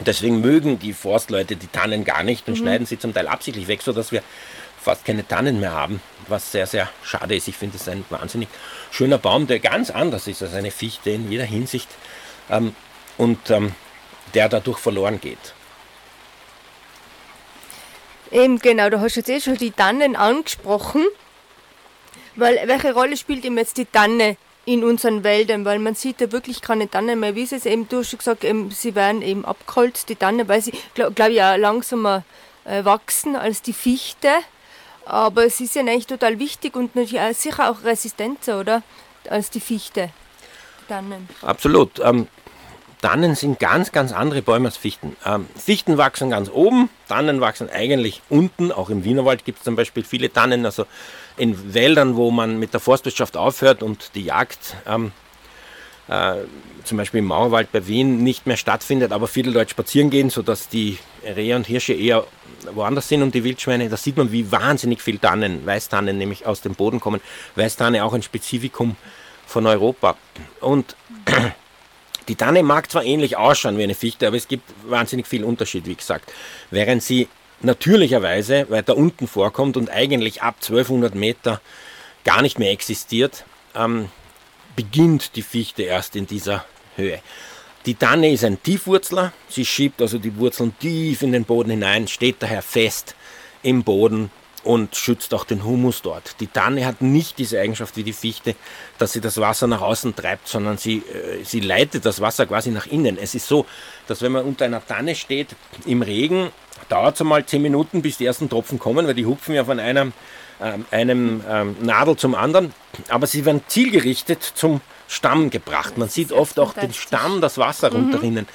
deswegen 0.00 0.40
mögen 0.40 0.78
die 0.78 0.92
Forstleute 0.92 1.54
die 1.54 1.68
Tannen 1.68 2.04
gar 2.04 2.24
nicht 2.24 2.48
und 2.48 2.54
mhm. 2.54 2.58
schneiden 2.58 2.86
sie 2.86 2.98
zum 2.98 3.14
Teil 3.14 3.28
absichtlich 3.28 3.68
weg, 3.68 3.82
sodass 3.82 4.10
wir 4.10 4.22
fast 4.80 5.04
keine 5.04 5.26
Tannen 5.26 5.60
mehr 5.60 5.72
haben, 5.72 6.00
was 6.28 6.52
sehr, 6.52 6.66
sehr 6.66 6.90
schade 7.02 7.36
ist. 7.36 7.48
Ich 7.48 7.56
finde 7.56 7.76
es 7.76 7.88
ein 7.88 8.04
wahnsinnig 8.10 8.48
schöner 8.90 9.18
Baum, 9.18 9.46
der 9.46 9.60
ganz 9.60 9.90
anders 9.90 10.26
ist 10.26 10.42
als 10.42 10.54
eine 10.54 10.70
Fichte 10.70 11.10
in 11.10 11.30
jeder 11.30 11.44
Hinsicht 11.44 11.88
ähm, 12.50 12.74
und 13.16 13.50
ähm, 13.50 13.72
der 14.34 14.48
dadurch 14.48 14.78
verloren 14.78 15.20
geht. 15.20 15.54
Eben 18.30 18.58
genau, 18.58 18.90
du 18.90 19.00
hast 19.00 19.14
jetzt 19.16 19.28
eh 19.28 19.40
schon 19.40 19.56
die 19.56 19.70
Tannen 19.70 20.16
angesprochen. 20.16 21.06
Weil 22.36 22.60
welche 22.66 22.92
Rolle 22.94 23.16
spielt 23.16 23.44
eben 23.44 23.56
jetzt 23.58 23.76
die 23.76 23.86
Tanne 23.86 24.36
in 24.64 24.84
unseren 24.84 25.24
Wäldern? 25.24 25.64
Weil 25.64 25.78
man 25.78 25.94
sieht 25.94 26.20
ja 26.20 26.32
wirklich 26.32 26.60
keine 26.60 26.90
Tannen 26.90 27.20
mehr. 27.20 27.34
Wie 27.34 27.42
ist 27.42 27.52
es 27.52 27.66
eben, 27.66 27.88
du 27.88 27.98
hast 27.98 28.10
schon 28.10 28.18
gesagt, 28.18 28.44
eben, 28.44 28.70
sie 28.70 28.94
werden 28.94 29.22
eben 29.22 29.44
abgeholzt, 29.44 30.08
die 30.08 30.16
Tanne, 30.16 30.48
weil 30.48 30.60
sie, 30.60 30.72
glaube 30.94 31.12
glaub 31.12 31.28
ich, 31.28 31.42
auch 31.42 31.56
langsamer 31.56 32.24
äh, 32.64 32.84
wachsen 32.84 33.36
als 33.36 33.62
die 33.62 33.72
Fichte. 33.72 34.28
Aber 35.06 35.50
sie 35.50 35.66
sind 35.66 35.88
eigentlich 35.88 36.06
total 36.06 36.38
wichtig 36.38 36.76
und 36.76 36.96
natürlich 36.96 37.36
sicher 37.36 37.70
auch 37.70 37.84
resistenter, 37.84 38.58
oder? 38.58 38.82
Als 39.28 39.50
die 39.50 39.60
Fichte. 39.60 40.10
Tannen. 40.88 41.28
Absolut. 41.42 41.98
Ähm, 42.00 42.28
Tannen 43.00 43.34
sind 43.34 43.60
ganz, 43.60 43.92
ganz 43.92 44.12
andere 44.12 44.40
Bäume 44.40 44.68
als 44.68 44.78
Fichten. 44.78 45.16
Ähm, 45.26 45.46
Fichten 45.56 45.98
wachsen 45.98 46.30
ganz 46.30 46.50
oben, 46.50 46.88
Tannen 47.08 47.40
wachsen 47.40 47.68
eigentlich 47.68 48.22
unten. 48.30 48.72
Auch 48.72 48.88
im 48.88 49.04
Wienerwald 49.04 49.44
gibt 49.44 49.58
es 49.58 49.64
zum 49.64 49.76
Beispiel 49.76 50.04
viele 50.04 50.32
Tannen. 50.32 50.64
Also 50.64 50.86
in 51.36 51.74
Wäldern, 51.74 52.16
wo 52.16 52.30
man 52.30 52.58
mit 52.58 52.72
der 52.72 52.80
Forstwirtschaft 52.80 53.36
aufhört 53.36 53.82
und 53.82 54.10
die 54.14 54.24
Jagd 54.24 54.76
ähm, 54.86 55.12
äh, 56.08 56.36
zum 56.84 56.98
Beispiel 56.98 57.20
im 57.20 57.26
Mauerwald 57.26 57.72
bei 57.72 57.86
Wien 57.86 58.22
nicht 58.22 58.46
mehr 58.46 58.56
stattfindet, 58.56 59.12
aber 59.12 59.26
viele 59.26 59.50
Leute 59.50 59.70
spazieren 59.70 60.10
gehen, 60.10 60.30
sodass 60.30 60.68
die 60.68 60.98
Rehe 61.24 61.56
und 61.56 61.66
Hirsche 61.66 61.94
eher 61.94 62.26
woanders 62.72 63.08
sind 63.08 63.22
und 63.22 63.34
die 63.34 63.44
Wildschweine, 63.44 63.88
da 63.88 63.96
sieht 63.96 64.16
man, 64.16 64.30
wie 64.32 64.50
wahnsinnig 64.50 65.02
viel 65.02 65.18
Tannen, 65.18 65.64
Weißtannen 65.66 66.16
nämlich 66.16 66.46
aus 66.46 66.60
dem 66.60 66.74
Boden 66.74 67.00
kommen. 67.00 67.20
Weißtanne 67.56 68.04
auch 68.04 68.12
ein 68.12 68.22
Spezifikum 68.22 68.96
von 69.46 69.66
Europa. 69.66 70.16
Und 70.60 70.96
die 72.28 72.36
Tanne 72.36 72.62
mag 72.62 72.90
zwar 72.90 73.04
ähnlich 73.04 73.36
ausschauen 73.36 73.78
wie 73.78 73.82
eine 73.82 73.94
Fichte, 73.94 74.26
aber 74.26 74.36
es 74.36 74.48
gibt 74.48 74.70
wahnsinnig 74.86 75.26
viel 75.26 75.44
Unterschied, 75.44 75.86
wie 75.86 75.94
gesagt. 75.94 76.32
Während 76.70 77.02
sie 77.02 77.28
natürlicherweise 77.64 78.70
weiter 78.70 78.96
unten 78.96 79.26
vorkommt 79.26 79.76
und 79.76 79.90
eigentlich 79.90 80.42
ab 80.42 80.56
1200 80.60 81.14
Meter 81.14 81.60
gar 82.24 82.42
nicht 82.42 82.58
mehr 82.58 82.70
existiert, 82.70 83.44
ähm, 83.74 84.08
beginnt 84.76 85.36
die 85.36 85.42
Fichte 85.42 85.82
erst 85.82 86.16
in 86.16 86.26
dieser 86.26 86.64
Höhe. 86.96 87.20
Die 87.86 87.94
Tanne 87.94 88.30
ist 88.30 88.44
ein 88.44 88.62
Tiefwurzler, 88.62 89.32
sie 89.48 89.64
schiebt 89.64 90.00
also 90.00 90.18
die 90.18 90.36
Wurzeln 90.36 90.76
tief 90.78 91.22
in 91.22 91.32
den 91.32 91.44
Boden 91.44 91.70
hinein, 91.70 92.08
steht 92.08 92.36
daher 92.38 92.62
fest 92.62 93.14
im 93.62 93.82
Boden 93.84 94.30
und 94.64 94.96
schützt 94.96 95.34
auch 95.34 95.44
den 95.44 95.64
Humus 95.64 96.02
dort. 96.02 96.40
Die 96.40 96.46
Tanne 96.46 96.86
hat 96.86 97.02
nicht 97.02 97.38
diese 97.38 97.60
Eigenschaft 97.60 97.96
wie 97.96 98.02
die 98.02 98.12
Fichte, 98.12 98.56
dass 98.98 99.12
sie 99.12 99.20
das 99.20 99.38
Wasser 99.38 99.66
nach 99.66 99.82
außen 99.82 100.16
treibt, 100.16 100.48
sondern 100.48 100.78
sie, 100.78 100.98
äh, 100.98 101.44
sie 101.44 101.60
leitet 101.60 102.04
das 102.06 102.20
Wasser 102.20 102.46
quasi 102.46 102.70
nach 102.70 102.86
innen. 102.86 103.18
Es 103.18 103.34
ist 103.34 103.46
so, 103.46 103.66
dass 104.06 104.22
wenn 104.22 104.32
man 104.32 104.44
unter 104.44 104.64
einer 104.64 104.84
Tanne 104.84 105.14
steht 105.14 105.54
im 105.86 106.02
Regen, 106.02 106.50
dauert 106.88 107.14
es 107.14 107.20
einmal 107.20 107.44
zehn 107.46 107.62
Minuten, 107.62 108.02
bis 108.02 108.16
die 108.18 108.26
ersten 108.26 108.48
Tropfen 108.48 108.78
kommen, 108.78 109.06
weil 109.06 109.14
die 109.14 109.26
hupfen 109.26 109.54
ja 109.54 109.64
von 109.64 109.78
einem, 109.78 110.12
ähm, 110.60 110.84
einem 110.90 111.42
ähm, 111.48 111.76
Nadel 111.80 112.16
zum 112.16 112.34
anderen. 112.34 112.72
Aber 113.08 113.26
sie 113.26 113.44
werden 113.44 113.62
zielgerichtet 113.68 114.42
zum 114.42 114.80
Stamm 115.08 115.50
gebracht. 115.50 115.98
Man 115.98 116.08
sieht 116.08 116.32
oft 116.32 116.58
auch 116.58 116.72
den 116.72 116.92
Stamm, 116.92 117.40
das 117.40 117.58
Wasser 117.58 117.90
mhm. 117.90 117.96
runterrinnen, 117.96 118.48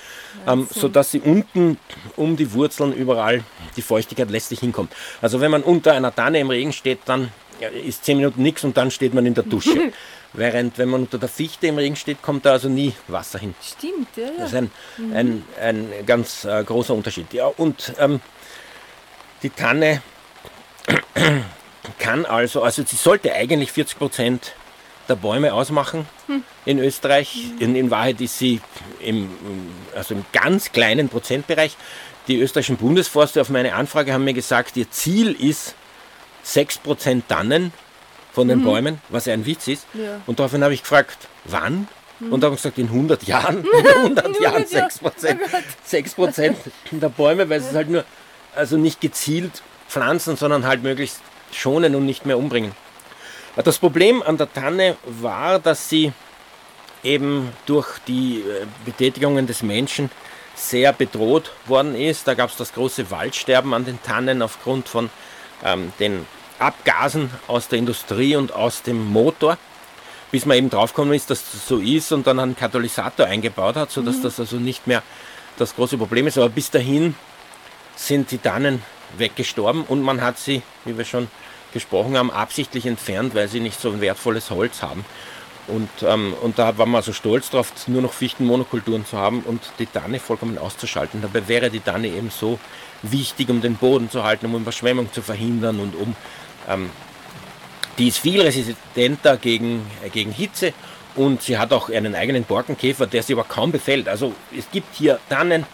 ähm, 0.47 0.67
sodass 0.69 1.11
sie 1.11 1.19
unten 1.19 1.77
um 2.15 2.37
die 2.37 2.53
Wurzeln 2.53 2.93
überall 2.93 3.43
die 3.75 3.81
Feuchtigkeit 3.81 4.29
lässt 4.29 4.51
hinkommt. 4.51 4.91
Also 5.21 5.41
wenn 5.41 5.51
man 5.51 5.63
unter 5.63 5.93
einer 5.93 6.13
Tanne 6.13 6.39
im 6.39 6.49
Regen 6.49 6.73
steht, 6.73 6.99
dann 7.05 7.31
ist 7.85 8.05
zehn 8.05 8.17
Minuten 8.17 8.41
nichts 8.41 8.63
und 8.63 8.77
dann 8.77 8.89
steht 8.89 9.13
man 9.13 9.25
in 9.25 9.33
der 9.33 9.43
Dusche. 9.43 9.91
Während 10.33 10.77
wenn 10.77 10.89
man 10.89 11.01
unter 11.01 11.17
der 11.17 11.29
Fichte 11.29 11.67
im 11.67 11.77
Regen 11.77 11.95
steht, 11.95 12.21
kommt 12.21 12.45
da 12.45 12.51
also 12.51 12.69
nie 12.69 12.93
Wasser 13.07 13.39
hin. 13.39 13.55
Stimmt, 13.63 14.15
ja. 14.15 14.25
ja. 14.25 14.31
Das 14.37 14.49
ist 14.49 14.55
ein, 14.55 14.71
mhm. 14.97 15.15
ein, 15.15 15.43
ein 15.59 15.89
ganz 16.05 16.45
äh, 16.45 16.63
großer 16.63 16.93
Unterschied. 16.93 17.33
Ja, 17.33 17.47
und 17.47 17.93
ähm, 17.97 18.21
die 19.41 19.49
Tanne 19.49 20.03
kann 21.99 22.25
also, 22.25 22.61
also 22.61 22.83
sie 22.83 22.95
sollte 22.95 23.33
eigentlich 23.33 23.71
40 23.71 23.97
Prozent 23.97 24.53
der 25.09 25.15
Bäume 25.15 25.53
ausmachen 25.53 26.07
hm. 26.27 26.43
in 26.65 26.79
Österreich. 26.79 27.51
In, 27.59 27.75
in, 27.75 27.91
Wahrheit 27.91 28.21
ist 28.21 28.37
sie 28.37 28.61
im, 28.99 29.29
also 29.95 30.13
im 30.13 30.25
ganz 30.31 30.71
kleinen 30.71 31.09
Prozentbereich. 31.09 31.75
Die 32.27 32.39
österreichischen 32.39 32.77
Bundesforste 32.77 33.41
auf 33.41 33.49
meine 33.49 33.73
Anfrage 33.73 34.13
haben 34.13 34.23
mir 34.23 34.33
gesagt, 34.33 34.77
ihr 34.77 34.89
Ziel 34.91 35.31
ist 35.31 35.75
6% 36.45 37.23
Tannen 37.27 37.73
von 38.31 38.47
den 38.47 38.59
mhm. 38.59 38.63
Bäumen, 38.63 39.01
was 39.09 39.25
ja 39.25 39.33
ein 39.33 39.45
Witz 39.45 39.67
ist. 39.67 39.85
Ja. 39.93 40.21
Und 40.27 40.39
daraufhin 40.39 40.63
habe 40.63 40.73
ich 40.73 40.81
gefragt, 40.81 41.27
wann? 41.45 41.87
Mhm. 42.19 42.33
Und 42.33 42.41
da 42.41 42.45
habe 42.45 42.55
ich 42.55 42.61
gesagt, 42.61 42.77
in 42.77 42.87
100 42.87 43.23
Jahren, 43.23 43.65
in 43.79 43.87
100 43.87 44.39
Jahren 44.39 44.65
6 44.65 44.99
Prozent, 44.99 45.41
6 45.85 46.13
Prozent 46.13 46.57
der 46.91 47.09
Bäume, 47.09 47.49
weil 47.49 47.59
es 47.59 47.73
halt 47.73 47.89
nur, 47.89 48.03
also 48.55 48.77
nicht 48.77 49.01
gezielt 49.01 49.61
pflanzen, 49.87 50.35
sondern 50.35 50.67
halt 50.67 50.83
möglichst 50.83 51.21
schonen 51.51 51.95
und 51.95 52.05
nicht 52.05 52.25
mehr 52.25 52.37
umbringen. 52.37 52.73
Das 53.63 53.77
Problem 53.77 54.23
an 54.23 54.37
der 54.37 54.51
Tanne 54.51 54.95
war, 55.05 55.59
dass 55.59 55.89
sie 55.89 56.13
eben 57.03 57.51
durch 57.65 57.99
die 58.07 58.39
äh, 58.39 58.65
Betätigungen 58.85 59.47
des 59.47 59.63
Menschen 59.63 60.09
sehr 60.55 60.93
bedroht 60.93 61.51
worden 61.65 61.93
ist. 61.95 62.27
Da 62.27 62.35
gab 62.35 62.49
es 62.49 62.55
das 62.55 62.73
große 62.73 63.11
Waldsterben 63.11 63.73
an 63.73 63.85
den 63.85 64.01
Tannen 64.01 64.41
aufgrund 64.41 64.87
von 64.87 65.09
ähm, 65.63 65.91
den 65.99 66.25
Abgasen 66.57 67.31
aus 67.47 67.67
der 67.67 67.79
Industrie 67.79 68.35
und 68.35 68.53
aus 68.53 68.81
dem 68.81 69.05
Motor, 69.11 69.57
bis 70.31 70.45
man 70.45 70.57
eben 70.57 70.69
draufgekommen 70.69 71.13
ist, 71.13 71.29
dass 71.29 71.51
das 71.51 71.67
so 71.67 71.79
ist 71.79 72.11
und 72.13 72.27
dann 72.27 72.39
einen 72.39 72.55
Katalysator 72.55 73.25
eingebaut 73.25 73.75
hat, 73.75 73.91
sodass 73.91 74.17
mhm. 74.17 74.23
das 74.23 74.39
also 74.39 74.55
nicht 74.55 74.87
mehr 74.87 75.03
das 75.57 75.75
große 75.75 75.97
Problem 75.97 76.27
ist. 76.27 76.37
Aber 76.37 76.49
bis 76.49 76.71
dahin 76.71 77.15
sind 77.95 78.31
die 78.31 78.37
Tannen 78.37 78.81
weggestorben 79.17 79.83
und 79.83 80.01
man 80.01 80.21
hat 80.21 80.37
sie, 80.37 80.61
wie 80.85 80.97
wir 80.97 81.05
schon 81.05 81.29
gesprochen 81.73 82.17
haben, 82.17 82.31
absichtlich 82.31 82.85
entfernt, 82.85 83.35
weil 83.35 83.47
sie 83.47 83.59
nicht 83.59 83.79
so 83.79 83.91
ein 83.91 84.01
wertvolles 84.01 84.49
Holz 84.49 84.81
haben. 84.81 85.05
Und, 85.67 85.89
ähm, 86.01 86.33
und 86.41 86.57
da 86.57 86.77
war 86.77 86.87
man 86.87 87.03
so 87.03 87.13
stolz 87.13 87.51
drauf, 87.51 87.71
nur 87.87 88.01
noch 88.01 88.13
Fichtenmonokulturen 88.13 89.05
zu 89.05 89.17
haben 89.17 89.41
und 89.41 89.61
die 89.77 89.85
Tanne 89.85 90.19
vollkommen 90.19 90.57
auszuschalten. 90.57 91.21
Dabei 91.21 91.47
wäre 91.47 91.69
die 91.69 91.79
Tanne 91.79 92.07
eben 92.07 92.31
so 92.31 92.59
wichtig, 93.03 93.49
um 93.49 93.61
den 93.61 93.75
Boden 93.75 94.09
zu 94.09 94.23
halten, 94.23 94.47
um 94.47 94.55
Überschwemmung 94.55 95.13
zu 95.13 95.21
verhindern 95.21 95.79
und 95.79 95.95
um 95.95 96.15
ähm, 96.67 96.89
die 97.99 98.07
ist 98.07 98.19
viel 98.19 98.41
resistenter 98.41 99.37
gegen, 99.37 99.85
äh, 100.03 100.09
gegen 100.09 100.31
Hitze 100.31 100.73
und 101.15 101.41
sie 101.41 101.57
hat 101.57 101.73
auch 101.73 101.89
einen 101.89 102.15
eigenen 102.15 102.45
Borkenkäfer, 102.45 103.05
der 103.05 103.23
sie 103.23 103.33
aber 103.33 103.43
kaum 103.43 103.71
befällt. 103.71 104.07
Also 104.07 104.33
es 104.57 104.71
gibt 104.71 104.95
hier 104.95 105.19
Tannen, 105.29 105.65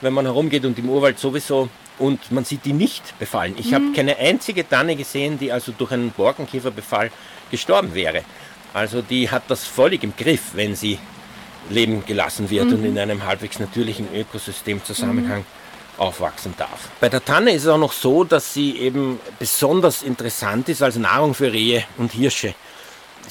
wenn 0.00 0.12
man 0.12 0.24
herumgeht 0.24 0.64
und 0.64 0.78
im 0.78 0.88
Urwald 0.88 1.18
sowieso 1.18 1.68
und 2.02 2.32
man 2.32 2.44
sieht 2.44 2.64
die 2.64 2.72
nicht 2.72 3.16
befallen. 3.20 3.54
Ich 3.56 3.70
mhm. 3.70 3.74
habe 3.74 3.84
keine 3.94 4.18
einzige 4.18 4.68
Tanne 4.68 4.96
gesehen, 4.96 5.38
die 5.38 5.52
also 5.52 5.72
durch 5.72 5.92
einen 5.92 6.10
Borkenkäferbefall 6.10 7.10
gestorben 7.50 7.94
wäre. 7.94 8.22
Also 8.74 9.02
die 9.02 9.30
hat 9.30 9.44
das 9.48 9.64
völlig 9.64 10.02
im 10.02 10.14
Griff, 10.16 10.54
wenn 10.54 10.74
sie 10.74 10.98
leben 11.70 12.04
gelassen 12.04 12.50
wird 12.50 12.66
mhm. 12.66 12.72
und 12.74 12.84
in 12.84 12.98
einem 12.98 13.24
halbwegs 13.24 13.60
natürlichen 13.60 14.08
Ökosystemzusammenhang 14.12 15.40
mhm. 15.40 15.44
aufwachsen 15.98 16.54
darf. 16.58 16.88
Bei 17.00 17.08
der 17.08 17.24
Tanne 17.24 17.52
ist 17.52 17.62
es 17.62 17.68
auch 17.68 17.78
noch 17.78 17.92
so, 17.92 18.24
dass 18.24 18.52
sie 18.52 18.78
eben 18.78 19.20
besonders 19.38 20.02
interessant 20.02 20.68
ist 20.68 20.82
als 20.82 20.96
Nahrung 20.96 21.34
für 21.34 21.52
Rehe 21.52 21.84
und 21.98 22.12
Hirsche. 22.12 22.54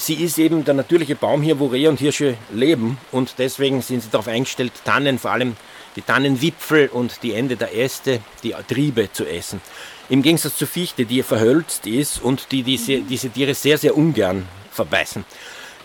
Sie 0.02 0.14
ist 0.14 0.36
eben 0.36 0.64
der 0.64 0.74
natürliche 0.74 1.14
Baum 1.14 1.42
hier, 1.42 1.60
wo 1.60 1.66
Rehe 1.66 1.88
und 1.88 2.00
Hirsche 2.00 2.36
leben 2.52 2.98
und 3.12 3.34
deswegen 3.38 3.82
sind 3.82 4.02
sie 4.02 4.10
darauf 4.10 4.26
eingestellt, 4.26 4.72
Tannen, 4.84 5.16
vor 5.16 5.30
allem 5.30 5.56
die 5.94 6.02
Tannenwipfel 6.02 6.88
und 6.88 7.22
die 7.22 7.34
Ende 7.34 7.54
der 7.54 7.72
Äste, 7.72 8.18
die 8.42 8.52
Triebe 8.66 9.12
zu 9.12 9.24
essen. 9.24 9.60
Im 10.08 10.22
Gegensatz 10.22 10.56
zur 10.56 10.66
Fichte, 10.66 11.04
die 11.04 11.22
verhölzt 11.22 11.86
ist 11.86 12.20
und 12.20 12.50
die 12.50 12.64
diese, 12.64 13.02
diese 13.02 13.30
Tiere 13.30 13.54
sehr, 13.54 13.78
sehr 13.78 13.96
ungern 13.96 14.48
verbeißen. 14.72 15.24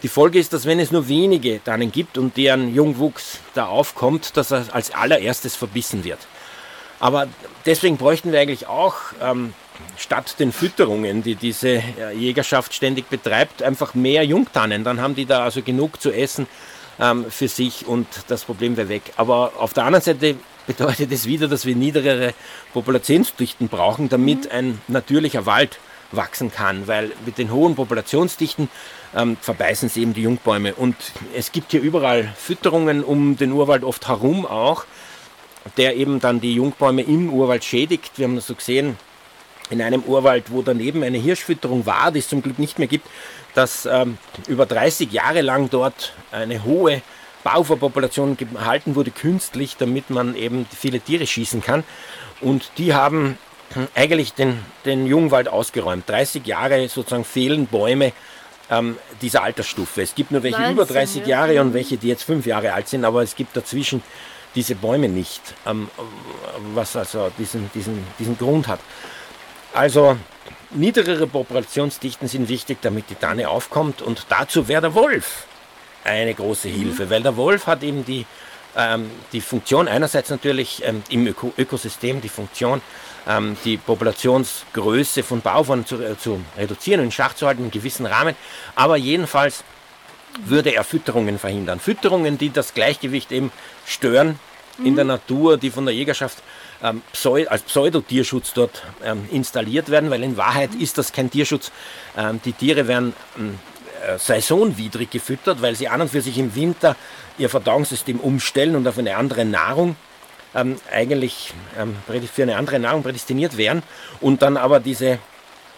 Die 0.01 0.07
Folge 0.07 0.39
ist, 0.39 0.51
dass 0.51 0.65
wenn 0.65 0.79
es 0.79 0.89
nur 0.89 1.07
wenige 1.07 1.63
Tannen 1.63 1.91
gibt 1.91 2.17
und 2.17 2.37
deren 2.37 2.73
Jungwuchs 2.73 3.37
da 3.53 3.67
aufkommt, 3.67 4.35
dass 4.35 4.49
er 4.49 4.65
als 4.71 4.95
allererstes 4.95 5.55
verbissen 5.55 6.03
wird. 6.03 6.25
Aber 6.99 7.27
deswegen 7.67 7.97
bräuchten 7.97 8.31
wir 8.31 8.39
eigentlich 8.39 8.65
auch 8.65 8.95
ähm, 9.21 9.53
statt 9.97 10.35
den 10.39 10.51
Fütterungen, 10.51 11.23
die 11.23 11.35
diese 11.35 11.69
äh, 11.69 12.13
Jägerschaft 12.15 12.73
ständig 12.73 13.09
betreibt, 13.09 13.63
einfach 13.63 13.93
mehr 13.93 14.23
Jungtannen. 14.23 14.83
Dann 14.83 15.01
haben 15.01 15.15
die 15.15 15.25
da 15.25 15.43
also 15.43 15.61
genug 15.61 16.01
zu 16.01 16.11
essen 16.11 16.47
ähm, 16.99 17.25
für 17.29 17.47
sich 17.47 17.85
und 17.87 18.07
das 18.27 18.43
Problem 18.45 18.77
wäre 18.77 18.89
weg. 18.89 19.13
Aber 19.17 19.53
auf 19.57 19.73
der 19.73 19.85
anderen 19.85 20.03
Seite 20.03 20.35
bedeutet 20.65 21.11
es 21.11 21.25
wieder, 21.25 21.47
dass 21.47 21.65
wir 21.65 21.75
niedrigere 21.75 22.33
Populationsdichten 22.73 23.69
brauchen, 23.69 24.09
damit 24.09 24.45
mhm. 24.45 24.51
ein 24.51 24.81
natürlicher 24.87 25.45
Wald 25.45 25.79
wachsen 26.11 26.51
kann, 26.51 26.87
weil 26.87 27.11
mit 27.25 27.37
den 27.37 27.51
hohen 27.51 27.75
Populationsdichten 27.75 28.69
ähm, 29.15 29.37
verbeißen 29.41 29.89
sie 29.89 30.01
eben 30.01 30.13
die 30.13 30.21
Jungbäume. 30.21 30.73
Und 30.75 30.95
es 31.35 31.51
gibt 31.51 31.71
hier 31.71 31.81
überall 31.81 32.33
Fütterungen 32.37 33.03
um 33.03 33.37
den 33.37 33.51
Urwald 33.51 33.83
oft 33.83 34.07
herum 34.07 34.45
auch, 34.45 34.85
der 35.75 35.97
eben 35.97 36.19
dann 36.19 36.39
die 36.39 36.55
Jungbäume 36.55 37.01
im 37.01 37.29
Urwald 37.29 37.65
schädigt. 37.65 38.11
Wir 38.17 38.25
haben 38.25 38.35
das 38.35 38.47
so 38.47 38.55
gesehen 38.55 38.97
in 39.69 39.81
einem 39.81 40.03
Urwald, 40.03 40.51
wo 40.51 40.61
daneben 40.61 41.03
eine 41.03 41.17
Hirschfütterung 41.17 41.85
war, 41.85 42.11
die 42.11 42.19
es 42.19 42.27
zum 42.27 42.41
Glück 42.41 42.59
nicht 42.59 42.79
mehr 42.79 42.87
gibt, 42.87 43.07
dass 43.53 43.85
ähm, 43.85 44.17
über 44.47 44.65
30 44.65 45.11
Jahre 45.11 45.41
lang 45.41 45.69
dort 45.69 46.13
eine 46.31 46.63
hohe 46.63 47.01
Bauverpopulation 47.43 48.37
gehalten 48.37 48.95
wurde, 48.95 49.11
künstlich, 49.11 49.77
damit 49.77 50.09
man 50.09 50.35
eben 50.35 50.65
viele 50.69 50.99
Tiere 50.99 51.25
schießen 51.25 51.61
kann. 51.61 51.83
Und 52.41 52.71
die 52.77 52.93
haben 52.93 53.37
eigentlich 53.95 54.33
den, 54.33 54.59
den 54.85 55.05
Jungwald 55.05 55.47
ausgeräumt. 55.47 56.07
30 56.09 56.45
Jahre 56.45 56.87
sozusagen 56.87 57.25
fehlen 57.25 57.67
Bäume 57.67 58.13
ähm, 58.69 58.97
dieser 59.21 59.43
Altersstufe. 59.43 60.01
Es 60.01 60.15
gibt 60.15 60.31
nur 60.31 60.43
welche 60.43 60.57
Wahnsinn, 60.57 60.73
über 60.73 60.85
30 60.85 61.21
ja. 61.21 61.27
Jahre 61.27 61.61
und 61.61 61.73
welche, 61.73 61.97
die 61.97 62.07
jetzt 62.07 62.23
fünf 62.23 62.45
Jahre 62.45 62.73
alt 62.73 62.87
sind, 62.87 63.05
aber 63.05 63.23
es 63.23 63.35
gibt 63.35 63.55
dazwischen 63.55 64.03
diese 64.55 64.75
Bäume 64.75 65.09
nicht, 65.09 65.41
ähm, 65.65 65.89
was 66.73 66.95
also 66.95 67.31
diesen, 67.37 67.69
diesen, 67.73 68.05
diesen 68.19 68.37
Grund 68.37 68.67
hat. 68.67 68.79
Also 69.77 70.17
niedrigere 70.71 71.27
Populationsdichten 71.27 72.27
sind 72.27 72.49
wichtig, 72.49 72.79
damit 72.81 73.11
die 73.11 73.15
Tanne 73.15 73.47
aufkommt 73.47 74.01
und 74.01 74.25
dazu 74.27 74.67
wäre 74.67 74.81
der 74.81 74.95
Wolf 74.95 75.45
eine 76.03 76.33
große 76.33 76.67
Hilfe, 76.67 77.05
mhm. 77.05 77.09
weil 77.11 77.21
der 77.21 77.37
Wolf 77.37 77.67
hat 77.67 77.83
eben 77.83 78.03
die, 78.03 78.25
ähm, 78.75 79.11
die 79.33 79.41
Funktion, 79.41 79.87
einerseits 79.87 80.31
natürlich 80.31 80.81
ähm, 80.83 81.03
im 81.09 81.27
Öko 81.27 81.53
Ökosystem 81.59 82.21
die 82.21 82.29
Funktion, 82.29 82.81
ähm, 83.27 83.55
die 83.65 83.77
Populationsgröße 83.77 85.21
von 85.21 85.41
Bauern 85.41 85.85
zu, 85.85 86.01
äh, 86.01 86.17
zu 86.17 86.41
reduzieren, 86.57 87.03
in 87.03 87.11
Schach 87.11 87.35
zu 87.35 87.45
halten, 87.45 87.65
in 87.65 87.69
gewissen 87.69 88.07
Rahmen. 88.07 88.35
Aber 88.73 88.97
jedenfalls 88.97 89.63
würde 90.43 90.73
er 90.73 90.85
Fütterungen 90.85 91.37
verhindern. 91.37 91.79
Fütterungen, 91.79 92.39
die 92.39 92.49
das 92.49 92.73
Gleichgewicht 92.73 93.31
eben 93.31 93.51
stören 93.85 94.39
mhm. 94.79 94.85
in 94.87 94.95
der 94.95 95.05
mhm. 95.05 95.09
Natur, 95.09 95.57
die 95.57 95.69
von 95.69 95.85
der 95.85 95.93
Jägerschaft 95.93 96.41
ähm, 96.83 97.01
als 97.49 97.61
Pseudotierschutz 97.63 98.53
dort 98.53 98.83
ähm, 99.03 99.27
installiert 99.31 99.89
werden, 99.89 100.09
weil 100.09 100.23
in 100.23 100.37
Wahrheit 100.37 100.75
ist 100.75 100.97
das 100.97 101.11
kein 101.11 101.29
Tierschutz. 101.29 101.71
Ähm, 102.17 102.39
die 102.43 102.53
Tiere 102.53 102.87
werden 102.87 103.13
ähm, 103.37 103.59
äh, 104.07 104.17
saisonwidrig 104.17 105.09
gefüttert, 105.09 105.61
weil 105.61 105.75
sie 105.75 105.87
an 105.87 106.01
und 106.01 106.11
für 106.11 106.21
sich 106.21 106.37
im 106.37 106.55
Winter 106.55 106.95
ihr 107.37 107.49
Verdauungssystem 107.49 108.19
umstellen 108.19 108.75
und 108.75 108.87
auf 108.87 108.97
eine 108.97 109.15
andere 109.15 109.45
Nahrung 109.45 109.95
ähm, 110.55 110.77
eigentlich 110.91 111.53
ähm, 111.79 111.95
für 112.31 112.43
eine 112.43 112.57
andere 112.57 112.79
Nahrung 112.79 113.03
prädestiniert 113.03 113.57
wären 113.57 113.83
und 114.21 114.41
dann 114.41 114.57
aber 114.57 114.79
diese 114.79 115.19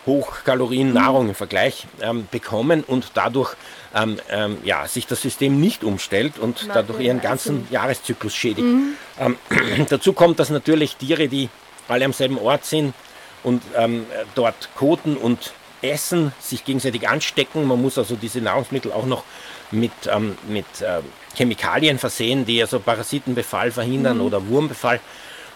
Hochkalorien-Nahrung 0.06 1.30
im 1.30 1.36
Vergleich 1.36 1.86
bekommen 2.32 2.86
und 2.86 3.12
dadurch 3.16 3.56
ähm, 3.96 4.20
ähm, 4.30 4.58
ja, 4.64 4.88
sich 4.88 5.08
das 5.08 5.22
System 5.22 5.60
nicht 5.60 5.84
umstellt 5.84 6.38
und 6.40 6.68
Nein, 6.68 6.72
dadurch 6.74 7.00
ihren 7.02 7.22
ganzen 7.22 7.62
also. 7.62 7.74
Jahreszyklus 7.74 8.36
schädigt. 8.36 8.68
Mhm. 8.68 8.94
Ähm, 9.20 9.38
dazu 9.90 10.14
kommt, 10.14 10.40
dass 10.40 10.50
natürlich 10.50 10.96
Tiere, 10.96 11.28
die 11.28 11.50
alle 11.88 12.06
am 12.06 12.14
selben 12.14 12.38
Ort 12.38 12.66
sind 12.66 12.94
und 13.44 13.64
ähm, 13.76 14.06
dort 14.36 14.70
koten 14.76 15.18
und 15.18 15.54
essen, 15.82 16.34
sich 16.40 16.66
gegenseitig 16.66 17.08
anstecken. 17.08 17.66
Man 17.66 17.82
muss 17.82 17.98
also 17.98 18.16
diese 18.16 18.42
Nahrungsmittel 18.42 18.92
auch 18.92 19.06
noch 19.06 19.24
mit, 19.72 19.92
ähm, 20.08 20.38
mit 20.48 20.66
äh, 20.82 21.02
Chemikalien 21.36 21.98
versehen, 21.98 22.46
die 22.46 22.62
also 22.62 22.80
Parasitenbefall 22.80 23.72
verhindern 23.72 24.18
mhm. 24.18 24.24
oder 24.24 24.48
Wurmbefall. 24.48 25.00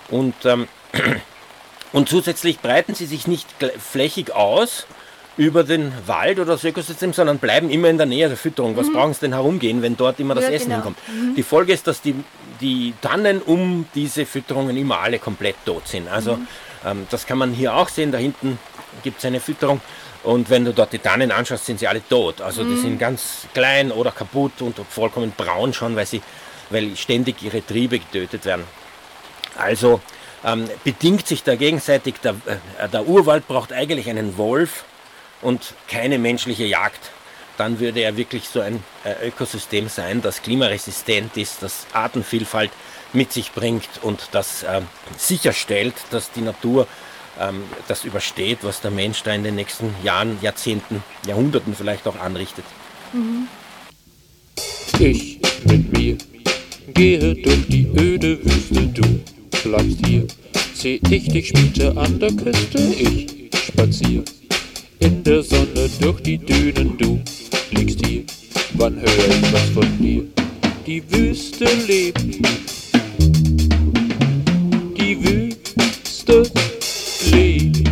Und, 0.09 0.33
ähm, 0.45 0.67
und 1.91 2.09
zusätzlich 2.09 2.59
breiten 2.59 2.95
sie 2.95 3.05
sich 3.05 3.27
nicht 3.27 3.47
flächig 3.79 4.31
aus 4.31 4.87
über 5.35 5.63
den 5.63 5.91
Wald 6.05 6.39
oder 6.39 6.53
das 6.53 6.63
Ökosystem, 6.63 7.13
sondern 7.13 7.39
bleiben 7.39 7.69
immer 7.69 7.89
in 7.89 7.97
der 7.97 8.05
Nähe 8.05 8.27
der 8.27 8.37
Fütterung. 8.37 8.77
Was 8.77 8.87
mhm. 8.87 8.93
brauchen 8.93 9.13
sie 9.13 9.21
denn 9.21 9.33
herumgehen, 9.33 9.81
wenn 9.81 9.97
dort 9.97 10.19
immer 10.19 10.35
das 10.35 10.45
ja, 10.45 10.51
Essen 10.51 10.65
genau. 10.65 10.75
hinkommt? 10.75 10.97
Mhm. 11.07 11.35
Die 11.35 11.43
Folge 11.43 11.73
ist, 11.73 11.87
dass 11.87 12.01
die, 12.01 12.15
die 12.61 12.93
Tannen 13.01 13.41
um 13.41 13.85
diese 13.95 14.25
Fütterungen 14.25 14.77
immer 14.77 14.99
alle 14.99 15.19
komplett 15.19 15.55
tot 15.65 15.87
sind. 15.87 16.07
Also 16.07 16.35
mhm. 16.35 16.47
ähm, 16.85 17.07
das 17.09 17.25
kann 17.25 17.37
man 17.37 17.51
hier 17.51 17.75
auch 17.75 17.89
sehen. 17.89 18.11
Da 18.11 18.19
hinten 18.19 18.59
gibt 19.01 19.19
es 19.19 19.25
eine 19.25 19.39
Fütterung. 19.39 19.81
Und 20.23 20.49
wenn 20.49 20.63
du 20.63 20.73
dort 20.73 20.93
die 20.93 20.99
Tannen 20.99 21.31
anschaust, 21.31 21.65
sind 21.65 21.79
sie 21.79 21.87
alle 21.87 22.07
tot. 22.07 22.39
Also 22.41 22.63
die 22.63 22.75
mhm. 22.75 22.81
sind 22.81 22.99
ganz 22.99 23.47
klein 23.53 23.91
oder 23.91 24.11
kaputt 24.11 24.61
und 24.61 24.79
vollkommen 24.87 25.33
braun 25.35 25.73
schon, 25.73 25.95
weil, 25.95 26.05
sie, 26.05 26.21
weil 26.69 26.95
ständig 26.95 27.41
ihre 27.41 27.65
Triebe 27.65 27.99
getötet 27.99 28.45
werden. 28.45 28.63
Also 29.57 29.99
ähm, 30.45 30.69
bedingt 30.83 31.27
sich 31.27 31.43
da 31.43 31.55
gegenseitig. 31.55 32.15
Der, 32.23 32.35
äh, 32.45 32.87
der 32.87 33.07
Urwald 33.07 33.47
braucht 33.47 33.73
eigentlich 33.73 34.09
einen 34.09 34.37
Wolf 34.37 34.85
und 35.43 35.73
keine 35.87 36.17
menschliche 36.17 36.65
Jagd. 36.65 37.11
Dann 37.57 37.79
würde 37.79 37.99
er 37.99 38.17
wirklich 38.17 38.49
so 38.49 38.61
ein 38.61 38.83
äh, 39.03 39.27
Ökosystem 39.27 39.87
sein, 39.87 40.21
das 40.23 40.41
klimaresistent 40.41 41.37
ist, 41.37 41.61
das 41.61 41.85
Artenvielfalt 41.93 42.71
mit 43.13 43.31
sich 43.31 43.51
bringt 43.51 43.89
und 44.01 44.29
das 44.31 44.63
äh, 44.63 44.81
sicherstellt, 45.17 45.93
dass 46.09 46.31
die 46.31 46.41
Natur 46.41 46.87
ähm, 47.39 47.63
das 47.87 48.05
übersteht, 48.05 48.59
was 48.63 48.81
der 48.81 48.89
Mensch 48.89 49.21
da 49.21 49.33
in 49.33 49.43
den 49.43 49.55
nächsten 49.55 49.93
Jahren, 50.03 50.39
Jahrzehnten, 50.41 51.03
Jahrhunderten 51.27 51.75
vielleicht 51.75 52.07
auch 52.07 52.19
anrichtet. 52.19 52.65
Mhm. 53.13 53.47
Ich 54.99 55.39
mit 55.65 55.91
mir 55.95 56.17
gehe 56.93 57.35
durch 57.35 57.67
die 57.67 57.87
öde 57.95 58.43
Wüste, 58.43 58.87
du 58.87 59.21
bleibst 59.63 60.05
hier. 60.05 60.27
Seh 60.73 60.99
ich 61.09 61.27
dich 61.27 61.49
später 61.49 61.95
an 61.97 62.19
der 62.19 62.31
Küste, 62.31 62.79
ich 62.79 63.49
spazier 63.67 64.23
in 65.03 65.21
der 65.23 65.43
Sonne 65.43 65.89
durch 65.99 66.21
die 66.21 66.37
Dünen, 66.37 66.97
du 66.97 67.19
liegst 67.71 68.05
hier. 68.05 68.23
Wann 68.75 68.95
hör 68.95 69.05
ich 69.05 69.53
was 69.53 69.69
von 69.73 69.97
dir? 69.99 70.23
Die 70.87 71.03
Wüste 71.11 71.65
lebt, 71.87 72.23
die 74.97 75.17
Wüste 75.23 76.43
lebt. 77.31 77.89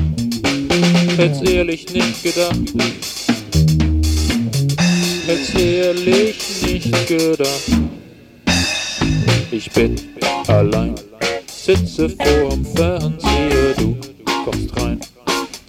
Hätt's 1.17 1.41
ehrlich 1.41 1.93
nicht 1.93 2.23
gedacht, 2.23 2.73
hätt's 5.27 5.53
ehrlich 5.55 6.37
nicht 6.65 7.07
gedacht. 7.07 7.71
Ich 9.51 9.69
bin 9.71 9.95
allein, 10.47 10.95
sitze 11.45 12.09
vorm 12.09 12.65
Fernseher, 12.65 13.73
du 13.77 13.97
kommst 14.45 14.75
rein, 14.77 14.99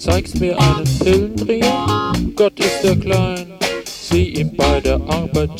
zeigst 0.02 0.40
mir 0.40 0.58
einen 0.58 0.98
Pillendreher, 0.98 2.12
Gott 2.34 2.58
ist 2.58 2.82
er 2.82 2.96
klein, 2.96 3.46
sieh 3.86 4.30
ihm 4.30 4.56
bei 4.56 4.80
der 4.80 5.00
Arbeit 5.06 5.50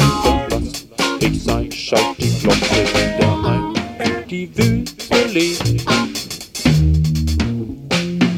was 0.51 0.87
ich 1.21 1.45
sein, 1.45 1.71
schalt 1.71 2.17
die 2.19 2.33
Glocke 2.41 2.83
wieder 2.93 3.45
ein. 3.45 4.27
Die 4.29 4.51
Wüste 4.57 5.29
lebt, 5.33 5.63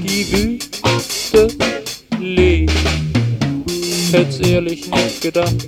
die 0.05 0.33
Wüste 0.33 1.49
lebt, 2.21 2.73
hätt's 4.13 4.41
ehrlich 4.41 4.91
nicht 4.91 5.23
gedacht. 5.23 5.67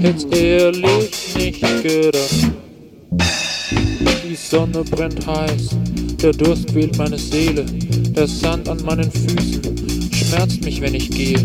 Hätt's 0.00 0.24
ehrlich 0.30 1.34
nicht 1.34 1.82
gedacht. 1.82 2.52
Die 4.22 4.36
Sonne 4.36 4.84
brennt 4.84 5.26
heiß, 5.26 5.70
der 6.22 6.32
Durst 6.32 6.68
quält 6.68 6.96
meine 6.98 7.18
Seele, 7.18 7.64
der 8.16 8.26
Sand 8.26 8.68
an 8.68 8.82
meinen 8.84 9.10
Füßen 9.10 9.60
schmerzt 10.12 10.62
mich, 10.64 10.80
wenn 10.80 10.94
ich 10.94 11.10
gehe. 11.10 11.38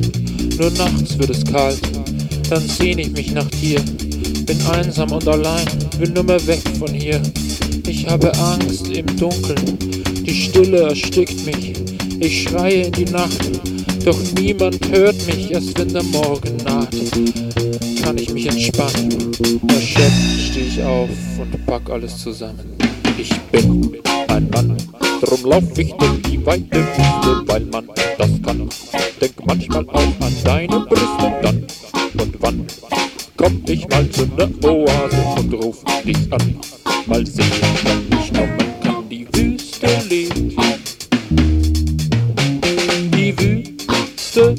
Nur 0.60 0.70
nachts 0.72 1.18
wird 1.18 1.30
es 1.30 1.44
kalt, 1.44 1.80
dann 2.50 2.62
sehn 2.68 3.00
ich 3.00 3.12
mich 3.12 3.32
nach 3.32 3.50
dir. 3.62 3.82
Bin 4.46 4.62
einsam 4.72 5.12
und 5.12 5.28
allein, 5.28 5.68
will 5.98 6.10
nur 6.10 6.24
mehr 6.24 6.46
weg 6.48 6.62
von 6.78 6.94
hier. 6.94 7.22
Ich 7.88 8.08
habe 8.08 8.32
Angst 8.38 8.88
im 8.90 9.06
Dunkeln, 9.18 9.78
die 10.26 10.34
Stille 10.34 10.82
erstickt 10.90 11.46
mich. 11.46 11.74
Ich 12.20 12.44
schreie 12.44 12.84
in 12.84 12.92
die 12.92 13.06
Nacht, 13.06 13.50
doch 14.06 14.18
niemand 14.40 14.80
hört 14.92 15.16
mich, 15.26 15.52
erst 15.52 15.78
wenn 15.80 15.90
der 15.90 16.04
Morgen 16.04 16.58
naht 16.64 16.96
kann 18.06 18.20
ich 18.20 18.32
mich 18.32 18.46
entspannen. 18.46 19.32
Erschöpft 19.68 20.40
steh 20.52 20.68
ich 20.68 20.84
auf 20.84 21.10
und 21.40 21.66
pack 21.66 21.90
alles 21.90 22.16
zusammen. 22.20 22.78
Ich 23.18 23.34
bin 23.52 23.98
ein 24.36 24.50
Mann, 24.50 24.78
drum 25.22 25.46
lauf 25.46 25.64
ich 25.78 25.92
durch 25.94 26.22
die 26.24 26.46
weite 26.46 26.78
Wüste, 26.78 27.44
weil 27.48 27.66
man 27.66 27.88
das 28.18 28.30
kann. 28.44 28.70
Denk 29.22 29.46
manchmal 29.46 29.88
auch 29.90 30.20
an 30.20 30.34
deine 30.44 30.80
Brüste, 30.82 31.34
dann 31.42 31.68
und 32.20 32.36
wann 32.40 32.68
komm 33.38 33.62
ich 33.68 33.88
mal 33.90 34.10
zu 34.10 34.26
ner 34.26 34.50
Oase 34.64 35.24
und 35.40 35.54
ruf 35.54 35.84
dich 36.06 36.18
an. 36.32 36.60
Mal 37.06 37.26
sehen, 37.26 37.46
wann 37.84 38.20
ich 38.20 38.34
kommen 38.34 38.74
kann. 38.84 39.10
Die 39.10 39.28
Wüste 39.34 39.88
lebt. 40.10 40.36
Die 43.14 43.40
Wüste 43.40 44.56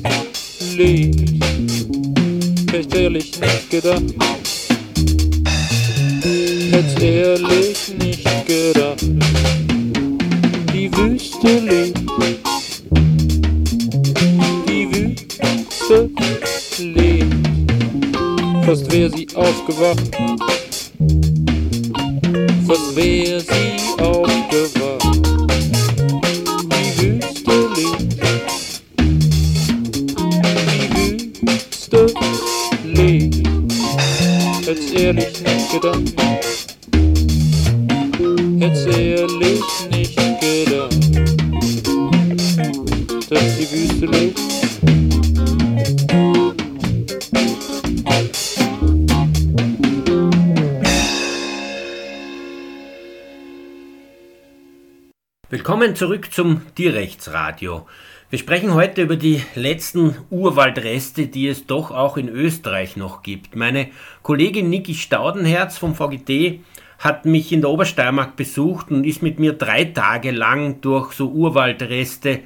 lebt 0.74 1.26
hätt 2.76 2.94
ehrlich 2.94 3.40
nicht 3.40 3.70
gedacht. 3.70 4.02
Hätt's 6.70 7.02
ehrlich 7.02 7.94
nicht 7.98 8.46
gedacht. 8.46 9.65
Wüste 11.42 11.58
lebt. 11.58 11.98
Die 14.66 14.88
Wüste 14.90 16.10
lebt. 16.78 17.46
Fast 18.64 18.90
wär 18.90 19.10
sie 19.10 19.28
aufgewacht. 19.34 20.16
Fast 22.66 22.96
wär 22.96 23.40
sie 23.40 24.02
aufgewacht. 24.02 25.16
Die 26.72 27.02
Wüste 27.02 27.56
lebt. 27.76 28.12
Die 30.72 30.86
Wüste 31.42 32.06
lebt. 32.82 33.48
Hätt's 34.66 34.90
ehrlich 34.92 35.42
nicht 35.42 35.70
gedacht. 35.70 36.15
Zurück 55.96 56.30
zum 56.30 56.60
Tierrechtsradio. 56.74 57.86
Wir 58.28 58.38
sprechen 58.38 58.74
heute 58.74 59.00
über 59.00 59.16
die 59.16 59.40
letzten 59.54 60.14
Urwaldreste, 60.28 61.26
die 61.26 61.48
es 61.48 61.66
doch 61.66 61.90
auch 61.90 62.18
in 62.18 62.28
Österreich 62.28 62.98
noch 62.98 63.22
gibt. 63.22 63.56
Meine 63.56 63.88
Kollegin 64.22 64.68
Niki 64.68 64.92
Staudenherz 64.92 65.78
vom 65.78 65.94
VGT 65.94 66.60
hat 66.98 67.24
mich 67.24 67.50
in 67.50 67.62
der 67.62 67.70
Obersteiermark 67.70 68.36
besucht 68.36 68.90
und 68.90 69.04
ist 69.04 69.22
mit 69.22 69.38
mir 69.40 69.54
drei 69.54 69.84
Tage 69.84 70.32
lang 70.32 70.82
durch 70.82 71.12
so 71.12 71.30
Urwaldreste 71.30 72.40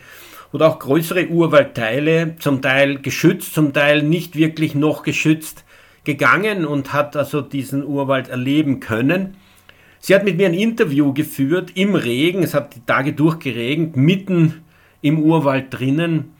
oder 0.53 0.69
auch 0.69 0.79
größere 0.79 1.27
Urwaldteile, 1.27 2.37
zum 2.39 2.63
Teil 2.63 3.01
geschützt, 3.01 3.53
zum 3.53 3.73
Teil 3.73 4.05
nicht 4.05 4.37
wirklich 4.37 4.77
noch 4.77 5.03
geschützt, 5.03 5.65
gegangen 6.05 6.65
und 6.65 6.93
hat 6.93 7.17
also 7.17 7.41
diesen 7.41 7.85
Urwald 7.85 8.29
erleben 8.29 8.79
können. 8.79 9.37
Sie 10.03 10.15
hat 10.15 10.25
mit 10.25 10.39
mir 10.39 10.47
ein 10.47 10.55
Interview 10.55 11.13
geführt 11.13 11.73
im 11.75 11.95
Regen, 11.95 12.43
es 12.43 12.55
hat 12.55 12.75
die 12.75 12.85
Tage 12.87 13.13
durchgeregnet, 13.13 13.97
mitten 13.97 14.63
im 15.03 15.19
Urwald 15.19 15.67
drinnen. 15.71 16.33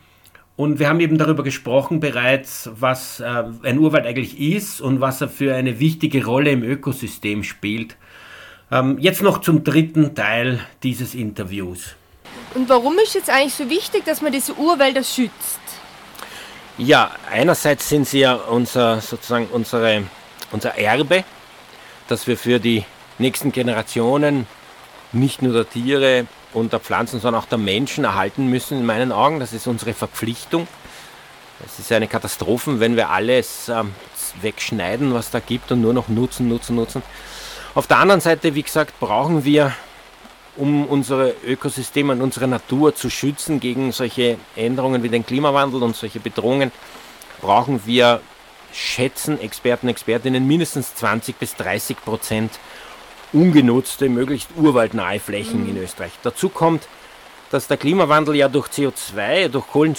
Und 0.57 0.79
wir 0.79 0.89
haben 0.89 1.01
eben 1.01 1.19
darüber 1.19 1.43
gesprochen 1.43 2.01
bereits, 2.01 2.71
was 2.75 3.21
äh, 3.21 3.45
ein 3.63 3.79
Urwald 3.79 4.07
eigentlich 4.07 4.41
ist 4.41 4.81
und 4.81 5.01
was 5.01 5.21
er 5.21 5.29
für 5.29 5.55
eine 5.55 5.79
wichtige 5.79 6.25
Rolle 6.25 6.51
im 6.51 6.63
Ökosystem 6.63 7.43
spielt. 7.45 7.97
Ähm, 8.71 8.99
jetzt 8.99 9.23
noch 9.23 9.41
zum 9.41 9.63
dritten 9.63 10.15
Teil 10.15 10.61
dieses 10.83 11.15
Interviews. 11.15 11.97
Und 12.55 12.69
warum 12.69 12.99
ist 12.99 13.15
jetzt 13.15 13.31
eigentlich 13.31 13.55
so 13.55 13.69
wichtig, 13.69 14.05
dass 14.05 14.23
man 14.23 14.33
diese 14.33 14.55
Urwälder 14.55 15.03
schützt? 15.03 15.61
Ja, 16.79 17.11
einerseits 17.31 17.89
sind 17.89 18.09
sie 18.09 18.21
ja 18.21 18.35
unser, 18.35 19.01
sozusagen 19.01 19.47
unsere, 19.53 20.05
unser 20.51 20.79
Erbe, 20.79 21.25
das 22.09 22.27
wir 22.27 22.39
für 22.39 22.59
die 22.59 22.85
nächsten 23.21 23.53
Generationen 23.53 24.47
nicht 25.13 25.43
nur 25.43 25.53
der 25.53 25.69
Tiere 25.69 26.27
und 26.53 26.73
der 26.73 26.81
Pflanzen, 26.81 27.21
sondern 27.21 27.43
auch 27.43 27.47
der 27.47 27.59
Menschen 27.59 28.05
erhalten 28.05 28.49
müssen, 28.49 28.79
in 28.79 28.87
meinen 28.87 29.13
Augen. 29.13 29.41
Das 29.41 29.53
ist 29.53 29.67
unsere 29.67 29.95
Verpflichtung. 29.95 30.67
Es 31.65 31.79
ist 31.79 31.93
eine 31.93 32.09
Katastrophe, 32.09 32.81
wenn 32.81 32.97
wir 32.97 33.11
alles 33.11 33.69
ähm, 33.69 33.93
wegschneiden, 34.41 35.13
was 35.13 35.31
da 35.31 35.41
gibt 35.41 35.71
und 35.73 35.83
nur 35.83 35.93
noch 35.93 36.09
nutzen, 36.09 36.49
nutzen, 36.49 36.77
nutzen. 36.77 37.03
Auf 37.75 37.87
der 37.87 37.99
anderen 37.99 38.21
Seite, 38.21 38.55
wie 38.55 38.63
gesagt, 38.63 38.99
brauchen 38.99 39.45
wir, 39.45 39.73
um 40.57 40.87
unsere 40.87 41.35
Ökosysteme 41.47 42.13
und 42.15 42.23
unsere 42.23 42.49
Natur 42.49 42.95
zu 42.95 43.11
schützen 43.11 43.61
gegen 43.61 43.93
solche 43.93 44.39
Änderungen 44.57 45.03
wie 45.03 45.09
den 45.09 45.25
Klimawandel 45.25 45.83
und 45.83 45.95
solche 45.95 46.19
Bedrohungen, 46.19 46.73
brauchen 47.41 47.83
wir, 47.85 48.21
schätzen 48.73 49.41
Experten, 49.41 49.89
Expertinnen, 49.89 50.47
mindestens 50.47 50.95
20 50.95 51.37
bis 51.37 51.55
30 51.57 51.97
Prozent 52.03 52.53
ungenutzte, 53.33 54.09
möglichst 54.09 54.51
urwaldnahe 54.57 55.21
Flächen 55.21 55.69
in 55.69 55.77
Österreich. 55.77 56.13
Dazu 56.23 56.49
kommt, 56.49 56.89
dass 57.51 57.67
der 57.67 57.77
Klimawandel 57.77 58.37
ja 58.37 58.49
durch 58.49 58.69
CO2, 58.69 59.49
durch 59.49 59.67
Kohlen, 59.67 59.95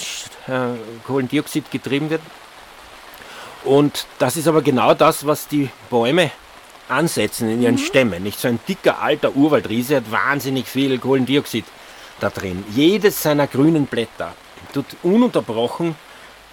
äh, 0.48 0.78
Kohlendioxid 1.06 1.70
getrieben 1.70 2.10
wird. 2.10 2.22
Und 3.64 4.06
das 4.18 4.36
ist 4.36 4.48
aber 4.48 4.62
genau 4.62 4.94
das, 4.94 5.26
was 5.26 5.48
die 5.48 5.70
Bäume 5.90 6.30
ansetzen 6.88 7.48
in 7.48 7.62
ihren 7.62 7.78
Stämmen. 7.78 8.22
Nicht 8.22 8.40
so 8.40 8.48
ein 8.48 8.58
dicker 8.68 9.00
alter 9.00 9.36
Urwaldriese 9.36 9.96
hat 9.96 10.10
wahnsinnig 10.10 10.66
viel 10.66 10.98
Kohlendioxid 10.98 11.64
da 12.20 12.30
drin. 12.30 12.64
Jedes 12.70 13.22
seiner 13.22 13.46
grünen 13.46 13.86
Blätter 13.86 14.34
tut 14.72 14.86
ununterbrochen 15.02 15.94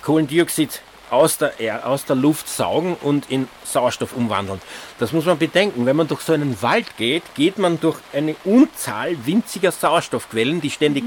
Kohlendioxid 0.01 0.81
aus 1.11 1.37
der, 1.37 1.59
Er- 1.59 1.87
aus 1.87 2.05
der 2.05 2.15
Luft 2.15 2.47
saugen 2.47 2.95
und 3.01 3.29
in 3.29 3.47
Sauerstoff 3.63 4.13
umwandeln. 4.15 4.61
Das 4.99 5.11
muss 5.13 5.25
man 5.25 5.37
bedenken. 5.37 5.85
Wenn 5.85 5.95
man 5.95 6.07
durch 6.07 6.21
so 6.21 6.33
einen 6.33 6.61
Wald 6.61 6.97
geht, 6.97 7.23
geht 7.35 7.57
man 7.57 7.79
durch 7.79 7.97
eine 8.13 8.35
Unzahl 8.43 9.15
winziger 9.25 9.71
Sauerstoffquellen, 9.71 10.61
die 10.61 10.69
ständig 10.69 11.03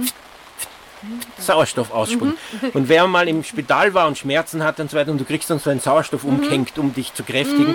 Sauerstoff 1.39 1.91
ausspucken. 1.93 2.35
Und 2.75 2.89
wer 2.89 3.07
mal 3.07 3.29
im 3.29 3.43
Spital 3.43 3.93
war 3.95 4.07
und 4.07 4.19
Schmerzen 4.19 4.63
hat 4.63 4.79
und 4.79 4.91
so 4.91 4.97
weiter 4.97 5.11
und 5.11 5.19
du 5.21 5.25
kriegst 5.25 5.51
dann 5.51 5.59
so 5.59 5.71
einen 5.71 5.81
Sauerstoff 5.81 6.23
umgehängt, 6.25 6.79
um 6.79 6.95
dich 6.95 7.13
zu 7.13 7.25
kräftigen, 7.25 7.75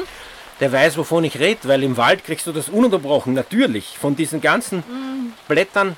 der 0.60 0.72
weiß, 0.72 0.98
wovon 0.98 1.24
ich 1.26 1.38
rede, 1.40 1.60
weil 1.68 1.84
im 1.84 1.98
Wald 1.98 2.24
kriegst 2.24 2.48
du 2.48 2.52
das 2.54 2.70
ununterbrochen, 2.70 3.34
natürlich, 3.34 3.98
von 4.00 4.16
diesen 4.16 4.40
ganzen 4.42 4.84
Blättern 5.48 5.96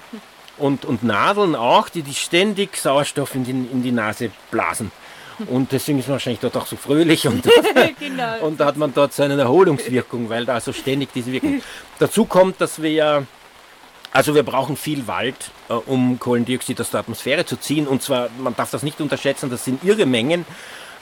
und, 0.57 0.85
und 0.85 1.03
Nadeln 1.03 1.55
auch, 1.55 1.87
die, 1.87 2.01
die 2.01 2.15
ständig 2.15 2.75
Sauerstoff 2.75 3.35
in 3.35 3.43
die, 3.45 3.51
in 3.51 3.83
die 3.83 3.91
Nase 3.91 4.31
blasen. 4.51 4.91
Und 5.47 5.71
deswegen 5.71 5.99
ist 5.99 6.07
man 6.07 6.13
wahrscheinlich 6.13 6.39
dort 6.39 6.57
auch 6.57 6.67
so 6.67 6.75
fröhlich 6.75 7.27
und, 7.27 7.47
genau. 7.99 8.39
und 8.41 8.59
da 8.59 8.65
hat 8.65 8.77
man 8.77 8.93
dort 8.93 9.13
so 9.13 9.23
eine 9.23 9.39
Erholungswirkung, 9.39 10.29
weil 10.29 10.45
da 10.45 10.59
so 10.59 10.73
ständig 10.73 11.09
diese 11.13 11.31
Wirkung. 11.31 11.61
Dazu 11.97 12.25
kommt, 12.25 12.59
dass 12.61 12.81
wir 12.81 12.91
ja 12.91 13.23
also 14.11 14.33
wir 14.33 14.43
brauchen 14.43 14.75
viel 14.75 15.07
Wald, 15.07 15.51
äh, 15.69 15.73
um 15.73 16.19
Kohlendioxid 16.19 16.79
aus 16.81 16.89
der 16.91 17.01
Atmosphäre 17.01 17.45
zu 17.45 17.57
ziehen. 17.57 17.87
Und 17.87 18.01
zwar, 18.01 18.29
man 18.39 18.55
darf 18.55 18.71
das 18.71 18.83
nicht 18.83 19.01
unterschätzen, 19.01 19.49
das 19.49 19.65
sind 19.65 19.83
irre 19.83 20.05
Mengen. 20.05 20.45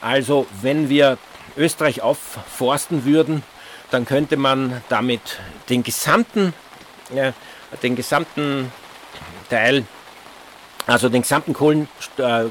Also 0.02 0.46
wenn 0.62 0.90
wir 0.90 1.18
Österreich 1.56 2.02
aufforsten 2.02 3.06
würden, 3.06 3.44
dann 3.92 4.06
könnte 4.06 4.36
man 4.36 4.82
damit 4.90 5.40
den 5.70 5.84
gesamten, 5.84 6.54
äh, 7.16 7.32
den 7.82 7.96
gesamten 7.96 8.72
Teil, 9.50 9.86
also 10.88 11.10
den 11.10 11.22
gesamten 11.22 11.54
Kohlen, 11.54 11.90
äh, 12.18 12.46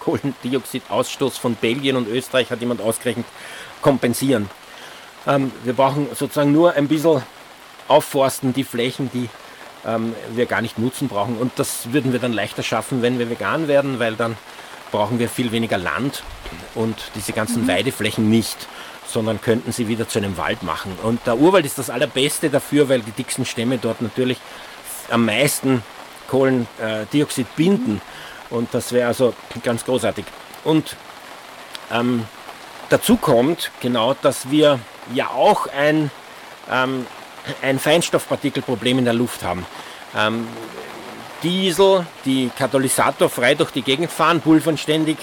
Kohlendioxidausstoß 0.00 1.38
von 1.38 1.54
Belgien 1.54 1.96
und 1.96 2.06
Österreich, 2.06 2.50
hat 2.50 2.60
jemand 2.60 2.80
ausgerechnet, 2.80 3.26
kompensieren. 3.80 4.48
Ähm, 5.26 5.50
wir 5.64 5.72
brauchen 5.72 6.08
sozusagen 6.14 6.52
nur 6.52 6.74
ein 6.74 6.86
bisschen 6.86 7.22
aufforsten, 7.88 8.52
die 8.52 8.64
Flächen, 8.64 9.10
die 9.12 9.28
ähm, 9.86 10.14
wir 10.34 10.46
gar 10.46 10.60
nicht 10.60 10.78
nutzen 10.78 11.08
brauchen. 11.08 11.38
Und 11.38 11.52
das 11.56 11.92
würden 11.92 12.12
wir 12.12 12.20
dann 12.20 12.32
leichter 12.32 12.62
schaffen, 12.62 13.02
wenn 13.02 13.18
wir 13.18 13.30
vegan 13.30 13.68
werden, 13.68 13.98
weil 13.98 14.14
dann 14.16 14.36
brauchen 14.90 15.18
wir 15.18 15.28
viel 15.28 15.52
weniger 15.52 15.78
Land 15.78 16.22
und 16.74 16.96
diese 17.14 17.32
ganzen 17.32 17.66
Weideflächen 17.66 18.28
nicht, 18.28 18.68
sondern 19.06 19.40
könnten 19.40 19.72
sie 19.72 19.88
wieder 19.88 20.06
zu 20.06 20.18
einem 20.18 20.36
Wald 20.36 20.62
machen. 20.62 20.92
Und 21.02 21.26
der 21.26 21.38
Urwald 21.38 21.64
ist 21.64 21.78
das 21.78 21.88
Allerbeste 21.88 22.50
dafür, 22.50 22.88
weil 22.90 23.00
die 23.00 23.12
dicksten 23.12 23.46
Stämme 23.46 23.78
dort 23.78 24.02
natürlich 24.02 24.38
am 25.10 25.24
meisten 25.24 25.82
Kohlendioxid 26.28 27.54
binden. 27.56 28.00
Und 28.50 28.72
das 28.74 28.92
wäre 28.92 29.08
also 29.08 29.34
ganz 29.62 29.84
großartig. 29.84 30.24
Und 30.64 30.96
ähm, 31.90 32.26
dazu 32.88 33.16
kommt 33.16 33.70
genau, 33.80 34.14
dass 34.14 34.50
wir 34.50 34.78
ja 35.14 35.28
auch 35.28 35.66
ein, 35.66 36.10
ähm, 36.70 37.06
ein 37.62 37.78
Feinstoffpartikelproblem 37.78 38.98
in 38.98 39.04
der 39.04 39.14
Luft 39.14 39.42
haben. 39.42 39.66
Ähm, 40.16 40.46
Diesel, 41.42 42.06
die 42.24 42.50
Katalysator 42.56 43.28
frei 43.28 43.54
durch 43.54 43.72
die 43.72 43.82
Gegend 43.82 44.12
fahren, 44.12 44.40
pulvern 44.40 44.78
ständig 44.78 45.18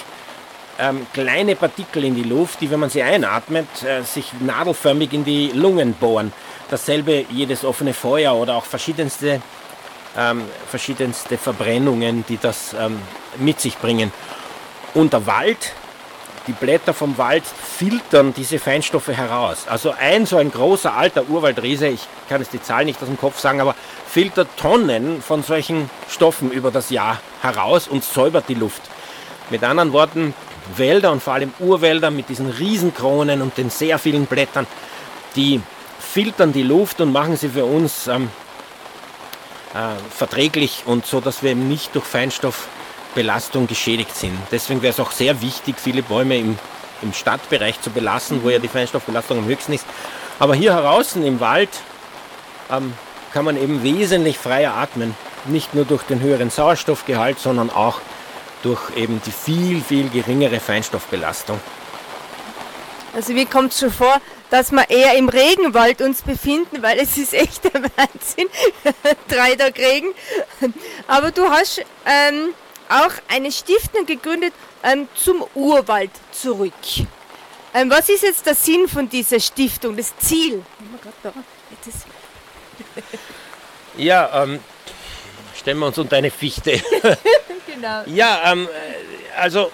ähm, 0.78 1.06
kleine 1.12 1.56
Partikel 1.56 2.04
in 2.04 2.14
die 2.14 2.24
Luft, 2.24 2.60
die, 2.60 2.70
wenn 2.70 2.80
man 2.80 2.90
sie 2.90 3.02
einatmet, 3.02 3.68
äh, 3.82 4.02
sich 4.02 4.32
nadelförmig 4.40 5.12
in 5.12 5.24
die 5.24 5.50
Lungen 5.54 5.94
bohren. 5.94 6.32
Dasselbe 6.70 7.24
jedes 7.30 7.64
offene 7.64 7.94
Feuer 7.94 8.34
oder 8.34 8.56
auch 8.56 8.64
verschiedenste, 8.64 9.40
ähm, 10.16 10.42
verschiedenste 10.68 11.38
Verbrennungen, 11.38 12.24
die 12.28 12.38
das 12.38 12.74
ähm, 12.78 12.98
mit 13.38 13.60
sich 13.60 13.78
bringen. 13.78 14.12
Und 14.94 15.12
der 15.12 15.26
Wald, 15.26 15.72
die 16.46 16.52
Blätter 16.52 16.94
vom 16.94 17.16
Wald 17.18 17.44
filtern 17.44 18.34
diese 18.36 18.58
Feinstoffe 18.58 19.08
heraus. 19.08 19.66
Also 19.68 19.94
ein 19.98 20.26
so 20.26 20.36
ein 20.38 20.50
großer 20.50 20.94
alter 20.94 21.28
Urwaldriese, 21.28 21.88
ich 21.88 22.00
kann 22.28 22.40
jetzt 22.40 22.52
die 22.52 22.62
Zahl 22.62 22.84
nicht 22.84 23.00
aus 23.00 23.08
dem 23.08 23.18
Kopf 23.18 23.38
sagen, 23.38 23.60
aber 23.60 23.74
filtert 24.06 24.48
Tonnen 24.56 25.22
von 25.22 25.42
solchen 25.42 25.88
Stoffen 26.08 26.50
über 26.50 26.70
das 26.70 26.90
Jahr 26.90 27.20
heraus 27.42 27.86
und 27.86 28.02
säubert 28.02 28.48
die 28.48 28.54
Luft. 28.54 28.82
Mit 29.50 29.62
anderen 29.62 29.92
Worten, 29.92 30.34
Wälder 30.76 31.12
und 31.12 31.22
vor 31.22 31.34
allem 31.34 31.52
Urwälder 31.58 32.10
mit 32.10 32.28
diesen 32.28 32.50
Riesenkronen 32.50 33.42
und 33.42 33.56
den 33.56 33.70
sehr 33.70 33.98
vielen 33.98 34.26
Blättern, 34.26 34.66
die 35.36 35.60
filtern 35.98 36.52
die 36.52 36.62
Luft 36.62 37.00
und 37.00 37.12
machen 37.12 37.36
sie 37.36 37.48
für 37.48 37.64
uns 37.64 38.08
ähm, 38.08 38.24
äh, 38.24 38.39
verträglich 40.10 40.82
und 40.86 41.06
so, 41.06 41.20
dass 41.20 41.42
wir 41.42 41.52
eben 41.52 41.68
nicht 41.68 41.94
durch 41.94 42.04
Feinstoffbelastung 42.04 43.66
geschädigt 43.66 44.16
sind. 44.16 44.36
Deswegen 44.50 44.82
wäre 44.82 44.92
es 44.92 45.00
auch 45.00 45.12
sehr 45.12 45.40
wichtig, 45.42 45.76
viele 45.78 46.02
Bäume 46.02 46.38
im, 46.38 46.58
im 47.02 47.12
Stadtbereich 47.12 47.80
zu 47.80 47.90
belassen, 47.90 48.42
wo 48.42 48.50
ja 48.50 48.58
die 48.58 48.68
Feinstoffbelastung 48.68 49.38
am 49.38 49.44
höchsten 49.44 49.72
ist. 49.72 49.86
Aber 50.40 50.54
hier 50.54 50.72
draußen 50.72 51.24
im 51.24 51.38
Wald 51.38 51.68
ähm, 52.70 52.94
kann 53.32 53.44
man 53.44 53.56
eben 53.56 53.82
wesentlich 53.82 54.38
freier 54.38 54.74
atmen. 54.74 55.14
Nicht 55.46 55.74
nur 55.74 55.84
durch 55.84 56.02
den 56.02 56.20
höheren 56.20 56.50
Sauerstoffgehalt, 56.50 57.38
sondern 57.38 57.70
auch 57.70 58.00
durch 58.62 58.80
eben 58.96 59.22
die 59.24 59.30
viel, 59.30 59.80
viel 59.80 60.08
geringere 60.10 60.60
Feinstoffbelastung. 60.60 61.60
Also 63.14 63.32
mir 63.32 63.46
kommt 63.46 63.74
schon 63.74 63.90
vor, 63.90 64.20
dass 64.50 64.72
wir 64.72 64.90
eher 64.90 65.16
im 65.16 65.28
Regenwald 65.28 66.02
uns 66.02 66.22
befinden, 66.22 66.82
weil 66.82 66.98
es 66.98 67.16
ist 67.16 67.32
echt 67.32 67.64
der 67.64 67.82
Wahnsinn. 67.82 68.48
Drei 69.28 69.54
Tage 69.54 69.80
Regen. 69.80 70.08
Aber 71.06 71.30
du 71.30 71.48
hast 71.48 71.78
ähm, 72.04 72.52
auch 72.88 73.12
eine 73.28 73.52
Stiftung 73.52 74.06
gegründet 74.06 74.52
ähm, 74.82 75.08
zum 75.14 75.44
Urwald 75.54 76.10
zurück. 76.32 76.72
Ähm, 77.72 77.88
was 77.90 78.08
ist 78.08 78.24
jetzt 78.24 78.44
der 78.46 78.54
Sinn 78.54 78.88
von 78.88 79.08
dieser 79.08 79.38
Stiftung, 79.38 79.96
das 79.96 80.16
Ziel? 80.18 80.64
Ja, 83.96 84.42
ähm, 84.42 84.58
stellen 85.56 85.78
wir 85.78 85.86
uns 85.86 85.98
unter 85.98 86.16
eine 86.16 86.30
Fichte. 86.30 86.80
Genau. 87.72 88.02
Ja, 88.06 88.52
ähm, 88.52 88.66
äh, 88.66 89.40
also 89.40 89.70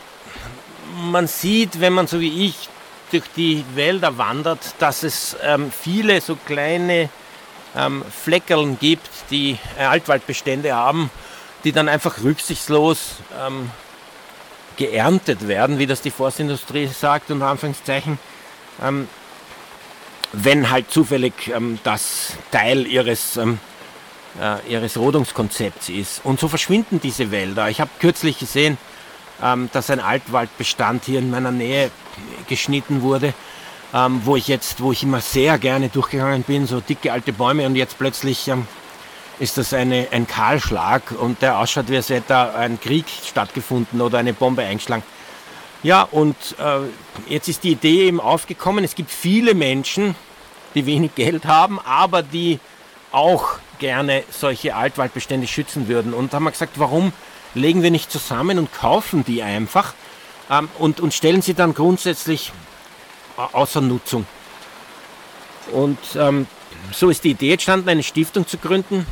man 0.95 1.27
sieht, 1.27 1.81
wenn 1.81 1.95
man 1.95 2.07
so 2.07 2.20
wie 2.20 2.47
ich 2.47 2.68
durch 3.11 3.24
die 3.36 3.64
Wälder 3.74 4.18
wandert, 4.18 4.74
dass 4.78 5.02
es 5.02 5.36
ähm, 5.42 5.70
viele 5.70 6.20
so 6.20 6.36
kleine 6.36 7.09
ähm, 7.76 8.04
Fleckerln 8.11 8.78
gibt, 8.78 9.11
die 9.30 9.59
äh, 9.78 9.84
Altwaldbestände 9.84 10.74
haben, 10.74 11.11
die 11.64 11.72
dann 11.72 11.88
einfach 11.88 12.22
rücksichtslos 12.22 13.16
ähm, 13.46 13.70
geerntet 14.76 15.48
werden, 15.48 15.78
wie 15.78 15.86
das 15.86 16.02
die 16.02 16.11
Forstindustrie 16.11 16.86
sagt, 16.86 17.30
unter 17.30 17.46
Anführungszeichen, 17.46 18.18
ähm, 18.82 19.09
wenn 20.32 20.70
halt 20.70 20.90
zufällig 20.90 21.48
ähm, 21.48 21.78
das 21.84 22.34
Teil 22.50 22.86
ihres 22.86 23.36
ähm, 23.36 23.59
äh, 24.40 24.70
ihres 24.70 24.96
Rodungskonzepts 24.96 25.88
ist. 25.88 26.20
Und 26.24 26.40
so 26.40 26.48
verschwinden 26.48 27.00
diese 27.00 27.30
Wälder. 27.30 27.68
Ich 27.70 27.80
habe 27.80 27.90
kürzlich 28.00 28.38
gesehen, 28.38 28.78
dass 29.72 29.91
ein 29.91 30.01
Altwaldbestand 30.01 31.05
hier 31.05 31.18
in 31.18 31.30
meiner 31.30 31.53
Nähe 31.53 31.91
geschnitten 32.49 33.03
wurde, 33.03 33.34
ähm, 33.93 34.20
wo 34.24 34.37
ich 34.37 34.49
jetzt, 34.49 34.80
wo 34.80 34.93
ich 34.93 35.03
immer 35.03 35.20
sehr 35.20 35.59
gerne 35.59 35.89
durchgegangen 35.89 36.43
bin, 36.43 36.66
so 36.66 36.80
dicke 36.80 37.12
alte 37.12 37.32
Bäume 37.32 37.66
und 37.66 37.76
jetzt 37.76 37.99
plötzlich 37.99 38.49
ähm, 38.49 38.66
ist 39.39 39.59
das 39.59 39.74
eine, 39.74 40.09
ein 40.11 40.26
Kahlschlag 40.26 41.12
und 41.18 41.43
der 41.43 41.59
ausschaut, 41.59 41.89
wie 41.89 41.97
als 41.97 42.09
hätte 42.09 42.28
da 42.28 42.55
ein 42.55 42.80
Krieg 42.80 43.05
stattgefunden 43.09 44.01
oder 44.01 44.18
eine 44.18 44.32
Bombe 44.32 44.62
eingeschlagen. 44.62 45.03
Ja, 45.82 46.03
und 46.03 46.37
äh, 46.59 47.30
jetzt 47.30 47.49
ist 47.49 47.62
die 47.62 47.72
Idee 47.72 48.07
eben 48.07 48.20
aufgekommen, 48.20 48.84
es 48.84 48.95
gibt 48.95 49.11
viele 49.11 49.55
Menschen, 49.55 50.14
die 50.74 50.87
wenig 50.87 51.14
Geld 51.14 51.45
haben, 51.45 51.78
aber 51.80 52.22
die 52.22 52.59
auch 53.12 53.59
gerne 53.78 54.24
solche 54.30 54.74
Altwaldbestände 54.74 55.47
schützen 55.47 55.87
würden. 55.89 56.12
Und 56.14 56.32
da 56.32 56.37
haben 56.37 56.45
wir 56.45 56.51
gesagt, 56.51 56.78
warum 56.78 57.12
legen 57.57 57.82
wir 57.82 57.90
nicht 57.90 58.11
zusammen 58.12 58.59
und 58.59 58.72
kaufen 58.72 59.24
die 59.24 59.42
einfach 59.42 59.94
ähm, 60.50 60.68
und, 60.78 61.00
und 61.00 61.14
stellen 61.14 61.42
sie 61.42 61.54
dann 61.54 61.74
grundsätzlich 61.74 62.52
au- 63.36 63.48
außer 63.61 63.80
Nutzung. 63.80 64.26
Und 65.72 65.98
ähm, 66.16 66.46
so 66.92 67.11
ist 67.11 67.24
die 67.24 67.30
Idee 67.30 67.52
entstanden, 67.54 67.88
eine 67.88 68.02
Stiftung 68.02 68.46
zu 68.46 68.59
gründen. 68.59 69.07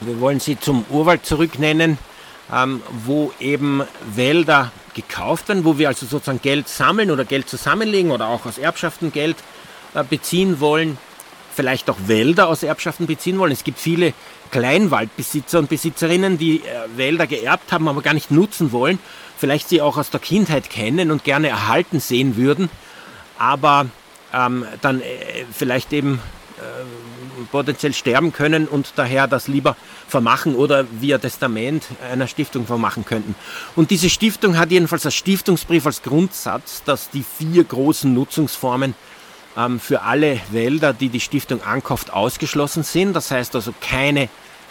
Wir 0.00 0.20
wollen 0.20 0.40
sie 0.40 0.58
zum 0.58 0.84
Urwald 0.90 1.24
zurücknennen, 1.24 1.96
ähm, 2.52 2.82
wo 3.04 3.32
eben 3.40 3.82
Wälder 4.14 4.72
gekauft 4.94 5.48
werden, 5.48 5.64
wo 5.64 5.78
wir 5.78 5.88
also 5.88 6.04
sozusagen 6.04 6.42
Geld 6.42 6.68
sammeln 6.68 7.10
oder 7.10 7.24
Geld 7.24 7.48
zusammenlegen 7.48 8.10
oder 8.10 8.26
auch 8.26 8.44
aus 8.44 8.58
Erbschaften 8.58 9.12
Geld 9.12 9.36
äh, 9.94 10.04
beziehen 10.04 10.60
wollen, 10.60 10.98
vielleicht 11.54 11.88
auch 11.88 11.96
Wälder 12.06 12.48
aus 12.48 12.62
Erbschaften 12.62 13.06
beziehen 13.06 13.38
wollen. 13.38 13.52
Es 13.52 13.64
gibt 13.64 13.78
viele 13.78 14.12
Kleinwaldbesitzer 14.52 15.58
und 15.58 15.68
Besitzerinnen, 15.68 16.38
die 16.38 16.58
äh, 16.58 16.96
Wälder 16.96 17.26
geerbt 17.26 17.72
haben, 17.72 17.88
aber 17.88 18.02
gar 18.02 18.14
nicht 18.14 18.30
nutzen 18.30 18.70
wollen, 18.70 19.00
vielleicht 19.36 19.68
sie 19.68 19.82
auch 19.82 19.96
aus 19.96 20.10
der 20.10 20.20
Kindheit 20.20 20.70
kennen 20.70 21.10
und 21.10 21.24
gerne 21.24 21.48
erhalten 21.48 21.98
sehen 21.98 22.36
würden, 22.36 22.70
aber 23.38 23.86
ähm, 24.32 24.64
dann 24.80 25.00
äh, 25.00 25.44
vielleicht 25.52 25.92
eben 25.92 26.20
potenziell 27.50 27.92
sterben 27.92 28.32
können 28.32 28.68
und 28.68 28.92
daher 28.96 29.26
das 29.26 29.48
lieber 29.48 29.76
vermachen 30.06 30.54
oder 30.54 30.86
via 31.00 31.18
Testament 31.18 31.84
einer 32.10 32.26
Stiftung 32.28 32.66
vermachen 32.66 33.04
könnten. 33.04 33.34
Und 33.74 33.90
diese 33.90 34.10
Stiftung 34.10 34.58
hat 34.58 34.70
jedenfalls 34.70 35.04
als 35.04 35.14
Stiftungsbrief 35.14 35.86
als 35.86 36.02
Grundsatz, 36.02 36.82
dass 36.84 37.10
die 37.10 37.24
vier 37.24 37.64
großen 37.64 38.12
Nutzungsformen 38.12 38.94
ähm, 39.56 39.80
für 39.80 40.02
alle 40.02 40.40
Wälder, 40.50 40.92
die 40.92 41.08
die 41.08 41.20
Stiftung 41.20 41.62
ankauft, 41.62 42.12
ausgeschlossen 42.12 42.82
sind. 42.82 43.14
Das 43.14 43.30
heißt 43.30 43.54
also 43.54 43.74
keine 43.80 44.28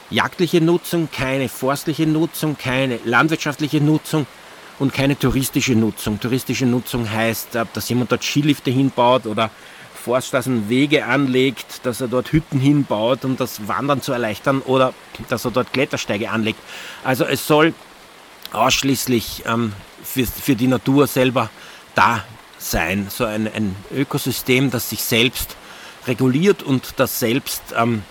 jagdliche 0.10 0.62
Nutzung, 0.62 1.10
keine 1.12 1.50
forstliche 1.50 2.06
Nutzung, 2.06 2.58
keine 2.58 3.00
landwirtschaftliche 3.06 3.82
Nutzung 3.82 4.28
und 4.80 4.94
keine 4.94 5.18
touristische 5.18 5.76
Nutzung. 5.76 6.20
Touristische 6.20 6.66
Nutzung 6.66 7.10
heißt, 7.10 7.50
dass 7.74 7.90
jemand 7.90 8.12
dort 8.12 8.24
Skilifte 8.24 8.72
hinbaut 8.72 9.26
oder 9.26 9.50
Forststraßen 10.02 10.68
Wege 10.68 11.06
anlegt, 11.06 11.86
dass 11.86 12.02
er 12.02 12.08
dort 12.08 12.32
Hütten 12.32 12.60
hinbaut, 12.60 13.24
um 13.24 13.38
das 13.38 13.68
Wandern 13.68 14.02
zu 14.02 14.12
erleichtern 14.12 14.62
oder 14.62 14.96
dass 15.30 15.46
er 15.46 15.52
dort 15.52 15.72
Klettersteige 15.74 16.32
anlegt. 16.32 16.60
Also 17.04 17.24
es 17.26 17.46
soll 17.46 17.76
ausschließlich 18.52 19.44
ähm, 19.46 19.74
für, 20.04 20.26
für 20.26 20.56
die 20.56 20.68
Natur 20.68 21.06
selber 21.06 21.52
da 21.94 22.24
sein. 22.62 23.08
So 23.10 23.26
ein, 23.26 23.52
ein 23.52 23.76
Ökosystem, 23.94 24.72
das 24.72 24.90
sich 24.90 25.04
selbst 25.04 25.56
reguliert 26.08 26.64
und 26.64 26.94
das 26.98 27.20
selbst 27.20 27.62
ähm, 27.78 28.04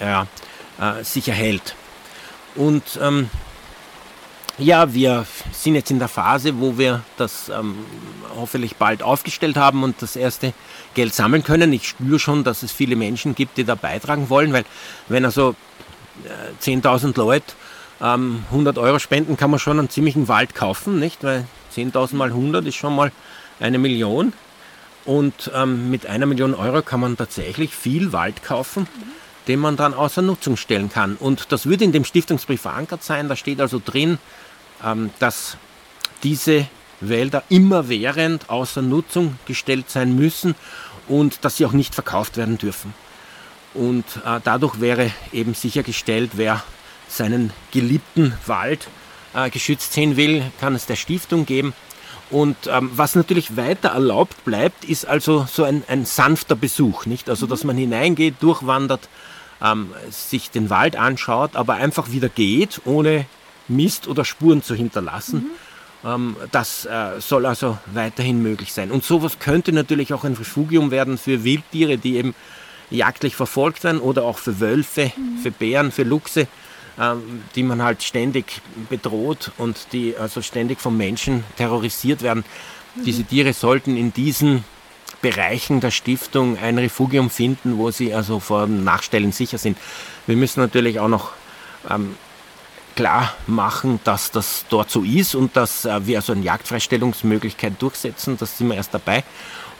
ja, 0.00 0.26
äh, 0.78 1.02
sich 1.04 1.28
erhält. 1.28 1.74
Und 2.54 2.98
ähm, 3.02 3.30
ja, 4.58 4.92
wir 4.94 5.26
sind 5.52 5.74
jetzt 5.74 5.90
in 5.90 5.98
der 5.98 6.08
Phase, 6.08 6.58
wo 6.58 6.78
wir 6.78 7.02
das 7.18 7.50
ähm, 7.50 7.76
hoffentlich 8.34 8.76
bald 8.76 9.02
aufgestellt 9.02 9.56
haben 9.56 9.82
und 9.82 10.00
das 10.00 10.16
erste 10.16 10.54
Geld 10.94 11.14
sammeln 11.14 11.44
können. 11.44 11.72
Ich 11.72 11.88
spüre 11.88 12.18
schon, 12.18 12.42
dass 12.42 12.62
es 12.62 12.72
viele 12.72 12.96
Menschen 12.96 13.34
gibt, 13.34 13.58
die 13.58 13.64
da 13.64 13.74
beitragen 13.74 14.30
wollen, 14.30 14.52
weil 14.52 14.64
wenn 15.08 15.26
also 15.26 15.54
äh, 16.24 16.64
10.000 16.64 17.16
Leute 17.18 17.52
ähm, 18.00 18.44
100 18.50 18.78
Euro 18.78 18.98
spenden, 18.98 19.36
kann 19.36 19.50
man 19.50 19.60
schon 19.60 19.78
einen 19.78 19.90
ziemlichen 19.90 20.28
Wald 20.28 20.54
kaufen, 20.54 20.98
nicht? 20.98 21.22
Weil 21.22 21.46
10.000 21.74 22.16
mal 22.16 22.28
100 22.28 22.66
ist 22.66 22.76
schon 22.76 22.96
mal 22.96 23.12
eine 23.60 23.78
Million. 23.78 24.32
Und 25.04 25.50
ähm, 25.54 25.90
mit 25.90 26.06
einer 26.06 26.26
Million 26.26 26.54
Euro 26.54 26.82
kann 26.82 27.00
man 27.00 27.16
tatsächlich 27.16 27.74
viel 27.74 28.12
Wald 28.12 28.42
kaufen, 28.42 28.88
den 29.46 29.60
man 29.60 29.76
dann 29.76 29.94
außer 29.94 30.20
Nutzung 30.20 30.56
stellen 30.56 30.90
kann. 30.90 31.16
Und 31.16 31.52
das 31.52 31.66
würde 31.66 31.84
in 31.84 31.92
dem 31.92 32.04
Stiftungsbrief 32.04 32.62
verankert 32.62 33.04
sein. 33.04 33.28
Da 33.28 33.36
steht 33.36 33.60
also 33.60 33.80
drin, 33.84 34.18
ähm, 34.84 35.10
dass 35.20 35.56
diese 36.22 36.66
Wälder 37.00 37.44
immerwährend 37.48 38.50
außer 38.50 38.82
Nutzung 38.82 39.38
gestellt 39.46 39.90
sein 39.90 40.16
müssen 40.16 40.54
und 41.08 41.44
dass 41.44 41.56
sie 41.56 41.66
auch 41.66 41.72
nicht 41.72 41.94
verkauft 41.94 42.36
werden 42.36 42.58
dürfen. 42.58 42.94
Und 43.74 44.04
äh, 44.24 44.40
dadurch 44.42 44.80
wäre 44.80 45.10
eben 45.32 45.54
sichergestellt, 45.54 46.32
wer 46.34 46.64
seinen 47.08 47.52
geliebten 47.72 48.32
Wald 48.46 48.88
äh, 49.34 49.50
geschützt 49.50 49.92
sehen 49.92 50.16
will, 50.16 50.50
kann 50.58 50.74
es 50.74 50.86
der 50.86 50.96
Stiftung 50.96 51.46
geben. 51.46 51.74
Und 52.30 52.56
ähm, 52.66 52.90
was 52.94 53.14
natürlich 53.14 53.56
weiter 53.56 53.90
erlaubt 53.90 54.44
bleibt, 54.44 54.84
ist 54.84 55.06
also 55.06 55.46
so 55.48 55.62
ein, 55.62 55.84
ein 55.86 56.04
sanfter 56.04 56.56
Besuch, 56.56 57.06
nicht? 57.06 57.30
Also 57.30 57.46
dass 57.46 57.62
man 57.62 57.76
hineingeht, 57.76 58.36
durchwandert, 58.40 59.08
ähm, 59.62 59.92
sich 60.10 60.50
den 60.50 60.68
Wald 60.68 60.96
anschaut, 60.96 61.54
aber 61.54 61.74
einfach 61.74 62.10
wieder 62.10 62.28
geht, 62.28 62.80
ohne 62.84 63.26
Mist 63.68 64.08
oder 64.08 64.24
Spuren 64.24 64.62
zu 64.62 64.74
hinterlassen. 64.74 65.50
Mhm. 66.02 66.10
Ähm, 66.10 66.36
das 66.50 66.84
äh, 66.84 67.20
soll 67.20 67.46
also 67.46 67.78
weiterhin 67.86 68.42
möglich 68.42 68.72
sein. 68.72 68.90
Und 68.90 69.04
sowas 69.04 69.38
könnte 69.38 69.72
natürlich 69.72 70.12
auch 70.12 70.24
ein 70.24 70.34
Refugium 70.34 70.90
werden 70.90 71.18
für 71.18 71.44
Wildtiere, 71.44 71.96
die 71.96 72.16
eben 72.16 72.34
jagdlich 72.90 73.36
verfolgt 73.36 73.84
werden 73.84 74.00
oder 74.00 74.24
auch 74.24 74.38
für 74.38 74.60
Wölfe, 74.60 75.12
mhm. 75.16 75.38
für 75.38 75.50
Bären, 75.50 75.92
für 75.92 76.04
Luchse, 76.04 76.48
die 77.54 77.62
man 77.62 77.82
halt 77.82 78.02
ständig 78.02 78.62
bedroht 78.88 79.52
und 79.58 79.92
die 79.92 80.16
also 80.16 80.40
ständig 80.40 80.80
vom 80.80 80.96
Menschen 80.96 81.44
terrorisiert 81.56 82.22
werden. 82.22 82.44
Mhm. 82.94 83.04
Diese 83.04 83.24
Tiere 83.24 83.52
sollten 83.52 83.96
in 83.96 84.12
diesen 84.14 84.64
Bereichen 85.20 85.80
der 85.80 85.90
Stiftung 85.90 86.58
ein 86.58 86.78
Refugium 86.78 87.30
finden, 87.30 87.78
wo 87.78 87.90
sie 87.90 88.14
also 88.14 88.40
vor 88.40 88.66
Nachstellen 88.66 89.32
sicher 89.32 89.58
sind. 89.58 89.78
Wir 90.26 90.36
müssen 90.36 90.60
natürlich 90.60 91.00
auch 91.00 91.08
noch 91.08 91.32
ähm, 91.90 92.16
klar 92.94 93.34
machen, 93.46 94.00
dass 94.04 94.30
das 94.30 94.64
dort 94.68 94.90
so 94.90 95.02
ist 95.02 95.34
und 95.34 95.56
dass 95.56 95.84
äh, 95.84 96.06
wir 96.06 96.18
also 96.18 96.32
eine 96.32 96.42
Jagdfreistellungsmöglichkeit 96.42 97.80
durchsetzen. 97.80 98.36
Das 98.38 98.58
sind 98.58 98.68
wir 98.68 98.76
erst 98.76 98.94
dabei. 98.94 99.22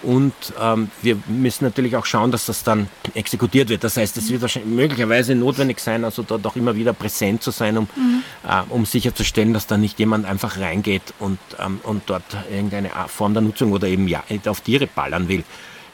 Und 0.02 0.34
ähm, 0.60 0.90
wir 1.02 1.16
müssen 1.26 1.64
natürlich 1.64 1.96
auch 1.96 2.04
schauen, 2.04 2.30
dass 2.30 2.46
das 2.46 2.62
dann 2.62 2.88
exekutiert 3.14 3.68
wird. 3.68 3.82
Das 3.82 3.96
heißt, 3.96 4.16
es 4.16 4.30
wird 4.30 4.42
wahrscheinlich 4.42 4.74
möglicherweise 4.74 5.34
notwendig 5.34 5.80
sein, 5.80 6.04
also 6.04 6.22
dort 6.22 6.46
auch 6.46 6.56
immer 6.56 6.76
wieder 6.76 6.92
präsent 6.92 7.42
zu 7.42 7.50
sein, 7.50 7.78
um, 7.78 7.88
mhm. 7.96 8.22
äh, 8.46 8.62
um 8.68 8.84
sicherzustellen, 8.84 9.52
dass 9.52 9.66
da 9.66 9.76
nicht 9.76 9.98
jemand 9.98 10.26
einfach 10.26 10.58
reingeht 10.58 11.14
und, 11.18 11.38
ähm, 11.58 11.80
und 11.82 12.02
dort 12.06 12.24
irgendeine 12.50 12.90
Form 13.08 13.32
der 13.32 13.42
Nutzung 13.42 13.72
oder 13.72 13.88
eben 13.88 14.06
ja, 14.06 14.22
auf 14.46 14.60
Tiere 14.60 14.86
ballern 14.86 15.28
will. 15.28 15.44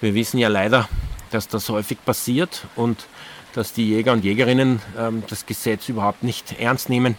Wir 0.01 0.15
wissen 0.15 0.39
ja 0.39 0.49
leider, 0.49 0.89
dass 1.31 1.49
das 1.49 1.69
häufig 1.69 2.05
passiert 2.05 2.67
und 2.77 3.07
dass 3.55 3.73
die 3.73 3.89
Jäger 3.89 4.13
und 4.13 4.25
Jägerinnen 4.25 4.81
ähm, 4.99 5.23
das 5.29 5.47
Gesetz 5.47 5.89
überhaupt 5.89 6.23
nicht 6.23 6.59
ernst 6.59 6.89
nehmen, 6.89 7.17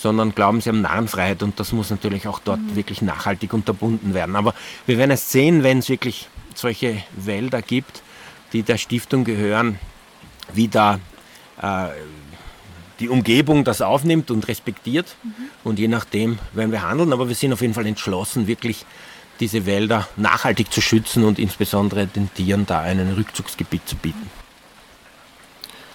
sondern 0.00 0.34
glauben, 0.34 0.60
sie 0.60 0.68
haben 0.68 0.80
Narrenfreiheit 0.80 1.42
und 1.42 1.58
das 1.58 1.72
muss 1.72 1.90
natürlich 1.90 2.28
auch 2.28 2.38
dort 2.38 2.60
mhm. 2.60 2.76
wirklich 2.76 3.02
nachhaltig 3.02 3.52
unterbunden 3.52 4.14
werden. 4.14 4.36
Aber 4.36 4.54
wir 4.86 4.96
werden 4.96 5.10
es 5.10 5.32
sehen, 5.32 5.62
wenn 5.62 5.78
es 5.78 5.88
wirklich 5.88 6.28
solche 6.54 7.02
Wälder 7.16 7.62
gibt, 7.62 8.02
die 8.52 8.62
der 8.62 8.78
Stiftung 8.78 9.24
gehören, 9.24 9.78
wie 10.52 10.68
da 10.68 11.00
äh, 11.60 11.88
die 13.00 13.08
Umgebung 13.08 13.64
das 13.64 13.82
aufnimmt 13.82 14.30
und 14.30 14.46
respektiert. 14.48 15.16
Mhm. 15.22 15.30
Und 15.64 15.78
je 15.78 15.88
nachdem 15.88 16.38
werden 16.52 16.72
wir 16.72 16.82
handeln. 16.82 17.12
Aber 17.12 17.28
wir 17.28 17.34
sind 17.34 17.52
auf 17.52 17.60
jeden 17.60 17.74
Fall 17.74 17.86
entschlossen, 17.86 18.46
wirklich 18.46 18.86
diese 19.40 19.66
Wälder 19.66 20.08
nachhaltig 20.16 20.72
zu 20.72 20.80
schützen 20.80 21.24
und 21.24 21.38
insbesondere 21.38 22.06
den 22.06 22.32
Tieren 22.34 22.66
da 22.66 22.80
einen 22.80 23.14
Rückzugsgebiet 23.14 23.88
zu 23.88 23.96
bieten. 23.96 24.30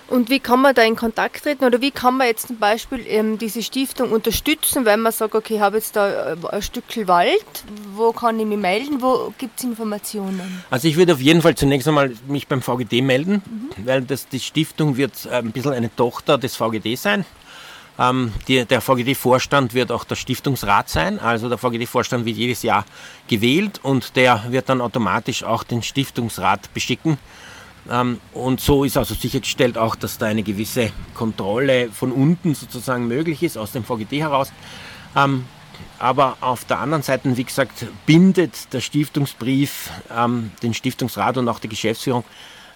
Und 0.07 0.29
wie 0.29 0.39
kann 0.39 0.61
man 0.61 0.75
da 0.75 0.83
in 0.83 0.95
Kontakt 0.95 1.43
treten 1.43 1.63
oder 1.63 1.81
wie 1.81 1.91
kann 1.91 2.17
man 2.17 2.27
jetzt 2.27 2.47
zum 2.47 2.59
Beispiel 2.59 3.05
ähm, 3.07 3.37
diese 3.37 3.63
Stiftung 3.63 4.11
unterstützen, 4.11 4.85
wenn 4.85 4.99
man 4.99 5.11
sagt, 5.11 5.33
okay, 5.33 5.55
ich 5.55 5.61
habe 5.61 5.77
jetzt 5.77 5.95
da 5.95 6.33
äh, 6.33 6.35
ein 6.51 6.61
Stück 6.61 6.83
Wald, 7.07 7.63
wo 7.95 8.11
kann 8.11 8.39
ich 8.39 8.45
mich 8.45 8.57
melden, 8.57 9.01
wo 9.01 9.33
gibt 9.37 9.59
es 9.59 9.65
Informationen? 9.65 10.63
Also 10.69 10.87
ich 10.87 10.97
würde 10.97 11.13
auf 11.13 11.21
jeden 11.21 11.41
Fall 11.41 11.55
zunächst 11.55 11.87
einmal 11.87 12.13
mich 12.27 12.47
beim 12.47 12.61
VGD 12.61 13.01
melden, 13.01 13.41
mhm. 13.45 13.85
weil 13.85 14.01
das, 14.01 14.27
die 14.27 14.39
Stiftung 14.39 14.97
wird 14.97 15.25
äh, 15.25 15.35
ein 15.35 15.51
bisschen 15.51 15.73
eine 15.73 15.93
Tochter 15.95 16.37
des 16.37 16.55
VGD 16.55 16.95
sein. 16.97 17.25
Ähm, 17.97 18.33
die, 18.47 18.65
der 18.65 18.81
VGD-Vorstand 18.81 19.73
wird 19.73 19.91
auch 19.91 20.03
der 20.03 20.15
Stiftungsrat 20.15 20.89
sein. 20.89 21.19
Also 21.19 21.47
der 21.47 21.57
VGD-Vorstand 21.57 22.25
wird 22.25 22.37
jedes 22.37 22.63
Jahr 22.63 22.85
gewählt 23.27 23.79
und 23.83 24.15
der 24.15 24.45
wird 24.49 24.69
dann 24.69 24.81
automatisch 24.81 25.43
auch 25.43 25.63
den 25.63 25.83
Stiftungsrat 25.83 26.73
beschicken. 26.73 27.17
Ähm, 27.89 28.19
und 28.33 28.61
so 28.61 28.83
ist 28.83 28.97
also 28.97 29.13
sichergestellt 29.13 29.77
auch, 29.77 29.95
dass 29.95 30.17
da 30.17 30.27
eine 30.27 30.43
gewisse 30.43 30.91
Kontrolle 31.13 31.89
von 31.89 32.11
unten 32.11 32.55
sozusagen 32.55 33.07
möglich 33.07 33.43
ist, 33.43 33.57
aus 33.57 33.71
dem 33.71 33.83
VGD 33.83 34.21
heraus. 34.21 34.51
Ähm, 35.15 35.45
aber 35.99 36.37
auf 36.41 36.65
der 36.65 36.79
anderen 36.79 37.03
Seite, 37.03 37.35
wie 37.37 37.43
gesagt, 37.43 37.85
bindet 38.05 38.73
der 38.73 38.81
Stiftungsbrief 38.81 39.89
ähm, 40.15 40.51
den 40.61 40.73
Stiftungsrat 40.73 41.37
und 41.37 41.47
auch 41.47 41.59
die 41.59 41.69
Geschäftsführung 41.69 42.23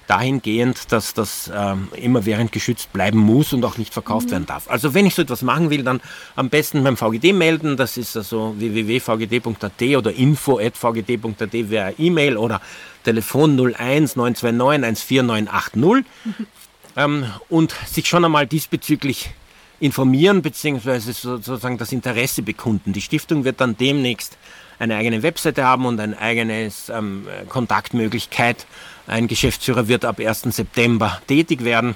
dahingehend, 0.08 0.92
dass 0.92 1.14
das 1.14 1.52
ähm, 1.54 1.90
immerwährend 1.96 2.52
geschützt 2.52 2.92
bleiben 2.94 3.20
muss 3.20 3.54
und 3.54 3.64
auch 3.66 3.78
nicht 3.78 3.94
verkauft 3.94 4.28
mhm. 4.28 4.32
werden 4.32 4.46
darf. 4.48 4.70
Also 4.70 4.94
wenn 4.94 5.06
ich 5.06 5.16
so 5.16 5.22
etwas 5.22 5.42
machen 5.42 5.70
will, 5.70 5.84
dann 5.84 6.02
am 6.36 6.50
besten 6.50 6.84
beim 6.84 6.98
VGD 6.98 7.34
melden. 7.34 7.78
Das 7.78 7.98
ist 7.98 8.16
also 8.16 8.56
www.vgd.at 8.58 9.82
oder 9.98 10.14
info.vgd.at 10.14 11.54
wäre 11.54 11.94
E-Mail 11.98 12.38
oder 12.38 12.62
Telefon 13.04 13.52
01 13.52 14.16
929 14.16 15.06
14980 15.06 16.06
mhm. 16.24 16.48
ähm, 16.96 17.26
und 17.50 17.76
sich 17.86 18.08
schon 18.08 18.26
einmal 18.26 18.48
diesbezüglich 18.48 19.32
informieren 19.80 20.42
bzw. 20.42 21.00
sozusagen 21.12 21.78
das 21.78 21.92
Interesse 21.92 22.42
bekunden. 22.42 22.94
Die 22.94 23.02
Stiftung 23.02 23.44
wird 23.44 23.62
dann 23.62 23.78
demnächst 23.78 24.38
eine 24.80 24.96
eigene 24.96 25.24
Webseite 25.24 25.64
haben 25.64 25.86
und 25.86 26.00
eine 26.00 26.18
eigene 26.20 26.72
ähm, 26.90 27.28
Kontaktmöglichkeit 27.50 28.66
ein 29.08 29.28
Geschäftsführer 29.28 29.88
wird 29.88 30.06
ab 30.06 30.20
1. 30.20 30.42
September 30.44 31.22
tätig 31.28 31.64
werden. 31.64 31.96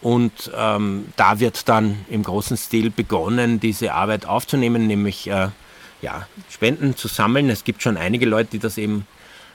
Und 0.00 0.50
ähm, 0.56 1.06
da 1.16 1.40
wird 1.40 1.68
dann 1.68 2.04
im 2.10 2.22
großen 2.22 2.56
Stil 2.56 2.90
begonnen, 2.90 3.58
diese 3.58 3.94
Arbeit 3.94 4.26
aufzunehmen, 4.26 4.86
nämlich 4.86 5.28
äh, 5.28 5.48
ja, 6.02 6.26
Spenden 6.50 6.96
zu 6.96 7.08
sammeln. 7.08 7.48
Es 7.48 7.64
gibt 7.64 7.82
schon 7.82 7.96
einige 7.96 8.26
Leute, 8.26 8.50
die 8.52 8.58
das 8.58 8.76
eben 8.76 9.06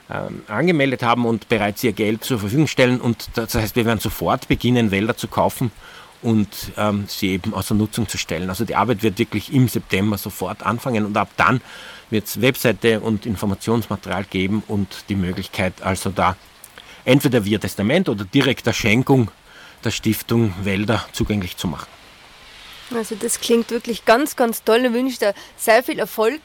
ähm, 0.09 0.41
angemeldet 0.47 1.03
haben 1.03 1.25
und 1.25 1.49
bereits 1.49 1.83
ihr 1.83 1.93
Geld 1.93 2.23
zur 2.23 2.39
Verfügung 2.39 2.67
stellen. 2.67 2.99
Und 2.99 3.29
das 3.35 3.53
heißt, 3.53 3.75
wir 3.75 3.85
werden 3.85 3.99
sofort 3.99 4.47
beginnen, 4.47 4.89
Wälder 4.89 5.15
zu 5.15 5.27
kaufen 5.27 5.71
und 6.23 6.49
ähm, 6.77 7.05
sie 7.07 7.29
eben 7.29 7.53
außer 7.53 7.75
Nutzung 7.75 8.07
zu 8.07 8.17
stellen. 8.17 8.49
Also 8.49 8.65
die 8.65 8.75
Arbeit 8.75 9.03
wird 9.03 9.19
wirklich 9.19 9.53
im 9.53 9.67
September 9.67 10.17
sofort 10.17 10.65
anfangen 10.65 11.05
und 11.05 11.15
ab 11.15 11.29
dann 11.37 11.61
wird 12.09 12.25
es 12.25 12.41
Webseite 12.41 13.01
und 13.01 13.27
Informationsmaterial 13.27 14.25
geben 14.25 14.63
und 14.67 15.05
die 15.09 15.15
Möglichkeit, 15.15 15.81
also 15.83 16.09
da 16.09 16.35
entweder 17.09 17.43
via 17.43 17.57
Testament 17.57 18.07
oder 18.07 18.23
direkter 18.23 18.71
Schenkung 18.71 19.31
der 19.83 19.91
Stiftung 19.91 20.53
Wälder 20.63 21.05
zugänglich 21.11 21.57
zu 21.57 21.67
machen. 21.67 21.87
Also 22.93 23.15
das 23.15 23.39
klingt 23.39 23.71
wirklich 23.71 24.05
ganz, 24.05 24.35
ganz 24.35 24.63
toll. 24.63 24.85
Ich 24.85 24.93
wünsche 24.93 25.19
dir 25.19 25.33
sehr 25.57 25.83
viel 25.83 25.99
Erfolg 25.99 26.41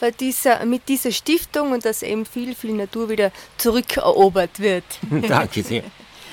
bei 0.00 0.10
dieser, 0.10 0.64
mit 0.64 0.88
dieser 0.88 1.12
Stiftung 1.12 1.72
und 1.72 1.84
dass 1.84 2.02
eben 2.02 2.26
viel, 2.26 2.54
viel 2.54 2.72
Natur 2.72 3.08
wieder 3.08 3.30
zurückerobert 3.58 4.58
wird. 4.58 4.84
Danke 5.28 5.62
sehr. 5.62 5.84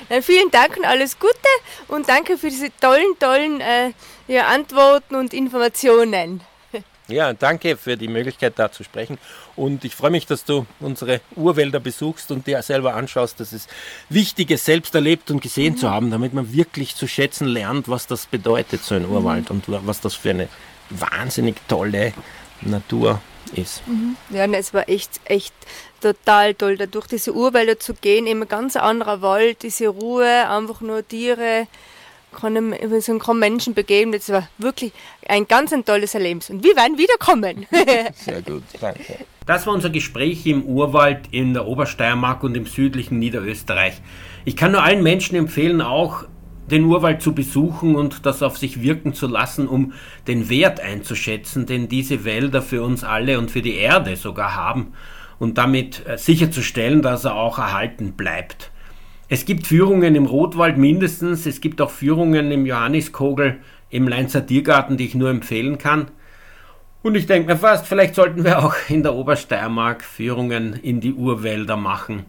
Dann 0.08 0.22
vielen 0.22 0.50
Dank 0.50 0.76
und 0.76 0.84
alles 0.84 1.18
Gute 1.18 1.32
und 1.88 2.08
danke 2.10 2.36
für 2.36 2.50
diese 2.50 2.68
tollen, 2.78 3.18
tollen 3.18 3.62
äh, 3.62 3.92
ja, 4.28 4.48
Antworten 4.48 5.14
und 5.14 5.32
Informationen. 5.32 6.42
Ja, 7.08 7.34
danke 7.34 7.76
für 7.76 7.96
die 7.96 8.08
Möglichkeit, 8.08 8.54
da 8.56 8.72
zu 8.72 8.82
sprechen. 8.82 9.18
Und 9.56 9.84
ich 9.84 9.94
freue 9.94 10.10
mich, 10.10 10.26
dass 10.26 10.44
du 10.44 10.64
unsere 10.80 11.20
Urwälder 11.36 11.78
besuchst 11.78 12.30
und 12.30 12.46
dir 12.46 12.62
selber 12.62 12.94
anschaust. 12.94 13.38
Das 13.40 13.52
ist 13.52 13.68
wichtig, 14.08 14.50
es 14.50 14.64
selbst 14.64 14.94
erlebt 14.94 15.30
und 15.30 15.42
gesehen 15.42 15.74
mhm. 15.74 15.78
zu 15.78 15.90
haben, 15.90 16.10
damit 16.10 16.32
man 16.32 16.52
wirklich 16.52 16.96
zu 16.96 17.06
schätzen 17.06 17.46
lernt, 17.46 17.88
was 17.88 18.06
das 18.06 18.26
bedeutet, 18.26 18.82
so 18.82 18.94
ein 18.94 19.06
Urwald 19.06 19.50
mhm. 19.50 19.56
und 19.56 19.86
was 19.86 20.00
das 20.00 20.14
für 20.14 20.30
eine 20.30 20.48
wahnsinnig 20.88 21.56
tolle 21.68 22.14
Natur 22.62 23.20
ist. 23.54 23.86
Mhm. 23.86 24.16
Ja, 24.30 24.46
es 24.46 24.72
war 24.72 24.88
echt, 24.88 25.20
echt 25.26 25.54
total 26.00 26.54
toll, 26.54 26.78
da 26.78 26.86
durch 26.86 27.06
diese 27.06 27.34
Urwälder 27.34 27.78
zu 27.78 27.92
gehen. 27.92 28.26
Immer 28.26 28.46
ganz 28.46 28.76
anderer 28.76 29.20
Wald, 29.20 29.62
diese 29.62 29.88
Ruhe, 29.88 30.48
einfach 30.48 30.80
nur 30.80 31.06
Tiere 31.06 31.66
kann 32.34 32.54
so 33.00 33.12
einem 33.12 33.38
Menschen 33.38 33.74
begegnen. 33.74 34.12
Das 34.12 34.28
war 34.30 34.48
wirklich 34.58 34.92
ein 35.28 35.46
ganz 35.46 35.72
ein 35.72 35.84
tolles 35.84 36.14
Erlebnis. 36.14 36.50
Und 36.50 36.62
wir 36.62 36.76
werden 36.76 36.98
wiederkommen. 36.98 37.66
Sehr 38.14 38.42
gut, 38.42 38.62
danke. 38.80 39.18
Das 39.46 39.66
war 39.66 39.74
unser 39.74 39.90
Gespräch 39.90 40.46
im 40.46 40.64
Urwald 40.64 41.28
in 41.30 41.52
der 41.52 41.66
Obersteiermark 41.66 42.42
und 42.44 42.56
im 42.56 42.66
südlichen 42.66 43.18
Niederösterreich. 43.18 44.00
Ich 44.44 44.56
kann 44.56 44.72
nur 44.72 44.82
allen 44.82 45.02
Menschen 45.02 45.36
empfehlen, 45.36 45.82
auch 45.82 46.24
den 46.70 46.84
Urwald 46.84 47.20
zu 47.20 47.34
besuchen 47.34 47.94
und 47.94 48.24
das 48.24 48.42
auf 48.42 48.56
sich 48.56 48.80
wirken 48.80 49.12
zu 49.12 49.26
lassen, 49.26 49.68
um 49.68 49.92
den 50.26 50.48
Wert 50.48 50.80
einzuschätzen, 50.80 51.66
den 51.66 51.88
diese 51.88 52.24
Wälder 52.24 52.62
für 52.62 52.82
uns 52.82 53.04
alle 53.04 53.38
und 53.38 53.50
für 53.50 53.62
die 53.62 53.76
Erde 53.76 54.16
sogar 54.16 54.54
haben 54.54 54.94
und 55.38 55.58
damit 55.58 56.06
äh, 56.06 56.16
sicherzustellen, 56.16 57.02
dass 57.02 57.24
er 57.24 57.34
auch 57.34 57.58
erhalten 57.58 58.12
bleibt. 58.12 58.70
Es 59.28 59.46
gibt 59.46 59.66
Führungen 59.66 60.14
im 60.16 60.26
Rotwald 60.26 60.76
mindestens, 60.76 61.46
es 61.46 61.62
gibt 61.62 61.80
auch 61.80 61.90
Führungen 61.90 62.52
im 62.52 62.66
Johanniskogel 62.66 63.58
im 63.88 64.06
Leinzer 64.06 64.46
Tiergarten, 64.46 64.98
die 64.98 65.06
ich 65.06 65.14
nur 65.14 65.30
empfehlen 65.30 65.78
kann. 65.78 66.10
Und 67.02 67.14
ich 67.14 67.26
denke 67.26 67.52
mir 67.52 67.58
fast, 67.58 67.86
vielleicht 67.86 68.14
sollten 68.14 68.44
wir 68.44 68.58
auch 68.58 68.74
in 68.88 69.02
der 69.02 69.14
Obersteiermark 69.14 70.04
Führungen 70.04 70.74
in 70.74 71.00
die 71.00 71.14
Urwälder 71.14 71.76
machen. 71.76 72.26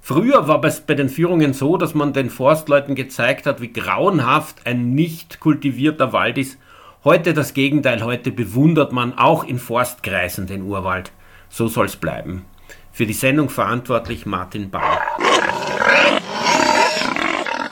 Früher 0.00 0.48
war 0.48 0.64
es 0.64 0.80
bei 0.80 0.94
den 0.94 1.10
Führungen 1.10 1.52
so, 1.52 1.76
dass 1.76 1.94
man 1.94 2.14
den 2.14 2.30
Forstleuten 2.30 2.94
gezeigt 2.94 3.44
hat, 3.44 3.60
wie 3.60 3.72
grauenhaft 3.72 4.66
ein 4.66 4.94
nicht 4.94 5.40
kultivierter 5.40 6.14
Wald 6.14 6.38
ist. 6.38 6.58
Heute 7.04 7.34
das 7.34 7.52
Gegenteil, 7.52 8.02
heute 8.02 8.30
bewundert 8.30 8.90
man 8.90 9.18
auch 9.18 9.44
in 9.44 9.58
Forstkreisen 9.58 10.46
den 10.46 10.62
Urwald. 10.62 11.12
So 11.50 11.68
soll 11.68 11.86
es 11.86 11.96
bleiben. 11.96 12.46
Für 12.90 13.04
die 13.04 13.12
Sendung 13.12 13.50
verantwortlich 13.50 14.24
Martin 14.24 14.70
Bauer. 14.70 14.98